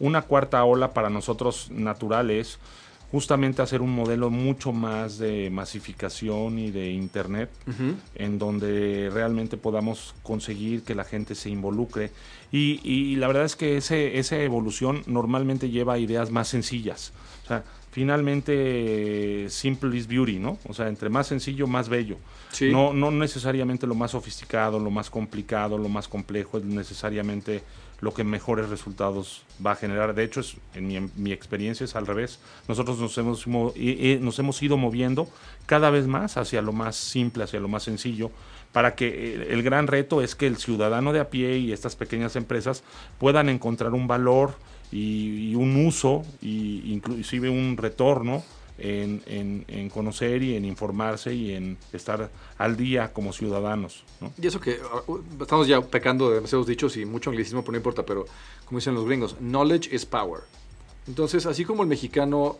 una 0.00 0.22
cuarta 0.22 0.64
ola 0.64 0.92
para 0.92 1.10
nosotros 1.10 1.70
natural 1.70 2.30
es 2.30 2.58
justamente 3.12 3.60
hacer 3.60 3.82
un 3.82 3.94
modelo 3.94 4.30
mucho 4.30 4.72
más 4.72 5.18
de 5.18 5.50
masificación 5.50 6.58
y 6.58 6.70
de 6.70 6.90
internet 6.90 7.50
en 8.14 8.38
donde 8.38 9.10
realmente 9.12 9.56
podamos 9.56 10.14
conseguir 10.22 10.82
que 10.82 10.94
la 10.94 11.04
gente 11.04 11.34
se 11.34 11.50
involucre. 11.50 12.10
Y, 12.52 12.80
y 12.84 13.16
la 13.16 13.26
verdad 13.26 13.44
es 13.44 13.56
que 13.56 13.76
ese, 13.76 14.18
esa 14.18 14.36
evolución 14.36 15.02
normalmente 15.06 15.70
lleva 15.70 15.94
a 15.94 15.98
ideas 15.98 16.30
más 16.30 16.48
sencillas. 16.48 17.12
O 17.44 17.48
sea, 17.48 17.64
finalmente 17.90 19.46
simple 19.48 19.96
is 19.96 20.06
beauty, 20.06 20.38
¿no? 20.38 20.58
O 20.68 20.74
sea, 20.74 20.88
entre 20.88 21.08
más 21.08 21.26
sencillo, 21.26 21.66
más 21.66 21.88
bello. 21.88 22.16
Sí. 22.52 22.70
No, 22.70 22.92
no 22.92 23.10
necesariamente 23.10 23.86
lo 23.86 23.94
más 23.94 24.12
sofisticado, 24.12 24.78
lo 24.78 24.90
más 24.90 25.10
complicado, 25.10 25.78
lo 25.78 25.88
más 25.88 26.08
complejo 26.08 26.58
es 26.58 26.64
necesariamente 26.64 27.62
lo 28.00 28.14
que 28.14 28.24
mejores 28.24 28.68
resultados 28.70 29.42
va 29.64 29.72
a 29.72 29.76
generar. 29.76 30.14
De 30.14 30.24
hecho, 30.24 30.40
es, 30.40 30.56
en 30.74 30.86
mi, 30.86 30.96
en 30.96 31.10
mi 31.16 31.32
experiencia 31.32 31.84
es 31.84 31.96
al 31.96 32.06
revés. 32.06 32.38
Nosotros 32.66 32.98
nos 32.98 33.16
hemos, 33.18 33.46
nos 33.46 34.38
hemos 34.38 34.62
ido 34.62 34.76
moviendo 34.76 35.28
cada 35.66 35.90
vez 35.90 36.06
más 36.06 36.36
hacia 36.36 36.62
lo 36.62 36.72
más 36.72 36.96
simple, 36.96 37.44
hacia 37.44 37.60
lo 37.60 37.68
más 37.68 37.82
sencillo, 37.82 38.30
para 38.72 38.94
que 38.94 39.34
el, 39.34 39.42
el 39.42 39.62
gran 39.62 39.86
reto 39.86 40.22
es 40.22 40.34
que 40.34 40.46
el 40.46 40.56
ciudadano 40.56 41.12
de 41.12 41.20
a 41.20 41.28
pie 41.28 41.58
y 41.58 41.72
estas 41.72 41.96
pequeñas 41.96 42.36
empresas 42.36 42.84
puedan 43.18 43.48
encontrar 43.48 43.92
un 43.92 44.06
valor 44.06 44.54
y, 44.92 45.50
y 45.50 45.54
un 45.54 45.86
uso 45.86 46.22
y 46.42 46.92
inclusive 46.92 47.48
un 47.48 47.76
retorno 47.76 48.42
en, 48.78 49.22
en- 49.26 49.64
en 49.68 49.90
conocer 49.90 50.42
y 50.42 50.56
en 50.56 50.64
informarse 50.64 51.34
y 51.34 51.52
en 51.52 51.76
estar 51.92 52.30
al 52.56 52.76
día 52.76 53.12
como 53.12 53.32
ciudadanos. 53.32 54.04
¿no? 54.20 54.32
Y 54.40 54.46
eso 54.46 54.58
que 54.58 54.78
uh, 55.06 55.18
estamos 55.42 55.66
ya 55.68 55.80
pecando 55.82 56.28
de 56.30 56.36
demasiados 56.36 56.66
dichos 56.66 56.96
y 56.96 57.04
mucho 57.04 57.28
anglicismo, 57.30 57.60
pero 57.62 57.72
no 57.72 57.78
importa, 57.78 58.04
pero 58.06 58.24
como 58.64 58.78
dicen 58.78 58.94
los 58.94 59.04
gringos, 59.04 59.36
knowledge 59.38 59.94
is 59.94 60.06
power. 60.06 60.40
Entonces, 61.06 61.44
así 61.46 61.64
como 61.64 61.82
el 61.82 61.88
mexicano 61.88 62.58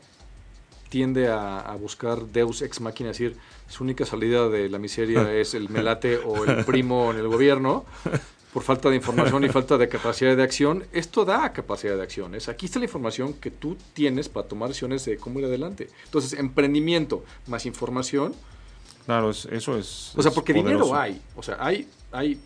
tiende 0.89 1.29
a, 1.29 1.61
a 1.61 1.77
buscar 1.77 2.27
Deus 2.27 2.63
ex 2.63 2.81
machina, 2.81 3.11
es 3.13 3.19
decir, 3.19 3.37
su 3.69 3.85
única 3.85 4.05
salida 4.05 4.49
de 4.49 4.69
la 4.69 4.79
miseria 4.79 5.33
es 5.41 5.55
el 5.55 5.69
melate 5.69 6.19
o 6.19 6.45
el 6.45 6.65
primo 6.65 7.13
en 7.13 7.19
el 7.19 7.29
gobierno, 7.29 7.85
por 8.53 8.63
falta 8.63 8.91
de 8.91 8.97
información 8.97 9.45
y 9.45 9.49
falta 9.51 9.79
de 9.79 9.89
capacidad 9.89 10.37
de 10.37 10.43
acción, 10.43 10.85
esto 10.93 11.25
da 11.25 11.53
capacidad 11.53 11.97
de 11.97 12.03
acción. 12.03 12.35
Es, 12.35 12.49
aquí 12.49 12.67
está 12.67 12.79
la 12.79 12.87
información 12.87 13.35
que 13.35 13.51
tú 13.51 13.77
tienes 13.95 14.29
para 14.29 14.49
tomar 14.49 14.69
decisiones 14.69 15.05
de 15.05 15.17
cómo 15.19 15.39
ir 15.39 15.45
adelante. 15.47 15.89
Entonces, 16.05 16.33
emprendimiento 16.39 17.25
más 17.47 17.65
información, 17.67 18.35
Claro, 19.07 19.31
es- 19.31 19.47
eso 19.47 19.77
es. 19.79 20.13
o 20.17 20.23
sea, 20.23 20.31
porque 20.31 20.53
dinero 20.53 20.95
hay. 20.95 21.21
O 21.37 21.43
sea, 21.43 21.57
hay, 21.59 21.89
hay 22.13 22.41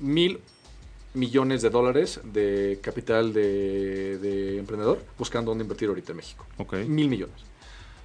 mil 0.00 0.40
millones 1.14 1.62
de 1.62 1.70
dólares 1.70 2.20
de 2.24 2.78
capital 2.82 3.32
de, 3.32 4.18
de 4.18 4.58
emprendedor 4.58 5.00
buscando 5.18 5.50
dónde 5.52 5.62
invertir 5.62 5.88
ahorita 5.88 6.12
en 6.12 6.16
México. 6.16 6.44
Ok. 6.58 6.74
Mil 6.88 7.08
millones. 7.08 7.36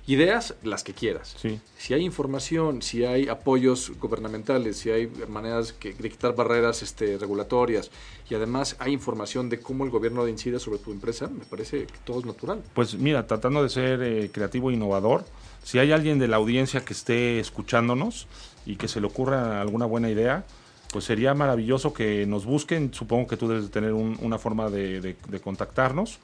Ideas, 0.10 0.55
las 0.64 0.84
que 0.84 0.93
quieras. 0.95 1.36
Sí. 1.39 1.60
Si 1.78 1.93
hay 1.93 2.03
información, 2.03 2.82
si 2.82 3.05
hay 3.05 3.28
apoyos 3.30 3.91
gubernamentales, 3.99 4.78
si 4.78 4.89
hay 4.89 5.07
maneras 5.28 5.72
que, 5.72 5.93
de 5.93 6.10
quitar 6.10 6.36
barreras 6.36 6.82
este, 6.82 7.20
regulatorias 7.20 7.91
y 8.28 8.34
además 8.34 8.76
hay 8.80 8.91
información 8.93 9.49
de 9.49 9.60
cómo 9.60 9.84
el 9.86 9.91
gobierno 9.91 10.28
incide 10.28 10.57
sobre 10.60 10.80
tu 10.80 10.91
empresa, 10.91 11.28
me 11.28 11.45
parece 11.45 11.86
que 11.86 11.93
todo 12.03 12.20
es 12.22 12.26
natural. 12.26 12.64
Pues 12.74 12.95
mira, 12.95 13.28
tratando 13.28 13.62
de 13.62 13.70
ser 13.70 14.01
eh, 14.01 14.32
creativo 14.34 14.72
e 14.72 14.74
innovador, 14.74 15.26
si 15.64 15.78
hay 15.78 15.91
alguien 15.91 16.18
de 16.18 16.28
la 16.28 16.38
audiencia 16.38 16.84
que 16.84 16.93
esté 16.93 17.39
escuchándonos 17.39 18.26
y 18.66 18.78
que 18.78 18.88
se 18.88 18.99
le 19.01 19.05
ocurra 19.05 19.62
alguna 19.62 19.86
buena 19.86 20.10
idea, 20.10 20.43
pues 20.91 21.05
sería 21.05 21.36
maravilloso 21.36 21.93
que 21.93 22.26
nos 22.26 22.45
busquen. 22.45 22.91
Supongo 22.95 23.28
que 23.28 23.38
tú 23.38 23.47
debes 23.47 23.66
de 23.66 23.70
tener 23.70 23.93
un- 23.93 24.18
una 24.22 24.39
forma 24.39 24.72
de, 24.72 25.01
de- 25.01 25.16
de 25.28 25.39
contactarnos, 25.39 26.18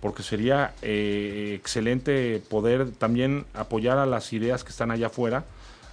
porque 0.00 0.22
sería 0.22 0.74
eh, 0.82 1.52
excelente 1.56 2.42
poder 2.48 2.90
también 2.92 3.44
apoyar 3.54 3.98
a 3.98 4.06
las 4.06 4.32
ideas 4.32 4.64
que 4.64 4.70
están 4.70 4.90
allá 4.90 5.08
afuera. 5.08 5.44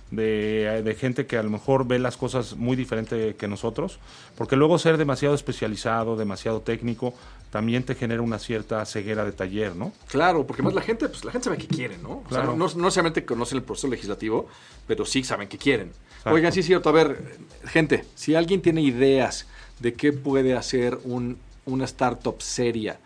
De, 0.09 0.83
de 0.85 0.95
gente 0.95 1.25
que 1.25 1.37
a 1.37 1.43
lo 1.43 1.49
mejor 1.49 1.85
ve 1.85 1.99
las 1.99 2.15
cosas 2.15 2.55
muy 2.55 2.77
diferente 2.77 3.35
que 3.35 3.49
nosotros, 3.49 3.99
porque 4.37 4.55
luego 4.55 4.79
ser 4.79 4.95
demasiado 4.95 5.35
especializado, 5.35 6.15
demasiado 6.15 6.61
técnico, 6.61 7.13
también 7.51 7.83
te 7.83 7.93
genera 7.93 8.21
una 8.21 8.39
cierta 8.39 8.85
ceguera 8.85 9.25
de 9.25 9.33
taller, 9.33 9.75
¿no? 9.75 9.91
Claro, 10.07 10.47
porque 10.47 10.63
más 10.63 10.73
la 10.73 10.79
gente, 10.81 11.09
pues 11.09 11.25
la 11.25 11.31
gente 11.33 11.43
sabe 11.45 11.57
qué 11.57 11.67
quiere, 11.67 11.97
¿no? 11.97 12.19
O 12.25 12.29
sea, 12.29 12.43
Claro. 12.43 12.55
no, 12.55 12.67
no 12.69 12.83
necesariamente 12.85 13.25
conocen 13.25 13.57
el 13.57 13.65
proceso 13.65 13.89
legislativo, 13.89 14.47
pero 14.87 15.05
sí 15.05 15.25
saben 15.25 15.49
qué 15.49 15.57
quieren. 15.57 15.89
Exacto. 16.11 16.29
Oigan, 16.35 16.53
sí 16.53 16.61
es 16.61 16.67
cierto. 16.67 16.87
A 16.87 16.93
ver, 16.93 17.35
gente, 17.65 18.05
si 18.15 18.33
alguien 18.33 18.61
tiene 18.61 18.81
ideas 18.83 19.45
de 19.81 19.93
qué 19.93 20.13
puede 20.13 20.55
hacer 20.55 20.97
un, 21.03 21.37
una 21.65 21.83
startup 21.83 22.41
seria 22.41 22.97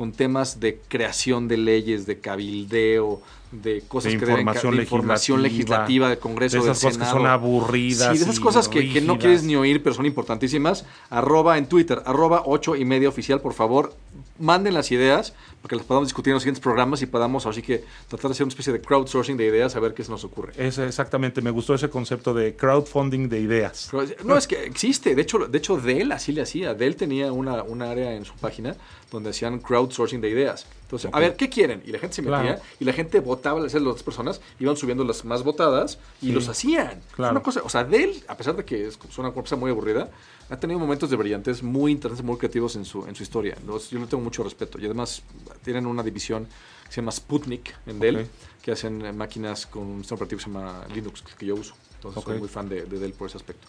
con 0.00 0.12
temas 0.12 0.60
de 0.60 0.80
creación 0.88 1.46
de 1.46 1.58
leyes, 1.58 2.06
de 2.06 2.20
cabildeo, 2.20 3.20
de 3.52 3.82
cosas 3.88 4.12
de 4.12 4.18
que 4.18 4.26
deben 4.26 4.40
información, 4.40 4.76
de 4.76 4.82
información 4.82 5.42
legislativa, 5.42 6.08
de 6.08 6.18
Congreso, 6.18 6.56
de 6.58 6.62
esas 6.70 6.80
del 6.80 6.90
cosas 6.90 6.98
que 6.98 7.04
Senado. 7.04 7.16
son 7.18 7.26
aburridas 7.26 8.12
Sí, 8.12 8.18
de 8.18 8.24
esas 8.24 8.40
cosas 8.40 8.68
que, 8.68 8.92
que 8.92 9.00
no 9.00 9.18
quieres 9.18 9.42
ni 9.42 9.56
oír, 9.56 9.82
pero 9.82 9.94
son 9.94 10.06
importantísimas. 10.06 10.84
Arroba 11.10 11.58
en 11.58 11.66
Twitter, 11.66 12.00
arroba 12.06 12.42
8 12.46 12.76
y 12.76 12.84
media 12.84 13.08
oficial, 13.08 13.40
por 13.40 13.52
favor. 13.54 13.92
Manden 14.38 14.72
las 14.72 14.90
ideas 14.90 15.34
para 15.60 15.68
que 15.68 15.76
las 15.76 15.84
podamos 15.84 16.08
discutir 16.08 16.30
en 16.30 16.34
los 16.36 16.42
siguientes 16.42 16.62
programas 16.62 17.02
y 17.02 17.06
podamos 17.06 17.44
así 17.44 17.60
que 17.60 17.84
tratar 18.08 18.30
de 18.30 18.32
hacer 18.32 18.44
una 18.44 18.50
especie 18.50 18.72
de 18.72 18.80
crowdsourcing 18.80 19.36
de 19.36 19.44
ideas 19.46 19.76
a 19.76 19.80
ver 19.80 19.92
qué 19.92 20.02
se 20.02 20.10
nos 20.10 20.24
ocurre. 20.24 20.54
Es 20.56 20.78
exactamente, 20.78 21.42
me 21.42 21.50
gustó 21.50 21.74
ese 21.74 21.90
concepto 21.90 22.32
de 22.32 22.56
crowdfunding 22.56 23.28
de 23.28 23.40
ideas. 23.40 23.90
No, 24.24 24.36
es 24.38 24.46
que 24.46 24.64
existe. 24.64 25.14
De 25.14 25.20
hecho, 25.20 25.40
de 25.40 25.58
hecho 25.58 25.76
Dell 25.76 26.10
así 26.12 26.32
le 26.32 26.40
hacía. 26.40 26.72
Dell 26.72 26.96
tenía 26.96 27.30
una, 27.32 27.62
una 27.64 27.90
área 27.90 28.14
en 28.14 28.24
su 28.24 28.32
página 28.34 28.74
donde 29.10 29.28
hacían 29.30 29.58
crowdsourcing 29.58 30.22
de 30.22 30.30
ideas. 30.30 30.66
Entonces, 30.84 31.10
a 31.12 31.20
ver, 31.20 31.36
¿qué 31.36 31.50
quieren? 31.50 31.82
Y 31.86 31.90
la 31.92 31.98
gente 31.98 32.16
se 32.16 32.22
metía 32.22 32.40
Claro. 32.40 32.60
y 32.80 32.84
la 32.84 32.92
gente 32.94 33.20
votaba, 33.20 33.39
las 33.44 33.74
otras 33.74 34.02
personas 34.02 34.40
iban 34.58 34.76
subiendo 34.76 35.04
las 35.04 35.24
más 35.24 35.42
votadas 35.42 35.98
y 36.22 36.26
Sí. 36.26 36.32
los 36.32 36.48
hacían. 36.48 36.98
Es 37.08 37.14
Claro. 37.14 37.32
una 37.32 37.42
cosa, 37.42 37.60
o 37.64 37.68
sea, 37.68 37.84
Dell, 37.84 38.22
a 38.28 38.36
pesar 38.36 38.56
de 38.56 38.64
que 38.64 38.86
es 38.86 38.98
es 39.08 39.18
una 39.18 39.28
empresa 39.28 39.56
muy 39.56 39.70
aburrida, 39.70 40.10
ha 40.48 40.56
tenido 40.58 40.78
momentos 40.80 41.10
de 41.10 41.16
brillantes 41.16 41.62
muy 41.62 41.92
interesantes, 41.92 42.24
muy 42.26 42.36
creativos 42.38 42.76
en 42.76 42.84
su, 42.84 43.04
en 43.06 43.14
su 43.14 43.22
historia. 43.22 43.56
Los- 43.66 43.90
yo 43.90 43.98
le 43.98 44.06
tengo 44.06 44.22
mucho 44.22 44.42
respeto. 44.42 44.78
Y 44.80 44.84
además 44.84 45.22
tienen 45.64 45.86
una 45.86 46.02
división 46.02 46.46
que 46.84 46.92
se 46.92 47.00
llama 47.00 47.12
Sputnik 47.12 47.74
en 47.86 47.98
Dell, 48.00 48.16
Ok. 48.16 48.26
que 48.62 48.72
hacen 48.72 49.04
eh, 49.04 49.12
máquinas 49.12 49.66
con 49.66 49.82
un 49.84 49.98
sistema 50.00 50.16
operativo 50.16 50.38
que 50.38 50.44
se 50.44 50.50
llama 50.50 50.84
Linux, 50.94 51.22
que 51.38 51.46
yo 51.46 51.54
uso. 51.54 51.74
Entonces 51.96 52.22
soy 52.24 52.34
Ok. 52.34 52.38
muy 52.40 52.48
fan 52.48 52.68
de, 52.68 52.82
de 52.82 52.98
Dell 52.98 53.12
por 53.12 53.28
ese 53.28 53.36
aspecto. 53.36 53.66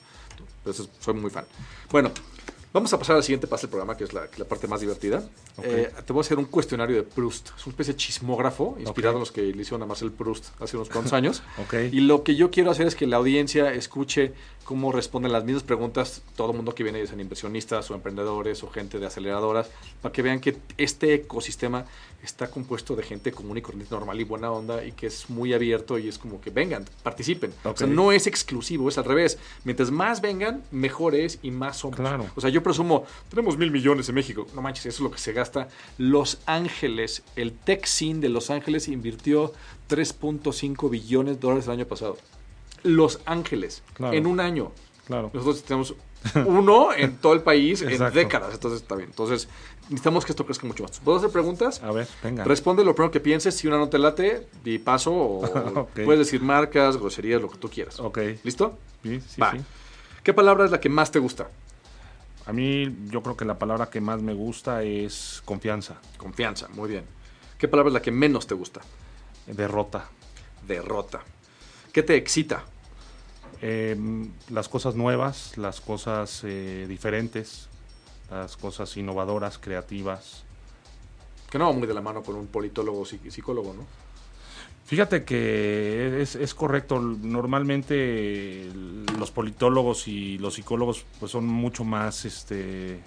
Entonces 0.60 0.90
soy 1.00 1.14
muy 1.14 1.30
fan. 1.30 1.46
Bueno, 1.92 2.12
vamos 2.74 2.92
a 2.94 2.98
pasar 3.00 3.16
al 3.18 3.24
siguiente 3.24 3.48
paso 3.48 3.64
del 3.68 3.72
programa, 3.72 3.96
que 3.98 4.04
es 4.06 4.14
la, 4.14 4.28
la 4.38 4.46
parte 4.46 4.68
más 4.68 4.82
divertida. 4.82 5.24
Ok. 5.58 5.66
Eh, 5.66 5.92
te 6.06 6.14
voy 6.14 6.20
a 6.20 6.22
hacer 6.22 6.38
un 6.40 6.46
cuestionario 6.46 6.96
de 6.96 7.04
Proust. 7.04 7.50
Es 7.58 7.66
una 7.66 7.72
especie 7.74 7.94
de 7.94 7.98
chismógrafo 7.98 8.76
inspirado 8.80 9.16
Ok. 9.16 9.18
en 9.18 9.20
los 9.20 9.32
que 9.32 9.42
le 9.42 9.62
hicieron 9.62 9.84
a 9.84 9.86
Marcel 9.86 10.12
Proust 10.12 10.46
hace 10.62 10.78
unos 10.78 10.90
cuantos 10.90 11.14
años. 11.14 11.44
Ok. 11.64 11.74
Y 11.92 12.02
lo 12.02 12.24
que 12.24 12.36
yo 12.36 12.50
quiero 12.52 12.72
hacer 12.72 12.88
es 12.88 12.96
que 12.96 13.06
la 13.08 13.18
audiencia 13.18 13.74
escuche 13.74 14.34
cómo 14.64 14.92
responden 14.92 15.32
las 15.32 15.44
mismas 15.44 15.64
preguntas 15.64 16.22
todo 16.36 16.52
el 16.52 16.58
mundo 16.58 16.74
que 16.74 16.84
viene, 16.84 17.00
ya 17.00 17.08
sean 17.08 17.20
inversionistas 17.20 17.90
o 17.92 17.96
emprendedores 17.96 18.64
o 18.64 18.70
gente 18.70 19.00
de 19.00 19.06
aceleradoras, 19.06 19.70
para 20.02 20.14
que 20.14 20.22
vean 20.22 20.40
que 20.40 20.58
este 20.78 21.14
ecosistema 21.14 21.86
está 22.24 22.50
compuesto 22.50 22.96
de 22.96 23.04
gente 23.04 23.32
común 23.32 23.58
y 23.58 23.62
corriente, 23.62 23.94
normal 23.94 24.20
y 24.20 24.24
buena 24.24 24.52
onda 24.52 24.86
y 24.86 24.92
que 24.92 25.08
es 25.08 25.30
muy 25.30 25.54
abierto 25.54 25.98
y 25.98 26.08
es 26.08 26.18
como 26.18 26.40
que 26.40 26.52
vengan, 26.52 26.86
participen. 27.04 27.54
O 27.64 27.76
sea, 27.76 27.88
no 27.88 28.12
es 28.12 28.28
exclusivo, 28.28 28.90
es 28.90 28.98
al 28.98 29.06
revés. 29.06 29.40
Mientras 29.64 29.92
más 29.92 30.22
vengan, 30.22 30.64
mejor 30.72 31.16
es 31.16 31.40
y 31.42 31.52
más 31.52 31.78
somos. 31.78 31.98
Claro. 31.98 32.28
O 32.36 32.42
sea, 32.42 32.50
yo 32.50 32.62
presumo, 32.62 33.06
tenemos 33.30 33.58
mil 33.58 33.72
millones 33.72 34.08
en 34.10 34.16
México. 34.16 34.46
No 34.54 34.62
manches, 34.62 34.86
eso 34.86 34.98
es 34.98 35.02
lo 35.02 35.12
que 35.12 35.20
se 35.20 35.34
gasta. 35.34 35.68
Los 35.98 36.40
Ángeles, 36.46 37.24
el 37.36 37.54
Tech 37.54 37.86
Scene 37.86 38.20
de 38.20 38.30
Los 38.30 38.50
Ángeles 38.50 38.88
invirtió 38.88 39.54
3.5 39.90 40.90
billones 40.90 41.36
de 41.36 41.42
dólares 41.42 41.66
el 41.66 41.72
año 41.74 41.86
pasado. 41.86 42.18
Los 42.84 43.20
Ángeles, 43.26 43.84
Claro. 43.94 44.14
en 44.14 44.26
un 44.26 44.40
año. 44.40 44.72
Claro. 45.08 45.30
Nosotros 45.34 45.64
tenemos 45.64 45.96
uno 46.46 46.94
en 46.94 47.18
todo 47.18 47.34
el 47.34 47.42
país 47.42 47.82
en 47.82 48.14
décadas, 48.14 48.54
entonces 48.54 48.82
está 48.82 48.96
bien. 48.96 49.10
Entonces, 49.10 49.48
necesitamos 49.90 50.24
que 50.26 50.32
esto 50.32 50.46
crezca 50.46 50.68
mucho 50.68 50.84
más. 50.84 51.00
¿Puedo 51.00 51.18
hacer 51.18 51.32
preguntas? 51.32 51.82
A 51.84 51.92
ver, 51.92 52.08
venga. 52.24 52.44
Responde 52.44 52.84
lo 52.84 52.94
primero 52.96 53.12
que 53.12 53.20
pienses, 53.20 53.56
si 53.56 53.68
una 53.68 53.78
no 53.78 53.90
te 53.90 53.98
late, 53.98 54.48
di 54.64 54.78
paso 54.78 55.12
o 55.14 55.42
puedes 56.06 56.20
decir 56.20 56.42
marcas, 56.42 56.98
groserías, 56.98 57.42
lo 57.42 57.50
que 57.50 57.58
tú 57.58 57.70
quieras. 57.70 58.00
Ok. 58.00 58.20
¿Listo? 58.44 58.78
Sí, 59.04 59.20
sí, 59.28 59.42
Va. 59.42 59.52
sí. 59.52 59.58
¿Qué 60.24 60.34
palabra 60.34 60.66
es 60.66 60.72
la 60.72 60.80
que 60.80 60.90
más 60.90 61.10
te 61.12 61.18
gusta? 61.20 61.50
A 62.46 62.54
mí 62.54 62.96
yo 63.10 63.22
creo 63.24 63.36
que 63.36 63.46
la 63.46 63.58
palabra 63.58 63.90
que 63.90 64.00
más 64.02 64.22
me 64.22 64.34
gusta 64.34 64.84
es 64.84 65.42
confianza, 65.46 66.00
Confianza, 66.18 66.68
muy 66.70 66.90
bien. 66.90 67.06
¿Qué 67.58 67.68
palabra 67.68 67.90
es 67.90 67.94
la 67.94 68.02
que 68.02 68.12
menos 68.12 68.46
te 68.48 68.54
gusta? 68.56 68.82
derrota. 69.48 70.08
Derrota. 70.68 71.22
¿Qué 71.92 72.04
te 72.04 72.16
excita? 72.16 72.64
Eh, 73.62 73.96
las 74.50 74.68
cosas 74.70 74.96
nuevas, 74.96 75.58
las 75.58 75.82
cosas 75.82 76.42
eh, 76.44 76.86
diferentes, 76.90 77.70
las 78.32 78.58
cosas 78.58 78.96
innovadoras, 78.98 79.60
creativas. 79.60 80.44
Que 81.50 81.60
no 81.60 81.66
va 81.68 81.74
muy 81.74 81.88
de 81.88 81.94
la 81.94 82.02
mano 82.02 82.24
con 82.24 82.36
un 82.36 82.48
politólogo 82.48 83.06
psicólogo, 83.06 83.74
¿no? 83.74 83.86
Fíjate 84.86 85.24
que 85.24 86.22
es, 86.22 86.36
es 86.36 86.54
correcto. 86.54 87.00
Normalmente 87.00 88.70
los 89.18 89.32
politólogos 89.32 90.08
y 90.08 90.38
los 90.40 90.56
psicólogos 90.56 91.06
pues 91.20 91.32
son 91.32 91.46
mucho 91.46 91.84
más, 91.84 92.26
este, 92.26 93.00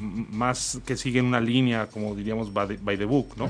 más 0.00 0.80
que 0.84 0.96
siguen 0.96 1.26
una 1.26 1.40
línea, 1.40 1.86
como 1.86 2.14
diríamos, 2.14 2.52
by 2.52 2.68
the, 2.68 2.76
by 2.76 2.98
the 2.98 3.04
book, 3.04 3.36
¿no? 3.36 3.48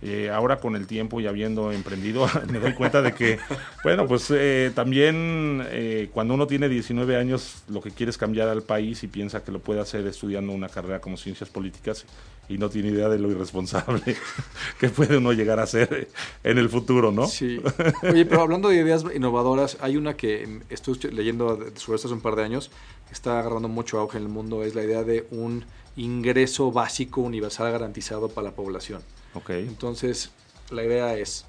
Eh, 0.00 0.30
ahora 0.30 0.60
con 0.60 0.76
el 0.76 0.86
tiempo 0.86 1.20
y 1.20 1.26
habiendo 1.26 1.72
emprendido, 1.72 2.28
me 2.52 2.60
doy 2.60 2.74
cuenta 2.74 3.02
de 3.02 3.14
que, 3.14 3.38
bueno, 3.82 4.06
pues 4.06 4.30
eh, 4.30 4.70
también 4.72 5.66
eh, 5.70 6.08
cuando 6.12 6.34
uno 6.34 6.46
tiene 6.46 6.68
19 6.68 7.16
años, 7.16 7.64
lo 7.68 7.80
que 7.80 7.90
quiere 7.90 8.10
es 8.10 8.18
cambiar 8.18 8.48
al 8.48 8.62
país 8.62 9.02
y 9.02 9.08
piensa 9.08 9.42
que 9.42 9.50
lo 9.50 9.58
puede 9.58 9.80
hacer 9.80 10.06
estudiando 10.06 10.52
una 10.52 10.68
carrera 10.68 11.00
como 11.00 11.16
ciencias 11.16 11.50
políticas 11.50 12.06
y 12.48 12.58
no 12.58 12.70
tiene 12.70 12.90
idea 12.90 13.08
de 13.08 13.18
lo 13.18 13.28
irresponsable 13.28 14.00
que 14.80 14.88
puede 14.88 15.16
uno 15.16 15.32
llegar 15.32 15.58
a 15.58 15.66
ser 15.66 16.08
en 16.44 16.58
el 16.58 16.68
futuro, 16.68 17.10
¿no? 17.10 17.26
Sí. 17.26 17.60
Oye, 18.02 18.24
pero 18.24 18.42
hablando 18.42 18.68
de 18.68 18.76
ideas 18.76 19.04
innovadoras, 19.12 19.78
hay 19.80 19.96
una 19.96 20.16
que 20.16 20.46
mm, 20.46 20.72
estuve 20.72 21.10
leyendo 21.10 21.56
sobre 21.74 21.96
esto 21.96 22.06
hace 22.06 22.14
un 22.14 22.20
par 22.20 22.36
de 22.36 22.44
años, 22.44 22.70
que 23.08 23.14
está 23.14 23.40
agarrando 23.40 23.68
mucho 23.68 23.98
auge 23.98 24.16
en 24.16 24.22
el 24.22 24.28
mundo, 24.28 24.62
es 24.62 24.76
la 24.76 24.84
idea 24.84 25.02
de 25.02 25.26
un 25.32 25.64
ingreso 25.96 26.70
básico 26.70 27.20
universal 27.20 27.72
garantizado 27.72 28.28
para 28.28 28.44
la 28.44 28.54
población. 28.54 29.02
Ok. 29.34 29.50
Entonces, 29.50 30.30
la 30.70 30.84
idea 30.84 31.16
es, 31.16 31.44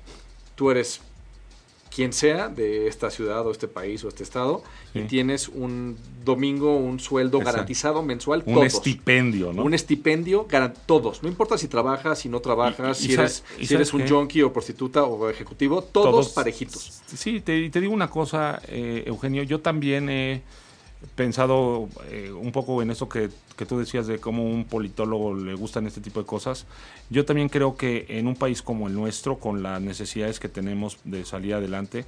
tú 0.55 0.71
eres 0.71 1.01
quien 1.93 2.13
sea 2.13 2.49
de 2.49 2.87
esta 2.87 3.09
ciudad 3.09 3.45
o 3.47 3.51
este 3.51 3.67
país 3.67 4.03
o 4.03 4.09
este 4.09 4.21
estado 4.21 4.63
y 4.93 5.01
tienes 5.01 5.49
un 5.49 5.97
domingo, 6.23 6.77
un 6.77 6.99
sueldo 6.99 7.37
Exacto. 7.39 7.51
garantizado 7.57 8.03
mensual, 8.03 8.43
Un 8.45 8.53
todos. 8.53 8.67
estipendio, 8.75 9.51
¿no? 9.53 9.63
Un 9.63 9.73
estipendio, 9.73 10.45
todos. 10.85 11.23
No 11.23 11.29
importa 11.29 11.57
si 11.57 11.67
trabajas, 11.67 12.19
si 12.19 12.29
no 12.29 12.41
trabajas, 12.41 13.01
Y- 13.01 13.05
y 13.05 13.07
si 13.07 13.13
eres, 13.15 13.43
si 13.59 13.73
eres 13.73 13.89
¿sabes 13.89 13.93
un 13.95 14.07
junkie 14.07 14.43
o 14.43 14.53
prostituta 14.53 15.03
o 15.03 15.29
ejecutivo, 15.29 15.81
todos, 15.81 16.29
parejitos. 16.29 17.01
Sí, 17.07 17.41
te 17.71 17.81
digo 17.81 17.91
una 17.93 18.09
cosa, 18.09 18.61
eh, 18.67 19.03
Eugenio, 19.07 19.41
yo 19.43 19.59
también 19.59 20.09
he 20.09 20.43
pensado 21.15 21.87
eh, 22.09 22.31
un 22.31 22.51
poco 22.51 22.81
en 22.81 22.91
eso 22.91 23.07
que, 23.07 23.29
que 23.57 23.65
tú 23.65 23.77
decías 23.79 24.07
de 24.07 24.19
cómo 24.19 24.43
un 24.43 24.65
politólogo 24.65 25.33
le 25.33 25.53
gustan 25.53 25.87
este 25.87 26.01
tipo 26.01 26.19
de 26.19 26.25
cosas. 26.25 26.65
Yo 27.09 27.25
también 27.25 27.49
creo 27.49 27.77
que 27.77 28.05
en 28.09 28.27
un 28.27 28.35
país 28.35 28.61
como 28.61 28.87
el 28.87 28.93
nuestro, 28.95 29.37
con 29.37 29.63
las 29.63 29.81
necesidades 29.81 30.39
que 30.39 30.49
tenemos 30.49 30.97
de 31.05 31.25
salir 31.25 31.53
adelante, 31.53 32.05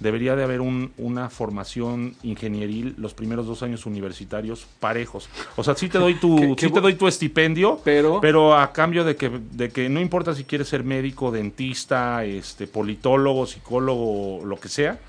debería 0.00 0.36
de 0.36 0.44
haber 0.44 0.60
un- 0.60 0.92
una 0.96 1.28
formación 1.28 2.14
ingenieril 2.22 2.94
los 2.98 3.14
primeros 3.14 3.46
dos 3.48 3.64
años 3.64 3.84
universitarios 3.86 4.64
parejos. 4.78 5.28
O 5.56 5.64
sea, 5.64 5.74
sí 5.74 5.88
te 5.88 5.98
doy 5.98 6.14
tu, 6.14 6.36
Qué- 6.40 6.54
qué 6.56 6.66
sí 6.68 6.72
te 6.72 6.80
doy 6.80 6.94
tu 6.94 7.08
estipendio, 7.08 7.80
Pero, 7.82 8.20
pero 8.20 8.56
a 8.56 8.72
cambio 8.72 9.02
de 9.02 9.16
que, 9.16 9.28
de 9.50 9.70
que 9.70 9.88
no 9.88 10.00
importa 10.00 10.32
si 10.36 10.44
quieres 10.44 10.68
ser 10.68 10.84
médico, 10.84 11.32
dentista, 11.32 12.24
este, 12.24 12.68
politólogo, 12.68 13.46
psicólogo, 13.46 14.44
lo 14.44 14.60
que 14.60 14.68
sea, 14.68 15.00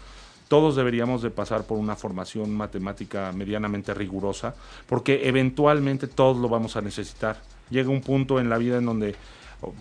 todos 0.49 0.75
deberíamos 0.75 1.21
de 1.21 1.29
pasar 1.29 1.63
por 1.65 1.77
una 1.77 1.95
formación 1.95 2.51
matemática 2.53 3.31
medianamente 3.31 3.93
rigurosa, 3.93 4.55
porque 4.87 5.29
eventualmente 5.29 6.07
todos 6.07 6.35
lo 6.37 6.49
vamos 6.49 6.75
a 6.75 6.81
necesitar. 6.81 7.41
Llega 7.69 7.89
un 7.89 8.01
punto 8.01 8.39
en 8.39 8.49
la 8.49 8.57
vida 8.57 8.77
en 8.79 8.85
donde 8.85 9.15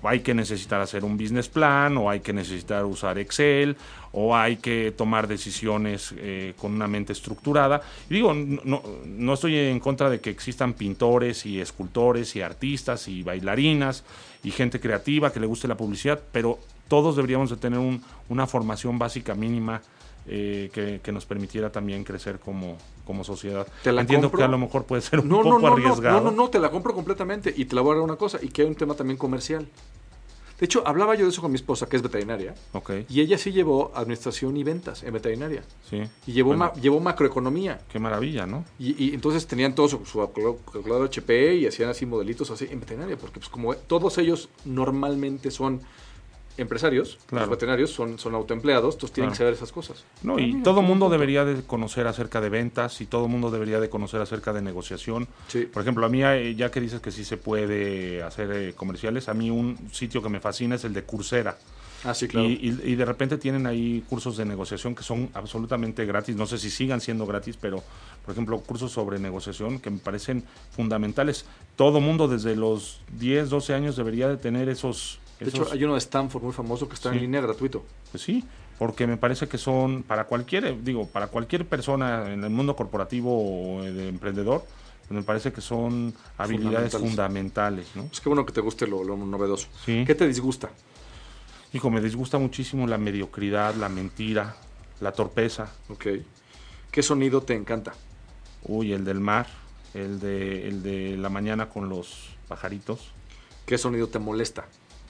hay 0.02 0.20
que 0.20 0.34
necesitar 0.34 0.80
hacer 0.80 1.04
un 1.04 1.16
business 1.16 1.48
plan, 1.48 1.96
o 1.96 2.10
hay 2.10 2.18
que 2.20 2.32
necesitar 2.32 2.84
usar 2.84 3.16
Excel, 3.18 3.76
o 4.12 4.34
hay 4.36 4.56
que 4.56 4.92
tomar 4.96 5.26
decisiones 5.28 6.12
eh, 6.18 6.52
con 6.58 6.72
una 6.74 6.88
mente 6.88 7.12
estructurada. 7.12 7.80
Digo, 8.10 8.34
no, 8.34 8.60
no- 8.64 8.82
no 9.06 9.34
estoy 9.34 9.56
en 9.56 9.78
contra 9.80 10.10
de 10.10 10.20
que 10.20 10.30
existan 10.30 10.72
pintores 10.74 11.46
y 11.46 11.60
escultores 11.60 12.34
y 12.36 12.42
artistas 12.42 13.06
y 13.08 13.22
bailarinas 13.22 14.04
y 14.44 14.50
gente 14.50 14.80
creativa 14.80 15.32
que 15.32 15.40
le 15.40 15.46
guste 15.46 15.68
la 15.68 15.76
publicidad, 15.76 16.20
pero 16.32 16.58
todos 16.88 17.14
deberíamos 17.16 17.48
de 17.50 17.56
tener 17.56 17.78
un- 17.78 18.02
una 18.28 18.46
formación 18.46 18.98
básica 18.98 19.34
mínima 19.34 19.80
eh, 20.28 20.70
que, 20.72 21.00
que 21.02 21.12
nos 21.12 21.24
permitiera 21.26 21.70
también 21.72 22.04
crecer 22.04 22.38
como, 22.38 22.76
como 23.06 23.24
sociedad. 23.24 23.66
Te 23.82 23.92
la 23.92 24.02
Entiendo 24.02 24.26
compro. 24.28 24.38
que 24.38 24.44
a 24.44 24.48
lo 24.48 24.58
mejor 24.58 24.84
puede 24.84 25.02
ser 25.02 25.20
un 25.20 25.28
no, 25.28 25.38
poco 25.42 25.58
no, 25.58 25.68
no, 25.68 25.72
arriesgado. 25.74 26.20
no, 26.20 26.30
no, 26.30 26.36
no, 26.36 26.50
te 26.50 26.58
la 26.58 26.70
compro 26.70 26.94
completamente. 26.94 27.52
Y 27.56 27.64
te 27.64 27.74
la 27.74 27.82
voy 27.82 27.92
a 27.92 27.94
dar 27.96 28.04
una 28.04 28.16
cosa, 28.16 28.38
y 28.42 28.48
que 28.48 28.62
hay 28.62 28.68
un 28.68 28.74
tema 28.74 28.94
también 28.94 29.16
comercial. 29.16 29.66
De 30.58 30.64
hecho, 30.64 30.82
hablaba 30.84 31.14
yo 31.14 31.24
de 31.24 31.30
eso 31.30 31.40
con 31.40 31.52
mi 31.52 31.54
esposa, 31.56 31.88
que 31.88 31.94
es 31.94 32.02
veterinaria, 32.02 32.52
Ok, 32.72 32.90
y 33.08 33.20
ella 33.20 33.38
sí 33.38 33.52
llevó 33.52 33.92
administración 33.94 34.56
y 34.56 34.64
ventas 34.64 35.04
en 35.04 35.12
veterinaria. 35.12 35.62
sí. 35.88 36.02
Y 36.26 36.32
llevó, 36.32 36.48
Bueno, 36.48 36.64
ma- 36.74 36.80
llevó 36.80 36.98
macroeconomía. 36.98 37.78
Qué 37.92 38.00
maravilla, 38.00 38.44
¿no? 38.44 38.64
Y, 38.76 39.04
y 39.04 39.14
entonces 39.14 39.46
tenían 39.46 39.76
todo 39.76 39.86
su, 39.88 40.04
su 40.04 40.18
calculador 40.72 41.06
HP 41.06 41.54
y 41.54 41.66
hacían 41.68 41.90
así 41.90 42.06
modelitos 42.06 42.50
así 42.50 42.66
en 42.68 42.80
veterinaria, 42.80 43.16
porque 43.16 43.38
pues 43.38 43.48
como 43.48 43.72
todos 43.76 44.18
ellos 44.18 44.48
normalmente 44.64 45.52
son 45.52 45.80
empresarios, 46.58 47.18
Claro. 47.26 47.46
los 47.46 47.50
veterinarios 47.56 47.90
son, 47.90 48.18
son 48.18 48.34
autoempleados, 48.34 48.94
entonces 48.96 49.14
tienen 49.14 49.28
Claro. 49.30 49.34
que 49.34 49.38
saber 49.38 49.54
esas 49.54 49.72
cosas. 49.72 50.04
No, 50.22 50.36
Ah, 50.36 50.40
y 50.40 50.52
mira, 50.52 50.62
todo 50.64 50.82
mundo 50.82 51.06
punto. 51.06 51.12
debería 51.12 51.44
de 51.44 51.62
conocer 51.62 52.06
acerca 52.06 52.40
de 52.40 52.48
ventas 52.50 53.00
y 53.00 53.06
todo 53.06 53.28
mundo 53.28 53.50
debería 53.50 53.80
de 53.80 53.88
conocer 53.88 54.20
acerca 54.20 54.52
de 54.52 54.60
negociación. 54.62 55.28
Sí. 55.48 55.62
Por 55.72 55.82
ejemplo, 55.82 56.04
a 56.04 56.08
mí, 56.08 56.22
eh, 56.24 56.54
ya 56.56 56.70
que 56.70 56.80
dices 56.80 57.00
que 57.00 57.10
sí 57.10 57.24
se 57.24 57.36
puede 57.36 58.22
hacer 58.22 58.50
eh, 58.52 58.74
comerciales, 58.74 59.28
a 59.28 59.34
mí 59.34 59.50
un 59.50 59.78
sitio 59.92 60.22
que 60.22 60.28
me 60.28 60.40
fascina 60.40 60.74
es 60.74 60.84
el 60.84 60.92
de 60.92 61.04
Coursera. 61.04 61.56
Ah, 62.04 62.14
sí, 62.14 62.28
claro. 62.28 62.46
Y, 62.48 62.52
y- 62.52 62.92
y 62.92 62.94
de 62.94 63.04
repente 63.04 63.38
tienen 63.38 63.66
ahí 63.66 64.04
cursos 64.08 64.36
de 64.36 64.44
negociación 64.44 64.94
que 64.94 65.02
son 65.02 65.30
absolutamente 65.34 66.06
gratis. 66.06 66.36
No 66.36 66.46
sé 66.46 66.56
si 66.58 66.70
sigan 66.70 67.00
siendo 67.00 67.26
gratis, 67.26 67.56
pero 67.60 67.82
por 68.24 68.32
ejemplo, 68.32 68.60
cursos 68.60 68.92
sobre 68.92 69.18
negociación 69.18 69.80
que 69.80 69.90
me 69.90 69.98
parecen 69.98 70.44
fundamentales. 70.70 71.44
Todo 71.76 72.00
mundo 72.00 72.28
desde 72.28 72.54
los 72.54 73.00
10, 73.18 73.50
12 73.50 73.74
años 73.74 73.96
debería 73.96 74.28
de 74.28 74.36
tener 74.36 74.68
esos... 74.68 75.18
de 75.44 75.50
esos 75.50 75.66
hecho, 75.68 75.72
hay 75.72 75.84
uno 75.84 75.94
de 75.94 75.98
Stanford 75.98 76.42
muy 76.42 76.52
famoso 76.52 76.88
que 76.88 76.94
está 76.94 77.12
en 77.12 77.20
línea 77.20 77.40
gratuito. 77.40 77.84
pues 78.10 78.22
sí, 78.22 78.44
porque 78.78 79.06
me 79.06 79.16
parece 79.16 79.48
que 79.48 79.58
son 79.58 80.02
para 80.02 80.24
cualquier, 80.24 80.82
digo, 80.82 81.06
para 81.08 81.28
cualquier 81.28 81.66
persona 81.66 82.32
en 82.32 82.44
el 82.44 82.50
mundo 82.50 82.76
corporativo 82.76 83.76
o 83.78 83.82
de 83.82 84.08
emprendedor, 84.08 84.64
pues 85.08 85.10
me 85.18 85.22
parece 85.22 85.52
que 85.52 85.60
son 85.60 86.12
habilidades 86.36 86.92
Fundamentales. 86.92 87.86
fundamentales, 87.86 87.86
¿no? 87.96 88.04
Pues 88.06 88.20
qué 88.20 88.28
bueno 88.28 88.44
que 88.46 88.52
te 88.52 88.60
guste 88.60 88.86
lo, 88.86 89.02
lo 89.04 89.16
novedoso. 89.16 89.68
Sí. 89.84 90.04
¿Qué 90.06 90.14
te 90.14 90.26
disgusta? 90.28 90.70
Hijo, 91.72 91.90
me 91.90 92.00
disgusta 92.00 92.38
muchísimo 92.38 92.86
la 92.86 92.98
mediocridad, 92.98 93.74
la 93.74 93.88
mentira, 93.88 94.54
la 95.00 95.12
torpeza. 95.12 95.70
Ok. 95.88 96.06
¿Qué 96.90 97.02
sonido 97.02 97.42
te 97.42 97.54
encanta? 97.54 97.94
Uy, 98.64 98.92
el 98.92 99.04
del 99.04 99.20
mar, 99.20 99.46
el 99.94 100.18
de, 100.20 100.66
el 100.68 100.82
de 100.82 101.16
la 101.16 101.28
mañana 101.28 101.68
con 101.68 101.88
los 101.88 102.30
pajaritos, 102.48 103.12
¿Qué 103.66 103.76
sonido 103.76 104.08
te 104.08 104.18
molesta? 104.18 104.66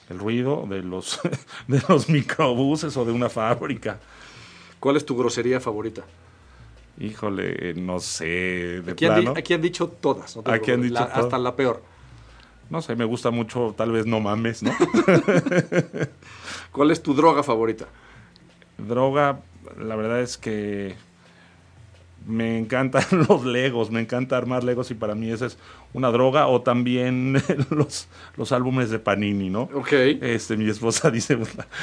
El 0.09 0.19
ruido 0.19 0.65
de 0.67 0.83
los, 0.83 1.19
de 1.67 1.81
los 1.87 2.09
microbuses 2.09 2.95
o 2.97 3.05
de 3.05 3.11
una 3.11 3.29
fábrica. 3.29 3.99
¿Cuál 4.79 4.97
es 4.97 5.05
tu 5.05 5.17
grosería 5.17 5.59
favorita? 5.59 6.03
Híjole, 6.99 7.73
no 7.75 7.99
sé, 7.99 8.81
de 8.81 8.91
Aquí 8.91 9.05
han, 9.05 9.37
aquí 9.37 9.55
dicho 9.57 9.87
todas. 9.87 10.35
no 10.35 10.43
Aquí 10.45 10.71
han 10.71 10.81
dicho 10.81 10.95
La-. 10.95 11.05
Hasta 11.05 11.37
la 11.37 11.55
peor. 11.55 11.81
No 12.69 12.81
sé, 12.81 12.95
me 12.95 13.05
gusta 13.05 13.31
mucho, 13.31 13.73
tal 13.75 13.91
vez 13.91 14.05
no 14.05 14.19
mames, 14.19 14.61
¿no? 14.61 14.71
¿Cuál 16.71 16.91
es 16.91 17.01
tu 17.01 17.15
droga 17.15 17.41
favorita? 17.41 17.87
Droga, 18.77 19.39
la 19.77 19.95
verdad 19.95 20.21
es 20.21 20.37
que 20.37 20.95
me 22.27 22.57
encantan 22.59 23.03
los 23.29 23.43
legos, 23.45 23.89
me 23.91 23.99
encanta 24.01 24.37
armar 24.37 24.63
legos 24.63 24.91
y 24.91 24.93
para 24.93 25.15
mí 25.15 25.31
esa 25.31 25.47
es 25.47 25.57
una 25.93 26.09
droga 26.11 26.47
o 26.47 26.61
también 26.61 27.41
los, 27.71 28.07
los 28.37 28.51
álbumes 28.51 28.89
de 28.91 28.99
Panini, 28.99 29.49
¿no? 29.49 29.63
Ok. 29.73 29.91
Este, 29.91 30.55
mi 30.57 30.69
esposa 30.69 31.09
dice, 31.11 31.37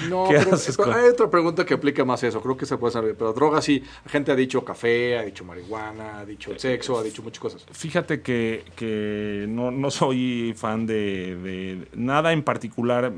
No, 0.08 0.28
¿qué 0.28 0.36
pero, 0.38 0.54
haces 0.54 0.76
pero 0.76 0.90
con- 0.92 1.00
hay 1.00 1.08
otra 1.08 1.28
pregunta 1.30 1.64
que 1.64 1.74
aplica 1.74 2.04
más 2.04 2.22
eso. 2.22 2.40
Creo 2.40 2.56
que 2.56 2.66
se 2.66 2.76
puede 2.76 2.92
saber. 2.92 3.16
Pero 3.16 3.32
droga 3.32 3.60
sí. 3.60 3.82
La 4.04 4.10
gente 4.10 4.30
ha 4.32 4.36
dicho 4.36 4.64
café, 4.64 5.18
ha 5.18 5.22
dicho 5.22 5.44
marihuana, 5.44 6.20
ha 6.20 6.24
dicho 6.26 6.56
sexo, 6.58 6.98
ha 6.98 7.02
dicho 7.02 7.22
muchas 7.22 7.40
cosas. 7.40 7.66
Fíjate 7.72 8.20
que, 8.20 8.64
que 8.76 9.46
no, 9.48 9.70
no 9.70 9.90
soy 9.90 10.54
fan 10.56 10.86
de, 10.86 11.36
de 11.36 11.88
nada 11.94 12.32
en 12.32 12.42
particular. 12.42 13.12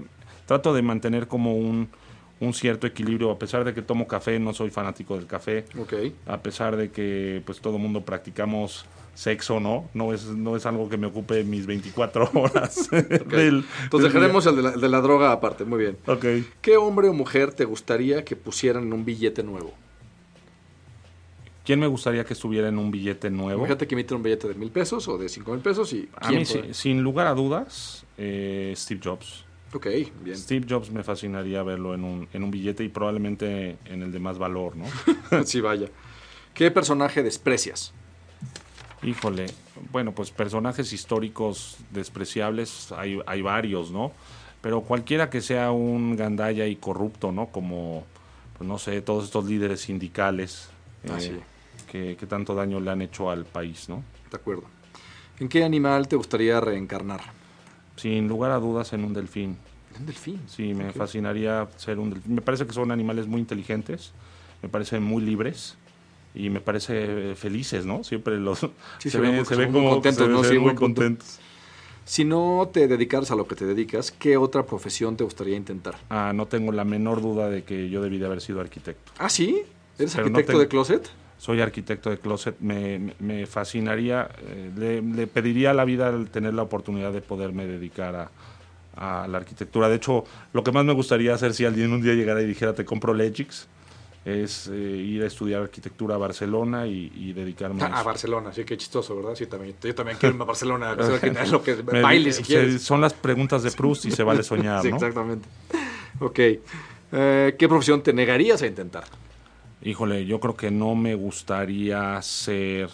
Trato 0.46 0.72
de 0.72 0.80
mantener 0.80 1.28
como 1.28 1.54
un, 1.56 1.90
un 2.40 2.54
cierto 2.54 2.86
equilibrio, 2.86 3.30
a 3.30 3.38
pesar 3.38 3.64
de 3.64 3.74
que 3.74 3.82
tomo 3.82 4.06
café, 4.06 4.38
no 4.38 4.52
soy 4.54 4.70
fanático 4.70 5.16
del 5.16 5.26
café, 5.26 5.64
a 6.26 6.40
pesar 6.40 6.76
de 6.76 6.90
que 6.90 7.42
pues 7.44 7.60
todo 7.60 7.78
mundo 7.78 8.02
practicamos 8.04 8.84
sexo, 9.14 9.58
¿no? 9.58 9.88
No 9.94 10.12
es, 10.12 10.26
no 10.26 10.54
es 10.54 10.64
algo 10.64 10.88
que 10.88 10.96
me 10.96 11.08
ocupe 11.08 11.42
mis 11.42 11.66
24 11.66 12.30
horas. 12.34 12.88
del- 12.90 13.64
Entonces 13.82 13.90
del 13.90 14.02
dejaremos 14.12 14.46
el 14.46 14.54
de, 14.56 14.62
la, 14.62 14.70
el 14.74 14.80
de 14.80 14.88
la 14.88 15.00
droga 15.00 15.32
aparte. 15.32 15.64
Muy 15.64 15.78
bien. 15.80 15.96
¿Qué 16.60 16.76
hombre 16.76 17.08
o 17.08 17.12
mujer 17.12 17.52
te 17.52 17.64
gustaría 17.64 18.24
que 18.24 18.36
pusieran 18.36 18.84
en 18.84 18.92
un 18.92 19.04
billete 19.04 19.42
nuevo? 19.42 19.74
¿Quién 21.64 21.80
me 21.80 21.86
gustaría 21.86 22.24
que 22.24 22.32
estuviera 22.32 22.68
en 22.68 22.78
un 22.78 22.90
billete 22.90 23.28
nuevo? 23.30 23.64
Fíjate 23.64 23.86
que 23.86 23.94
emite 23.94 24.14
un 24.14 24.22
billete 24.22 24.48
de 24.48 24.54
mil 24.54 24.70
pesos 24.70 25.06
o 25.08 25.18
de 25.18 25.28
cinco 25.28 25.52
mil 25.52 25.60
pesos 25.60 25.92
y 25.92 26.08
A 26.16 26.28
¿quién 26.28 26.38
mí, 26.40 26.46
sí- 26.46 26.62
sin 26.72 27.02
lugar 27.02 27.26
a 27.26 27.34
dudas, 27.34 28.06
eh, 28.16 28.72
Steve 28.76 29.00
Jobs. 29.04 29.44
Ok, 29.74 29.86
bien. 30.22 30.36
Steve 30.36 30.66
Jobs 30.68 30.90
me 30.90 31.02
fascinaría 31.02 31.62
verlo 31.62 31.94
en 31.94 32.02
un, 32.04 32.28
en 32.32 32.42
un 32.42 32.50
billete 32.50 32.84
y 32.84 32.88
probablemente 32.88 33.76
en 33.84 34.02
el 34.02 34.12
de 34.12 34.18
más 34.18 34.38
valor, 34.38 34.74
¿no? 34.76 34.86
sí, 35.44 35.60
vaya. 35.60 35.88
¿Qué 36.54 36.70
personaje 36.70 37.22
desprecias? 37.22 37.92
Híjole, 39.02 39.46
bueno, 39.92 40.12
pues 40.12 40.30
personajes 40.30 40.92
históricos 40.92 41.76
despreciables 41.90 42.90
hay, 42.92 43.20
hay 43.26 43.42
varios, 43.42 43.90
¿no? 43.90 44.12
Pero 44.60 44.80
cualquiera 44.80 45.30
que 45.30 45.40
sea 45.40 45.70
un 45.70 46.16
gandalla 46.16 46.66
y 46.66 46.74
corrupto, 46.76 47.30
¿no? 47.30 47.46
Como, 47.46 48.04
pues 48.56 48.66
no 48.66 48.78
sé, 48.78 49.00
todos 49.02 49.24
estos 49.24 49.44
líderes 49.44 49.82
sindicales 49.82 50.70
Ah, 51.08 51.16
eh, 51.18 51.20
sí. 51.20 51.36
que, 51.92 52.16
que 52.18 52.26
tanto 52.26 52.56
daño 52.56 52.80
le 52.80 52.90
han 52.90 53.02
hecho 53.02 53.30
al 53.30 53.44
país, 53.44 53.88
¿no? 53.88 54.02
De 54.32 54.36
acuerdo. 54.36 54.64
¿En 55.38 55.48
qué 55.48 55.62
animal 55.62 56.08
te 56.08 56.16
gustaría 56.16 56.58
reencarnar? 56.60 57.20
Sin 57.98 58.28
lugar 58.28 58.50
a 58.52 58.56
dudas 58.58 58.92
en 58.92 59.04
un 59.04 59.12
delfín. 59.12 59.56
En 59.94 60.00
un 60.02 60.06
delfín. 60.06 60.40
Sí, 60.46 60.72
me 60.74 60.92
fascinaría 60.92 61.68
ser 61.76 61.98
un 61.98 62.10
delfín. 62.10 62.34
Me 62.36 62.40
parece 62.42 62.66
que 62.66 62.72
son 62.72 62.90
animales 62.90 63.26
muy 63.26 63.40
inteligentes, 63.40 64.12
me 64.62 64.68
parecen 64.68 65.02
muy 65.02 65.22
libres 65.22 65.76
y 66.34 66.50
me 66.50 66.60
parece 66.60 67.32
eh, 67.32 67.34
felices, 67.34 67.84
¿no? 67.86 68.04
Siempre 68.04 68.38
los 68.38 68.60
Sí, 68.98 69.10
se 69.10 69.18
ven 69.18 69.34
muy- 69.36 69.44
se 69.44 69.56
ven 69.56 69.72
como 69.72 69.90
contentos, 69.90 70.26
se- 70.26 70.32
¿no? 70.32 70.42
se 70.44 70.50
ven 70.50 70.58
muy 70.60 70.70
muy 70.72 70.74
contentos. 70.78 71.38
Si 72.04 72.24
no 72.24 72.70
te 72.72 72.88
dedicaras 72.88 73.30
a 73.32 73.36
lo 73.36 73.46
que 73.46 73.54
te 73.54 73.66
dedicas, 73.66 74.10
¿qué 74.12 74.38
otra 74.38 74.64
profesión 74.64 75.16
te 75.18 75.24
gustaría 75.24 75.56
intentar? 75.56 75.94
Ah, 76.08 76.32
no 76.34 76.46
tengo 76.46 76.72
la 76.72 76.84
menor 76.84 77.20
duda 77.20 77.50
de 77.50 77.64
que 77.64 77.90
yo 77.90 78.00
debí 78.00 78.16
de 78.18 78.24
haber 78.26 78.40
sido 78.40 78.60
arquitecto. 78.62 79.12
¿Ah, 79.18 79.28
sí? 79.28 79.60
¿Eres 79.98 80.12
Pero 80.14 80.28
no 80.30 80.38
arquitecto 80.38 80.52
tengo- 80.52 80.60
de 80.60 80.68
closet? 80.68 81.10
Soy 81.38 81.60
arquitecto 81.60 82.10
de 82.10 82.18
closet, 82.18 82.56
me, 82.60 83.14
fascinaría, 83.46 84.28
eh, 84.42 84.70
le, 84.76 85.00
le 85.02 85.26
pediría 85.28 85.70
a 85.70 85.74
la 85.74 85.84
vida 85.84 86.08
el 86.08 86.28
tener 86.30 86.52
la 86.54 86.62
oportunidad 86.62 87.12
de 87.12 87.20
poderme 87.20 87.64
dedicar 87.66 88.14
a, 88.96 89.22
a 89.22 89.28
la 89.28 89.38
arquitectura. 89.38 89.88
De 89.88 89.96
hecho, 89.96 90.24
lo 90.52 90.64
que 90.64 90.72
más 90.72 90.84
me 90.84 90.92
gustaría 90.92 91.32
hacer 91.34 91.54
si 91.54 91.64
alguien 91.64 91.92
un 91.92 92.02
día 92.02 92.14
llegara 92.14 92.42
y 92.42 92.46
dijera 92.46 92.74
te 92.74 92.84
compro 92.84 93.14
Legix, 93.14 93.68
es 94.24 94.66
eh, 94.66 94.74
ir 94.76 95.22
a 95.22 95.26
estudiar 95.26 95.62
arquitectura 95.62 96.16
a 96.16 96.18
Barcelona 96.18 96.86
y, 96.88 97.10
y 97.14 97.32
dedicarme 97.32 97.82
Ah, 97.84 97.86
a 97.94 98.00
a. 98.00 98.02
Barcelona, 98.02 98.52
sí, 98.52 98.64
qué 98.64 98.76
chistoso, 98.76 99.16
¿verdad? 99.16 99.36
Sí, 99.36 99.46
también, 99.46 99.76
yo 99.80 99.94
también 99.94 100.18
quiero 100.18 100.32
irme 100.34 100.42
a 100.42 100.46
Barcelona, 100.48 100.90
a 100.90 100.94
lo 101.46 101.62
que 101.62 101.76
Me- 101.84 102.02
baile 102.02 102.32
si 102.32 102.42
se- 102.42 102.48
quieres. 102.48 102.82
Son 102.82 103.00
las 103.00 103.14
preguntas 103.14 103.62
de 103.62 103.70
Proust 103.70 104.06
y 104.06 104.10
se 104.10 104.24
vale 104.24 104.42
soñar, 104.42 104.82
Sí, 104.82 104.88
¿no? 104.90 104.96
exactamente. 104.96 105.48
Ok. 106.18 106.38
Eh, 107.12 107.54
¿Qué 107.56 107.68
profesión 107.68 108.02
te 108.02 108.12
negarías 108.12 108.60
a 108.62 108.66
intentar? 108.66 109.04
Híjole, 109.82 110.26
yo 110.26 110.40
creo 110.40 110.56
que 110.56 110.70
no 110.70 110.94
me 110.94 111.14
gustaría 111.14 112.20
ser, 112.22 112.90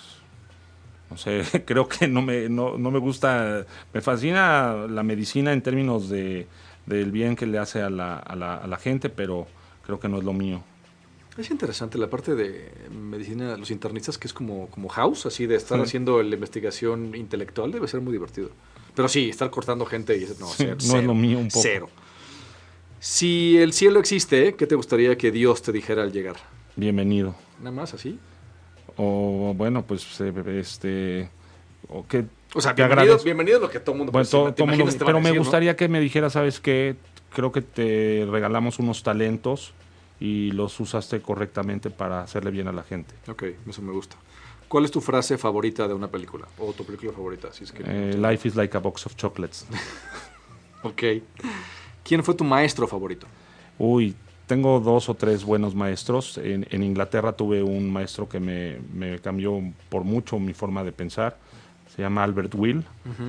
no 1.11 1.16
sé, 1.16 1.43
creo 1.66 1.89
que 1.89 2.07
no 2.09 2.20
me, 2.22 2.49
no, 2.49 2.76
no 2.76 2.91
me 2.91 2.99
gusta, 2.99 3.64
me 3.93 4.01
fascina 4.01 4.87
la 4.89 5.03
medicina 5.03 5.53
en 5.53 5.62
términos 5.62 6.09
de, 6.11 6.47
del 6.87 7.11
bien 7.11 7.37
que 7.37 7.47
le 7.47 7.59
hace 7.59 7.80
a 7.80 7.89
la, 7.91 8.18
a, 8.18 8.37
la, 8.37 8.57
a 8.57 8.66
la 8.66 8.76
gente, 8.76 9.09
pero 9.09 9.47
creo 9.85 9.99
que 9.99 10.09
no 10.09 10.18
es 10.18 10.24
lo 10.24 10.32
mío. 10.35 10.62
Es 11.39 11.51
interesante 11.51 11.99
la 11.99 12.09
parte 12.09 12.37
de 12.37 12.70
medicina 12.93 13.57
los 13.57 13.70
internistas, 13.72 14.18
que 14.18 14.28
es 14.28 14.32
como, 14.35 14.68
como 14.68 14.89
house, 14.89 15.26
así 15.26 15.47
de 15.47 15.57
estar 15.57 15.78
Sí. 15.78 15.85
haciendo 15.85 16.22
la 16.22 16.35
investigación 16.35 17.14
intelectual, 17.16 17.72
debe 17.72 17.89
ser 17.89 18.03
muy 18.03 18.12
divertido. 18.12 18.51
Pero 18.95 19.09
sí, 19.09 19.30
estar 19.30 19.51
cortando 19.51 19.85
gente 19.85 20.16
y 20.16 20.20
no, 20.39 20.47
Sí, 20.47 20.59
cero, 20.59 20.76
no 20.87 20.99
es 20.99 21.05
lo 21.05 21.14
mío 21.14 21.39
un 21.39 21.49
poco. 21.49 21.61
Cero. 21.62 21.89
Si 23.01 23.59
el 23.59 23.72
cielo 23.72 23.99
existe, 24.01 24.55
¿qué 24.55 24.66
te 24.66 24.76
gustaría 24.76 25.18
que 25.18 25.30
Dios 25.32 25.61
te 25.62 25.72
dijera 25.72 26.03
al 26.03 26.12
llegar? 26.12 26.37
Bienvenido. 26.77 27.35
Nada 27.59 27.70
más 27.70 27.95
así. 27.95 28.18
O 28.97 29.55
bueno, 29.57 29.83
pues 29.85 30.07
eh, 30.20 30.33
este, 30.61 31.29
o 31.89 32.07
que 32.07 32.25
O 32.55 32.61
sea, 32.61 32.72
bienvenido, 32.72 33.18
bienvenido 33.25 33.61
lo 33.61 33.70
que 33.70 33.81
todo 33.81 33.93
el 33.93 33.99
mundo 33.99 34.12
Bueno, 34.12 34.22
pues, 34.22 34.31
todo- 34.31 34.66
mundo- 34.66 34.87
pero 34.99 35.18
me 35.18 35.22
decir, 35.25 35.35
¿no? 35.37 35.39
gustaría 35.41 35.77
que 35.77 35.89
me 35.89 36.01
dijera, 36.01 36.31
¿sabes 36.31 36.61
qué? 36.61 36.97
Creo 37.33 37.51
que 37.51 37.62
te 37.62 38.27
regalamos 38.31 38.79
unos 38.79 39.03
talentos 39.03 39.72
y 40.20 40.53
los 40.53 40.79
usaste 40.79 41.20
correctamente 41.20 41.91
para 41.91 42.22
hacerle 42.22 42.51
bien 42.53 42.68
a 42.68 42.72
la 42.72 42.83
gente. 42.85 43.14
Ok, 43.29 43.45
eso 43.68 43.83
me 43.83 43.93
gusta. 43.93 44.16
¿Cuál 44.68 44.85
es 44.85 44.91
tu 44.91 45.01
frase 45.01 45.37
favorita 45.39 45.87
de 45.89 45.95
una 45.95 46.09
película? 46.09 46.47
O 46.59 46.72
tu 46.72 46.85
película 46.85 47.12
favorita, 47.12 47.53
si 47.53 47.64
es 47.64 47.72
que... 47.72 47.83
Eh, 47.87 48.14
life 48.16 48.47
is 48.49 48.55
like 48.57 48.77
a 48.77 48.81
box 48.81 49.07
of 49.07 49.16
chocolates. 49.16 49.66
Ok. 50.83 51.03
¿Quién 52.05 52.22
fue 52.22 52.35
tu 52.35 52.45
maestro 52.45 52.87
favorito? 52.87 53.27
Uy, 53.79 54.14
tengo 54.47 54.80
dos 54.80 55.09
o 55.09 55.14
tres 55.14 55.45
buenos 55.45 55.74
maestros. 55.74 56.38
En, 56.38 56.66
en 56.70 56.82
Inglaterra 56.82 57.32
tuve 57.32 57.62
un 57.62 57.92
maestro 57.92 58.28
que 58.28 58.40
me, 58.40 58.78
me 58.92 59.18
cambió 59.20 59.61
por 59.88 60.05
mucho 60.05 60.38
mi 60.38 60.53
forma 60.53 60.84
de 60.84 60.92
pensar. 60.92 61.36
Se 61.95 62.03
llama 62.03 62.24
Albert 62.24 62.55
Will 62.57 62.84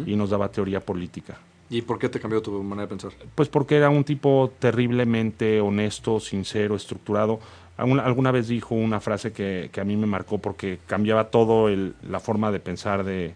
y 0.08 0.16
nos 0.16 0.30
daba 0.32 0.50
teoría 0.52 0.80
política. 0.80 1.38
¿Y 1.70 1.82
por 1.82 1.98
qué 1.98 2.10
te 2.10 2.20
cambió 2.20 2.42
tu 2.42 2.52
manera 2.64 2.84
de 2.84 2.90
pensar? 2.90 3.12
Pues 3.34 3.50
porque 3.50 3.76
era 3.76 3.90
un 3.90 4.04
tipo 4.04 4.52
terriblemente 4.60 5.62
honesto, 5.62 6.20
sincero, 6.20 6.76
estructurado. 6.76 7.40
Alguna, 7.78 8.04
alguna 8.04 8.32
vez 8.32 8.48
dijo 8.48 8.76
una 8.76 9.00
frase 9.02 9.32
que, 9.34 9.70
que 9.72 9.82
a 9.82 9.84
mí 9.84 9.98
me 9.98 10.06
marcó 10.08 10.38
porque 10.38 10.80
cambiaba 10.88 11.26
todo 11.30 11.68
el- 11.70 11.94
la 12.08 12.20
forma 12.20 12.52
de 12.52 12.60
pensar 12.60 13.04
de, 13.04 13.34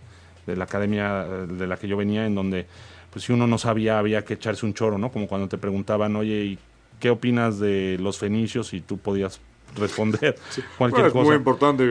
de 0.48 0.56
la 0.56 0.64
academia 0.66 1.26
eh, 1.26 1.48
de 1.48 1.68
la 1.68 1.78
que 1.78 1.88
yo 1.88 1.98
venía, 1.98 2.26
en 2.26 2.36
donde 2.36 2.66
pues 3.12 3.26
si 3.26 3.34
uno 3.34 3.48
no 3.48 3.58
sabía 3.58 3.98
había 4.00 4.24
que 4.24 4.36
echarse 4.36 4.66
un 4.66 4.74
choro, 4.76 4.98
¿no? 4.98 5.12
Como 5.12 5.28
cuando 5.28 5.48
te 5.50 5.58
preguntaban, 5.58 6.16
oye, 6.16 6.44
¿y 6.46 6.60
qué 7.00 7.10
opinas 7.10 7.60
de 7.60 7.98
los 8.00 8.18
fenicios? 8.18 8.74
Y 8.74 8.82
tú 8.82 8.98
podías 8.98 9.40
responder 9.76 10.36
cualquier 10.78 11.08
es 11.08 11.14
cosa. 11.14 11.26
muy 11.26 11.36
importante. 11.36 11.84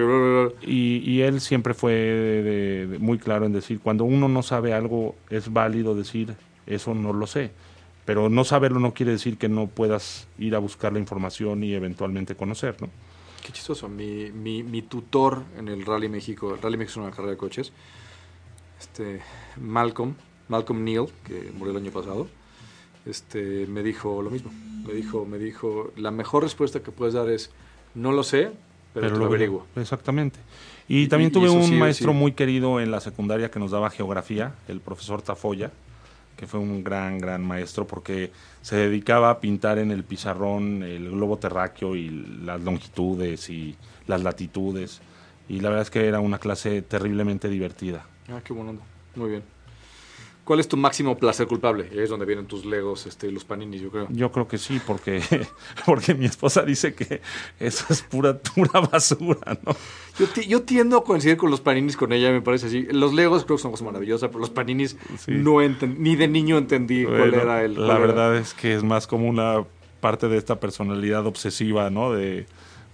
Y, 0.63 0.99
y 1.09 1.23
él 1.23 1.41
siempre 1.41 1.75
fue 1.75 1.93
de- 1.93 2.87
de- 2.87 2.99
muy 2.99 3.19
claro 3.19 3.47
en 3.47 3.53
decir, 3.53 3.81
cuando 3.81 4.05
uno 4.05 4.29
no 4.29 4.43
sabe 4.43 4.73
algo, 4.73 5.15
es 5.31 5.53
válido 5.53 5.95
decir, 5.95 6.35
eso 6.67 6.95
no 6.95 7.13
lo 7.13 7.27
sé. 7.27 7.51
Pero 8.05 8.29
no 8.31 8.43
saberlo 8.45 8.81
no 8.81 8.95
quiere 8.95 9.13
decir 9.13 9.37
que 9.37 9.49
no 9.51 9.67
puedas 9.67 10.29
ir 10.39 10.55
a 10.55 10.59
buscar 10.59 10.93
la 10.95 10.99
información 10.99 11.63
y 11.63 11.75
eventualmente 11.75 12.35
conocer, 12.35 12.77
¿no? 12.81 12.89
Qué 13.45 13.53
chistoso. 13.53 13.89
Mi, 13.89 14.31
mi, 14.33 14.63
mi 14.63 14.81
tutor 14.83 15.43
en 15.59 15.69
el 15.69 15.85
Rally 15.85 16.09
México, 16.09 16.55
el 16.55 16.63
Rally 16.63 16.79
México 16.79 17.01
es 17.01 17.05
una 17.07 17.11
carrera 17.11 17.33
de 17.33 17.37
coches, 17.37 17.73
este, 18.81 19.21
Malcolm, 19.61 20.15
Malcolm 20.49 20.85
Neal, 20.85 21.07
que 21.25 21.53
murió 21.57 21.73
el 21.77 21.83
año 21.83 21.91
pasado, 21.93 22.29
este, 23.07 23.67
me 23.67 23.83
dijo 23.83 24.23
lo 24.23 24.31
mismo. 24.31 24.51
Me 24.87 24.95
dijo, 24.95 25.25
me 25.27 25.39
dijo, 25.39 25.93
la 25.97 26.11
mejor 26.11 26.43
respuesta 26.45 26.81
que 26.81 26.91
puedes 26.93 27.15
dar 27.15 27.29
es, 27.29 27.51
no 27.95 28.13
lo 28.13 28.23
sé, 28.23 28.51
pero, 28.95 29.13
te 29.13 29.19
lo 29.19 29.27
averiguo. 29.27 29.67
Exactamente. 29.77 30.39
Y, 30.89 31.03
Y- 31.03 31.09
también 31.09 31.31
y 31.31 31.33
tuve 31.35 31.51
un 31.51 31.63
sí, 31.65 31.75
maestro 31.75 32.13
sí. 32.13 32.19
muy 32.19 32.33
querido 32.33 32.81
en 32.81 32.91
la 32.91 33.01
secundaria 33.01 33.51
que 33.51 33.59
nos 33.59 33.71
daba 33.71 33.91
geografía, 33.91 34.55
el 34.69 34.81
profesor 34.81 35.21
Tafoya, 35.23 35.71
que 36.37 36.47
fue 36.47 36.61
un 36.61 36.85
gran, 36.85 37.19
gran 37.19 37.45
maestro 37.45 37.87
porque 37.87 38.31
se 38.63 38.77
dedicaba 38.77 39.31
a 39.31 39.41
pintar 39.41 39.79
en 39.79 39.91
el 39.91 40.05
pizarrón 40.05 40.83
el 40.85 41.11
globo 41.11 41.37
terráqueo 41.39 41.97
y 41.97 42.09
las 42.45 42.61
longitudes 42.63 43.51
y 43.51 43.75
las 44.07 44.23
latitudes. 44.23 45.01
Y 45.49 45.61
la 45.61 45.69
verdad 45.71 45.83
es 45.83 45.91
que 45.91 46.07
era 46.07 46.21
una 46.21 46.39
clase 46.39 46.81
terriblemente 46.83 47.49
divertida. 47.49 48.07
Ah, 48.29 48.41
qué 48.45 48.53
buena 48.53 48.71
onda. 48.71 48.85
Muy 49.17 49.31
bien. 49.31 49.43
¿Cuál 50.49 50.61
es 50.61 50.67
tu 50.69 50.79
máximo 50.79 51.15
placer 51.19 51.47
culpable? 51.47 51.91
Y 51.95 51.99
ahí 51.99 52.05
es 52.05 52.09
donde 52.09 52.25
vienen 52.25 52.47
tus 52.47 52.65
legos 52.65 53.05
este, 53.07 53.27
y 53.29 53.31
los 53.33 53.45
paninis, 53.45 53.83
yo 53.83 53.91
creo. 53.91 54.07
Yo 54.09 54.33
creo 54.33 54.49
que 54.49 54.57
sí, 54.57 54.81
porque, 54.87 55.21
porque 55.85 56.15
mi 56.15 56.25
esposa 56.25 56.63
dice 56.63 56.95
que 56.95 57.21
eso 57.61 57.85
es 57.91 58.01
pura, 58.01 58.39
pura 58.55 58.81
basura, 58.81 59.59
¿no? 59.67 59.77
Yo, 60.19 60.27
ti- 60.27 60.47
yo 60.47 60.63
tiendo 60.63 60.97
a 60.97 61.05
coincidir 61.05 61.37
con 61.37 61.51
los 61.51 61.61
paninis 61.61 61.99
con 61.99 62.15
ella, 62.15 62.31
me 62.33 62.41
parece 62.41 62.69
así. 62.69 62.87
Los 62.91 63.13
legos 63.13 63.45
creo 63.45 63.59
que 63.59 63.63
son 63.63 63.73
cosas 63.73 63.85
maravillosas, 63.85 64.29
pero 64.31 64.41
los 64.41 64.49
paninis 64.49 64.97
Sí. 65.19 65.33
no 65.33 65.59
ni 65.61 66.17
de 66.17 66.29
niño 66.29 66.57
entendí 66.57 67.05
cuál 67.05 67.35
era 67.35 67.63
el... 67.63 67.75
La 67.75 67.81
cuál 67.81 67.91
era. 67.91 67.99
verdad 68.07 68.37
es 68.39 68.55
que 68.55 68.75
es 68.75 68.83
más 68.83 69.07
como 69.07 69.29
una 69.29 69.65
parte 70.01 70.29
de 70.29 70.39
esta 70.39 70.59
personalidad 70.59 71.27
obsesiva, 71.27 71.91
¿no? 71.91 72.13
De, 72.13 72.47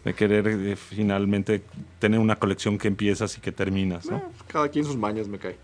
de 0.05 0.14
querer 0.14 0.48
eh, 0.48 0.74
finalmente 0.76 1.62
tener 2.00 2.18
una 2.18 2.34
colección 2.36 2.78
que 2.78 2.88
empiezas 2.88 3.38
y 3.38 3.40
que 3.40 3.52
terminas, 3.52 4.07
¿no? 4.11 4.16
Eh, 4.16 4.22
cada 4.48 4.68
quien 4.68 4.84
sus 4.84 4.96
mañas 4.96 5.28
me 5.28 5.38
cae. 5.38 5.57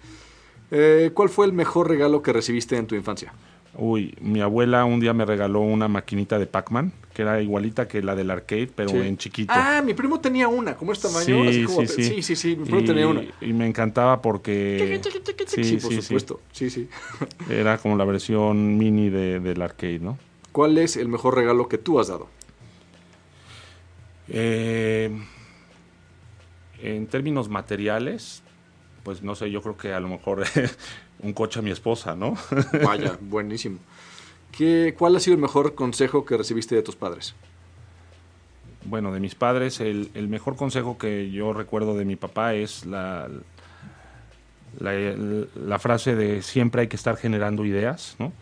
Eh, 0.71 1.11
¿Cuál 1.14 1.29
fue 1.29 1.47
el 1.47 1.53
mejor 1.53 1.89
regalo 1.89 2.23
que 2.23 2.33
recibiste 2.33 2.77
en 2.77 2.87
tu 2.87 2.95
infancia? 2.95 3.33
Uy, 3.75 4.14
mi 4.21 4.41
abuela 4.41 4.85
un 4.85 5.01
día 5.01 5.12
me 5.14 5.25
regaló 5.25 5.61
una 5.61 5.89
maquinita 5.89 6.39
de 6.39 6.47
Pac-Man, 6.47 6.93
que 7.14 7.23
era 7.23 7.41
igualita 7.41 7.87
que 7.89 8.03
la 8.03 8.14
del 8.16 8.31
arcade, 8.31 8.68
pero 8.75 8.91
Sí. 8.91 8.97
en 8.99 9.16
chiquito. 9.16 9.53
Ah, 9.55 9.81
mi 9.85 9.95
primo 9.95 10.21
tenía 10.21 10.49
una, 10.49 10.77
¿cómo 10.77 10.93
es 10.93 11.01
tamaño? 11.01 11.25
Sí, 11.25 11.49
Así 11.49 11.64
como 11.64 11.81
sí, 11.83 11.87
te- 11.87 11.93
sí. 11.93 12.03
sí, 12.03 12.23
sí, 12.23 12.37
sí, 12.37 12.57
mi 12.57 12.64
primo 12.64 12.81
y, 12.81 12.85
tenía 12.85 13.07
una. 13.09 13.23
y 13.41 13.53
me 13.53 13.66
encantaba 13.66 14.21
porque 14.23 15.01
Sí, 15.47 15.64
sí, 15.64 15.77
por 15.79 15.93
supuesto. 15.93 16.41
Sí, 16.53 16.68
sí. 16.71 16.89
era 17.49 17.79
como 17.79 17.97
la 17.97 18.05
versión 18.05 18.77
mini 18.79 19.09
de, 19.09 19.41
del 19.41 19.62
arcade, 19.62 19.99
¿no? 20.01 20.18
¿Cuál 20.53 20.79
es 20.79 20.97
el 20.97 21.09
mejor 21.09 21.37
regalo 21.37 21.68
que 21.68 21.79
tú 21.79 21.99
has 22.01 22.09
dado? 22.09 22.29
Eh, 24.29 25.11
en 26.83 27.07
términos 27.07 27.49
materiales, 27.49 28.43
pues 29.03 29.23
no 29.23 29.35
sé, 29.35 29.51
yo 29.51 29.63
creo 29.63 29.77
que 29.77 29.93
a 29.93 30.01
lo 30.01 30.09
mejor 30.09 30.45
un 31.21 31.33
coche 31.33 31.61
a 31.61 31.63
mi 31.63 31.71
esposa, 31.71 32.15
¿no? 32.17 32.35
Vaya, 32.85 33.19
buenísimo. 33.21 33.79
¿Qué, 34.53 34.95
¿Cuál 34.99 35.17
ha 35.17 35.21
sido 35.21 35.35
el 35.35 35.41
mejor 35.41 35.75
consejo 35.75 36.25
que 36.25 36.37
recibiste 36.37 36.75
de 36.75 36.83
tus 36.83 36.97
padres? 36.97 37.35
Bueno, 38.85 39.13
de 39.13 39.21
mis 39.21 39.35
padres, 39.35 39.81
el, 39.81 40.11
el 40.15 40.29
mejor 40.29 40.57
consejo 40.57 40.99
que 40.99 41.31
yo 41.31 41.53
recuerdo 41.53 41.97
de 41.97 42.05
mi 42.05 42.17
papá 42.17 42.55
es 42.55 42.87
la, 42.87 43.29
la, 44.79 44.93
la, 45.55 45.79
frase 45.79 46.15
de 46.17 46.43
siempre 46.43 46.83
hay 46.83 46.89
que 46.89 46.97
estar 46.97 47.17
generando 47.17 47.65
ideas, 47.65 48.17
¿no? 48.19 48.33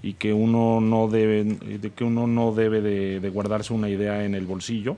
Y 0.00 0.14
que 0.14 0.32
uno 0.32 0.80
no 0.80 1.08
debe, 1.08 1.44
de 1.44 1.90
que 1.90 2.04
uno 2.04 2.28
no 2.28 2.52
debe 2.52 2.80
de, 2.80 3.18
de 3.18 3.28
guardarse 3.30 3.72
una 3.72 3.88
idea 3.88 4.24
en 4.24 4.36
el 4.36 4.46
bolsillo, 4.46 4.96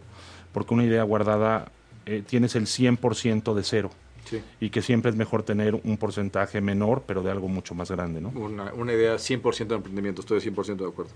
porque 0.53 0.75
una 0.75 0.85
idea 0.85 1.03
guardada 1.03 1.73
eh, 2.07 2.23
tienes 2.27 2.55
el 2.57 2.67
100% 2.67 3.55
de 3.55 3.63
cero. 3.63 3.91
Sí. 4.25 4.41
Y 4.61 4.71
que 4.71 4.83
siempre 4.83 5.11
es 5.11 5.17
mejor 5.17 5.43
tener 5.43 5.75
un 5.75 5.97
porcentaje 5.97 6.61
menor, 6.61 7.03
pero 7.07 7.23
de 7.23 7.31
algo 7.31 7.49
mucho 7.49 7.75
más 7.75 7.91
grande, 7.91 8.21
¿no? 8.21 8.29
Una, 8.31 8.73
una 8.75 8.93
idea 8.93 9.15
100% 9.17 9.67
de 9.69 9.75
emprendimiento, 9.77 10.21
estoy 10.21 10.41
100% 10.41 10.77
de 10.85 10.89
acuerdo. 10.89 11.13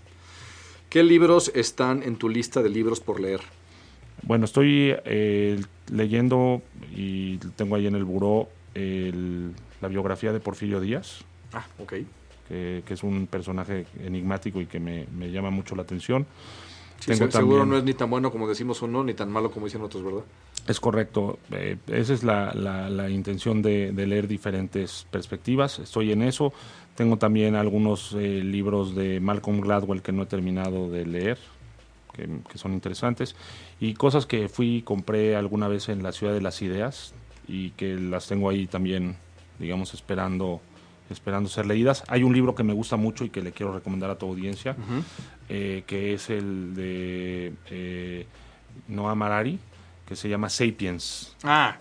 ¿Qué 0.88 1.02
libros 1.02 1.50
están 1.54 2.02
en 2.02 2.16
tu 2.16 2.28
lista 2.28 2.62
de 2.62 2.68
libros 2.70 3.00
por 3.00 3.20
leer? 3.20 3.40
Bueno, 4.22 4.44
estoy 4.44 4.94
eh, 5.04 5.60
leyendo 5.92 6.62
y 6.94 7.38
tengo 7.56 7.76
ahí 7.76 7.86
en 7.86 7.94
el 7.94 8.04
buró 8.04 8.48
el, 8.74 9.52
la 9.80 9.88
biografía 9.88 10.32
de 10.32 10.40
Porfirio 10.40 10.80
Díaz, 10.80 11.24
Ah, 11.52 11.66
ok. 11.78 11.92
que, 12.48 12.82
que 12.86 12.94
es 12.94 13.02
un 13.02 13.26
personaje 13.26 13.86
enigmático 14.02 14.60
y 14.60 14.66
que 14.66 14.80
me, 14.80 15.06
me 15.16 15.30
llama 15.30 15.50
mucho 15.50 15.76
la 15.76 15.82
atención. 15.82 16.26
Sí, 17.00 17.06
Tengo 17.12 17.26
se- 17.26 17.32
seguro 17.32 17.58
también- 17.58 17.68
no 17.70 17.76
es 17.78 17.84
ni 17.84 17.94
tan 17.94 18.08
bueno 18.08 18.30
como 18.32 18.48
decimos 18.48 18.80
uno, 18.82 19.04
ni 19.04 19.14
tan 19.14 19.30
malo 19.30 19.50
como 19.50 19.66
dicen 19.66 19.82
otros, 19.82 20.02
¿verdad? 20.02 20.22
Es 20.66 20.80
correcto. 20.80 21.38
eh, 21.52 21.76
esa 21.88 22.14
es 22.14 22.22
la, 22.24 22.52
la- 22.54 22.88
la 22.88 23.10
intención 23.10 23.60
de, 23.62 23.92
de 23.92 24.06
leer 24.06 24.26
diferentes 24.28 25.06
perspectivas. 25.10 25.78
Estoy 25.78 26.12
en 26.12 26.22
eso. 26.22 26.52
Tengo 26.94 27.16
también 27.18 27.54
algunos 27.56 28.12
eh, 28.14 28.42
libros 28.42 28.94
de 28.94 29.20
Malcolm 29.20 29.60
Gladwell 29.60 30.00
que 30.02 30.12
no 30.12 30.22
he 30.22 30.26
terminado 30.26 30.88
de 30.90 31.04
leer, 31.04 31.38
que, 32.14 32.28
que 32.50 32.56
son 32.58 32.72
interesantes. 32.72 33.36
Y 33.80 33.94
cosas 33.94 34.24
que 34.26 34.48
fui 34.48 34.76
y 34.76 34.82
compré 34.82 35.36
alguna 35.36 35.68
vez 35.68 35.88
en 35.88 36.02
la 36.02 36.12
Ciudad 36.12 36.32
de 36.32 36.40
las 36.40 36.62
Ideas 36.62 37.12
y 37.46 37.70
que 37.70 37.96
las 37.96 38.26
tengo 38.28 38.48
ahí 38.48 38.66
también, 38.66 39.16
digamos, 39.58 39.92
esperando 39.92 40.60
esperando 41.10 41.50
ser 41.50 41.66
leídas. 41.66 42.02
Hay 42.08 42.22
un 42.22 42.32
libro 42.32 42.54
que 42.54 42.62
me 42.62 42.72
gusta 42.72 42.96
mucho 42.96 43.26
y 43.26 43.28
que 43.28 43.42
le 43.42 43.52
quiero 43.52 43.74
recomendar 43.74 44.08
a 44.10 44.16
tu 44.16 44.26
audiencia, 44.26 44.74
eh, 45.50 45.84
que 45.86 46.14
es 46.14 46.30
el 46.30 46.74
de 46.74 47.52
Noah 48.88 49.14
Marari, 49.14 49.58
que 50.06 50.16
se 50.16 50.28
llama 50.28 50.48
Sapiens. 50.50 51.34
Ah, 51.42 51.78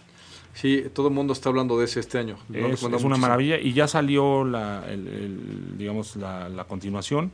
sí, 0.54 0.86
todo 0.94 1.08
el 1.10 1.14
mundo 1.14 1.34
está 1.34 1.50
hablando 1.50 1.78
de 1.78 1.86
ese 1.86 2.00
este 2.00 2.18
año. 2.20 2.38
Es, 2.54 2.82
una 2.84 2.90
muchísimo. 2.98 3.18
maravilla 3.18 3.58
y 3.60 3.74
ya 3.74 3.88
salió 3.88 4.44
la, 4.46 4.86
el- 4.90 5.08
el, 5.08 5.78
digamos 5.78 6.16
la, 6.16 6.50
la 6.50 6.64
continuación. 6.66 7.32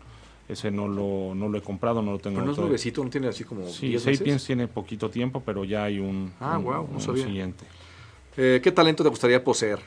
Ese 0.48 0.72
no 0.72 0.88
lo, 0.88 1.36
no 1.36 1.48
lo 1.48 1.60
he 1.60 1.62
comprado, 1.62 2.02
no 2.02 2.12
lo 2.14 2.18
tengo. 2.18 2.38
Pero 2.38 2.46
no 2.48 2.52
es 2.54 2.58
nuevecito, 2.58 3.04
no 3.04 3.10
tiene 3.12 3.28
así 3.28 3.44
como 3.44 3.68
Sí, 3.68 3.90
10 3.90 4.02
Sapiens 4.02 4.22
meses? 4.28 4.46
tiene 4.48 4.68
poquito 4.68 5.10
tiempo, 5.12 5.44
pero 5.46 5.64
ya 5.64 5.84
hay 5.84 6.00
un, 6.00 6.34
Ah, 6.40 6.58
un- 6.58 6.64
guau, 6.64 6.88
no 6.88 6.94
un 6.96 7.02
sabía. 7.02 7.24
siguiente. 7.26 7.66
Eh, 8.36 8.60
¿Qué 8.64 8.72
talento 8.72 9.04
te 9.04 9.10
gustaría 9.10 9.44
poseer? 9.44 9.80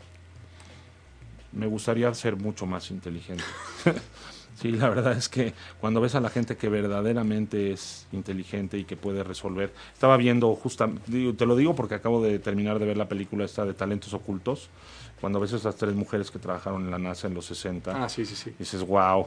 Me 1.51 1.67
gustaría 1.67 2.15
ser 2.15 2.37
mucho 2.37 2.65
más 2.65 2.91
inteligente. 2.93 3.43
sí, 4.63 4.73
la 4.73 4.89
verdad 4.89 5.13
es 5.17 5.29
que 5.29 5.53
cuando 5.81 6.01
ves 6.01 6.15
a 6.15 6.21
la 6.21 6.31
gente 6.31 6.57
que 6.57 6.69
verdaderamente 6.69 7.73
es 7.73 8.07
inteligente 8.13 8.79
y 8.79 8.85
que 8.85 8.97
puede 8.97 9.23
resolver. 9.25 9.73
Estaba 9.93 10.17
viendo 10.17 10.55
justamente, 10.55 11.33
te 11.35 11.47
lo 11.47 11.57
digo 11.57 11.75
porque 11.75 11.95
acabo 11.97 12.23
de 12.23 12.39
terminar 12.39 12.79
de 12.79 12.87
ver 12.87 12.97
la 12.97 13.09
película 13.09 13.45
esta 13.45 13.65
de 13.67 13.75
Talentos 13.75 14.15
Ocultos, 14.15 14.69
cuando 15.21 15.41
ves 15.41 15.53
esas 15.53 15.77
tres 15.77 15.95
mujeres 15.95 16.31
que 16.31 16.39
trabajaron 16.39 16.85
en 16.85 16.91
la 16.91 16.99
NASA 16.99 17.27
en 17.29 17.35
los 17.35 17.47
60. 17.47 18.05
Ah, 18.05 18.09
sí, 18.09 18.25
sí, 18.25 18.35
sí. 18.37 18.53
dices, 18.59 18.85
wow, 18.87 19.27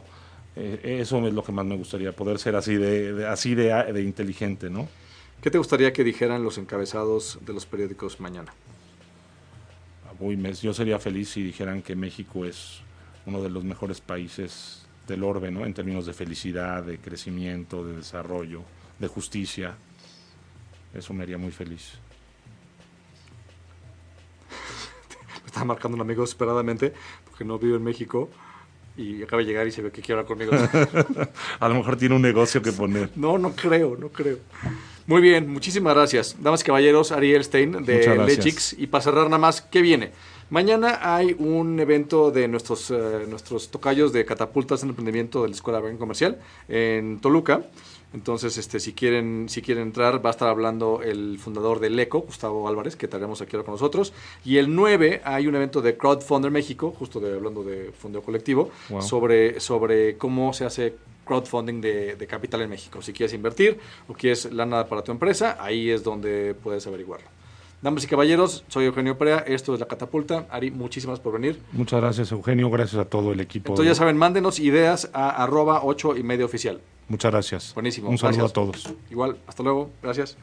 eso 0.56 1.28
es 1.28 1.34
lo 1.34 1.44
que 1.44 1.52
más 1.52 1.66
me 1.66 1.76
gustaría, 1.76 2.12
poder 2.14 2.40
ser 2.40 2.56
así 2.56 2.76
de, 2.76 3.14
de- 3.14 3.28
así 3.28 3.56
de, 3.56 3.74
de 3.92 4.02
inteligente, 4.02 4.70
¿no? 4.70 4.88
¿Qué 5.42 5.52
te 5.52 5.58
gustaría 5.58 5.92
que 5.94 6.04
dijeran 6.04 6.44
los 6.44 6.58
encabezados 6.58 7.38
de 7.46 7.54
los 7.54 7.66
periódicos 7.66 8.20
mañana? 8.20 8.54
Uy, 10.20 10.38
me- 10.38 10.54
yo 10.54 10.74
sería 10.74 10.98
feliz 10.98 11.30
si 11.30 11.44
dijeran 11.44 11.82
que 11.82 11.96
México 11.96 12.46
es 12.46 12.80
uno 13.26 13.42
de 13.42 13.50
los 13.50 13.64
mejores 13.66 14.00
países 14.00 14.85
del 15.08 15.24
orbe, 15.24 15.52
¿no? 15.52 15.66
En 15.66 15.74
términos 15.74 16.06
de 16.06 16.14
felicidad, 16.14 16.84
de 16.84 16.98
crecimiento, 16.98 17.86
de 17.86 17.98
desarrollo, 17.98 18.62
de 19.00 19.08
justicia. 19.08 19.76
Eso 20.94 21.14
me 21.14 21.24
haría 21.24 21.38
muy 21.38 21.52
feliz. 21.52 21.94
Me 25.42 25.48
estaba 25.48 25.66
marcando 25.66 25.96
un 25.96 26.02
amigo 26.02 26.22
desesperadamente 26.22 26.94
porque 27.30 27.46
no 27.46 27.60
vive 27.60 27.76
en 27.76 27.84
México 27.84 28.30
y 28.98 29.22
acaba 29.24 29.42
de 29.42 29.48
llegar 29.48 29.68
y 29.68 29.72
se 29.72 29.82
ve 29.82 29.92
que 29.92 30.02
quiere 30.02 30.22
hablar 30.22 30.26
conmigo. 30.26 30.52
A 31.60 31.68
lo 31.68 31.76
mejor 31.76 31.98
tiene 31.98 32.16
un 32.16 32.22
negocio 32.22 32.62
que 32.62 32.72
poner. 32.72 33.12
no, 33.16 33.38
no 33.38 33.52
creo, 33.54 33.98
no 33.98 34.10
creo. 34.10 34.40
Muy 35.08 35.22
bien, 35.22 35.48
muchísimas 35.48 35.94
gracias. 35.94 36.36
Damas 36.40 36.62
y 36.62 36.64
caballeros, 36.64 37.12
Ariel 37.12 37.44
Stein 37.44 37.84
de. 37.86 38.26
Lechix. 38.26 38.74
Y 38.74 38.88
para 38.88 39.04
cerrar 39.04 39.26
nada 39.26 39.38
más, 39.38 39.62
¿qué 39.62 39.82
viene? 39.82 40.12
Mañana 40.50 41.00
hay 41.02 41.36
un 41.40 41.80
evento 41.80 42.30
de 42.30 42.48
nuestros, 42.48 42.92
eh, 42.92 43.26
nuestros 43.28 43.70
tocayos 43.70 44.14
de 44.14 44.26
catapultas 44.26 44.84
en 44.84 44.90
emprendimiento 44.90 45.42
de 45.42 45.50
la 45.50 45.56
Escuela 45.56 45.80
Banco 45.80 45.98
Comercial 46.00 46.38
en 46.70 47.20
Toluca. 47.20 47.64
Entonces, 48.14 48.58
este, 48.58 48.80
si 48.80 48.94
quieren, 48.94 49.48
si 49.50 49.62
quieren 49.62 49.84
entrar, 49.88 50.24
va 50.24 50.30
a 50.30 50.32
estar 50.32 50.48
hablando 50.48 51.02
el 51.04 51.38
fundador 51.40 51.80
del 51.80 52.00
ECO, 52.00 52.22
Gustavo 52.22 52.68
Álvarez, 52.68 52.96
que 52.96 53.08
traeremos 53.08 53.42
aquí 53.42 53.56
ahora 53.56 53.66
con 53.66 53.74
nosotros. 53.74 54.14
Y 54.46 54.58
el 54.58 54.74
9 54.74 55.22
hay 55.26 55.48
un 55.48 55.56
evento 55.56 55.82
de 55.82 55.98
Crowdfunder 55.98 56.52
México, 56.52 56.96
justo 56.98 57.20
de, 57.20 57.36
hablando 57.36 57.64
de 57.64 57.92
fondeo 57.92 58.22
colectivo, 58.22 58.70
Wow. 58.90 59.02
sobre, 59.02 59.60
sobre 59.60 60.16
cómo 60.18 60.54
se 60.54 60.64
hace 60.64 60.94
crowdfunding 61.26 61.82
de, 61.82 62.16
de 62.16 62.28
capital 62.28 62.62
en 62.62 62.70
México. 62.70 63.02
Si 63.02 63.12
quieres 63.12 63.34
invertir 63.34 63.80
o 64.08 64.14
quieres 64.14 64.46
lana 64.54 64.86
para 64.86 65.02
tu 65.04 65.12
empresa, 65.12 65.58
ahí 65.60 65.90
es 65.90 66.04
donde 66.04 66.56
puedes 66.64 66.86
averiguarlo. 66.88 67.35
Damas 67.86 68.04
y 68.04 68.08
caballeros, 68.08 68.64
soy 68.68 68.86
Eugenio 68.86 69.16
Perea, 69.16 69.38
esto 69.46 69.76
es 69.76 69.80
La 69.80 69.86
Catapulta. 69.86 70.48
Ari, 70.50 70.72
muchísimas 70.72 71.20
por 71.20 71.34
venir. 71.34 71.62
Muchas 71.72 72.02
gracias, 72.02 72.32
Eugenio. 72.32 72.68
Gracias 72.72 73.00
a 73.00 73.06
todo 73.06 73.32
el 73.32 73.40
equipo. 73.40 73.74
Entonces 73.74 73.92
ya 73.92 73.94
saben, 73.94 74.18
mándenos 74.18 74.60
ideas 74.60 75.12
a 75.14 75.44
arroba 75.44 75.82
8 75.84 76.18
y 76.18 76.24
medio 76.24 76.48
oficial. 76.48 76.82
Muchas 77.10 77.32
gracias. 77.32 77.74
Buenísimo. 77.76 78.10
Un 78.10 78.18
saludo 78.18 78.40
gracias. 78.40 78.52
a 78.52 78.54
todos. 78.56 78.94
Igual, 79.12 79.38
hasta 79.46 79.62
luego. 79.62 79.92
Gracias. 80.02 80.36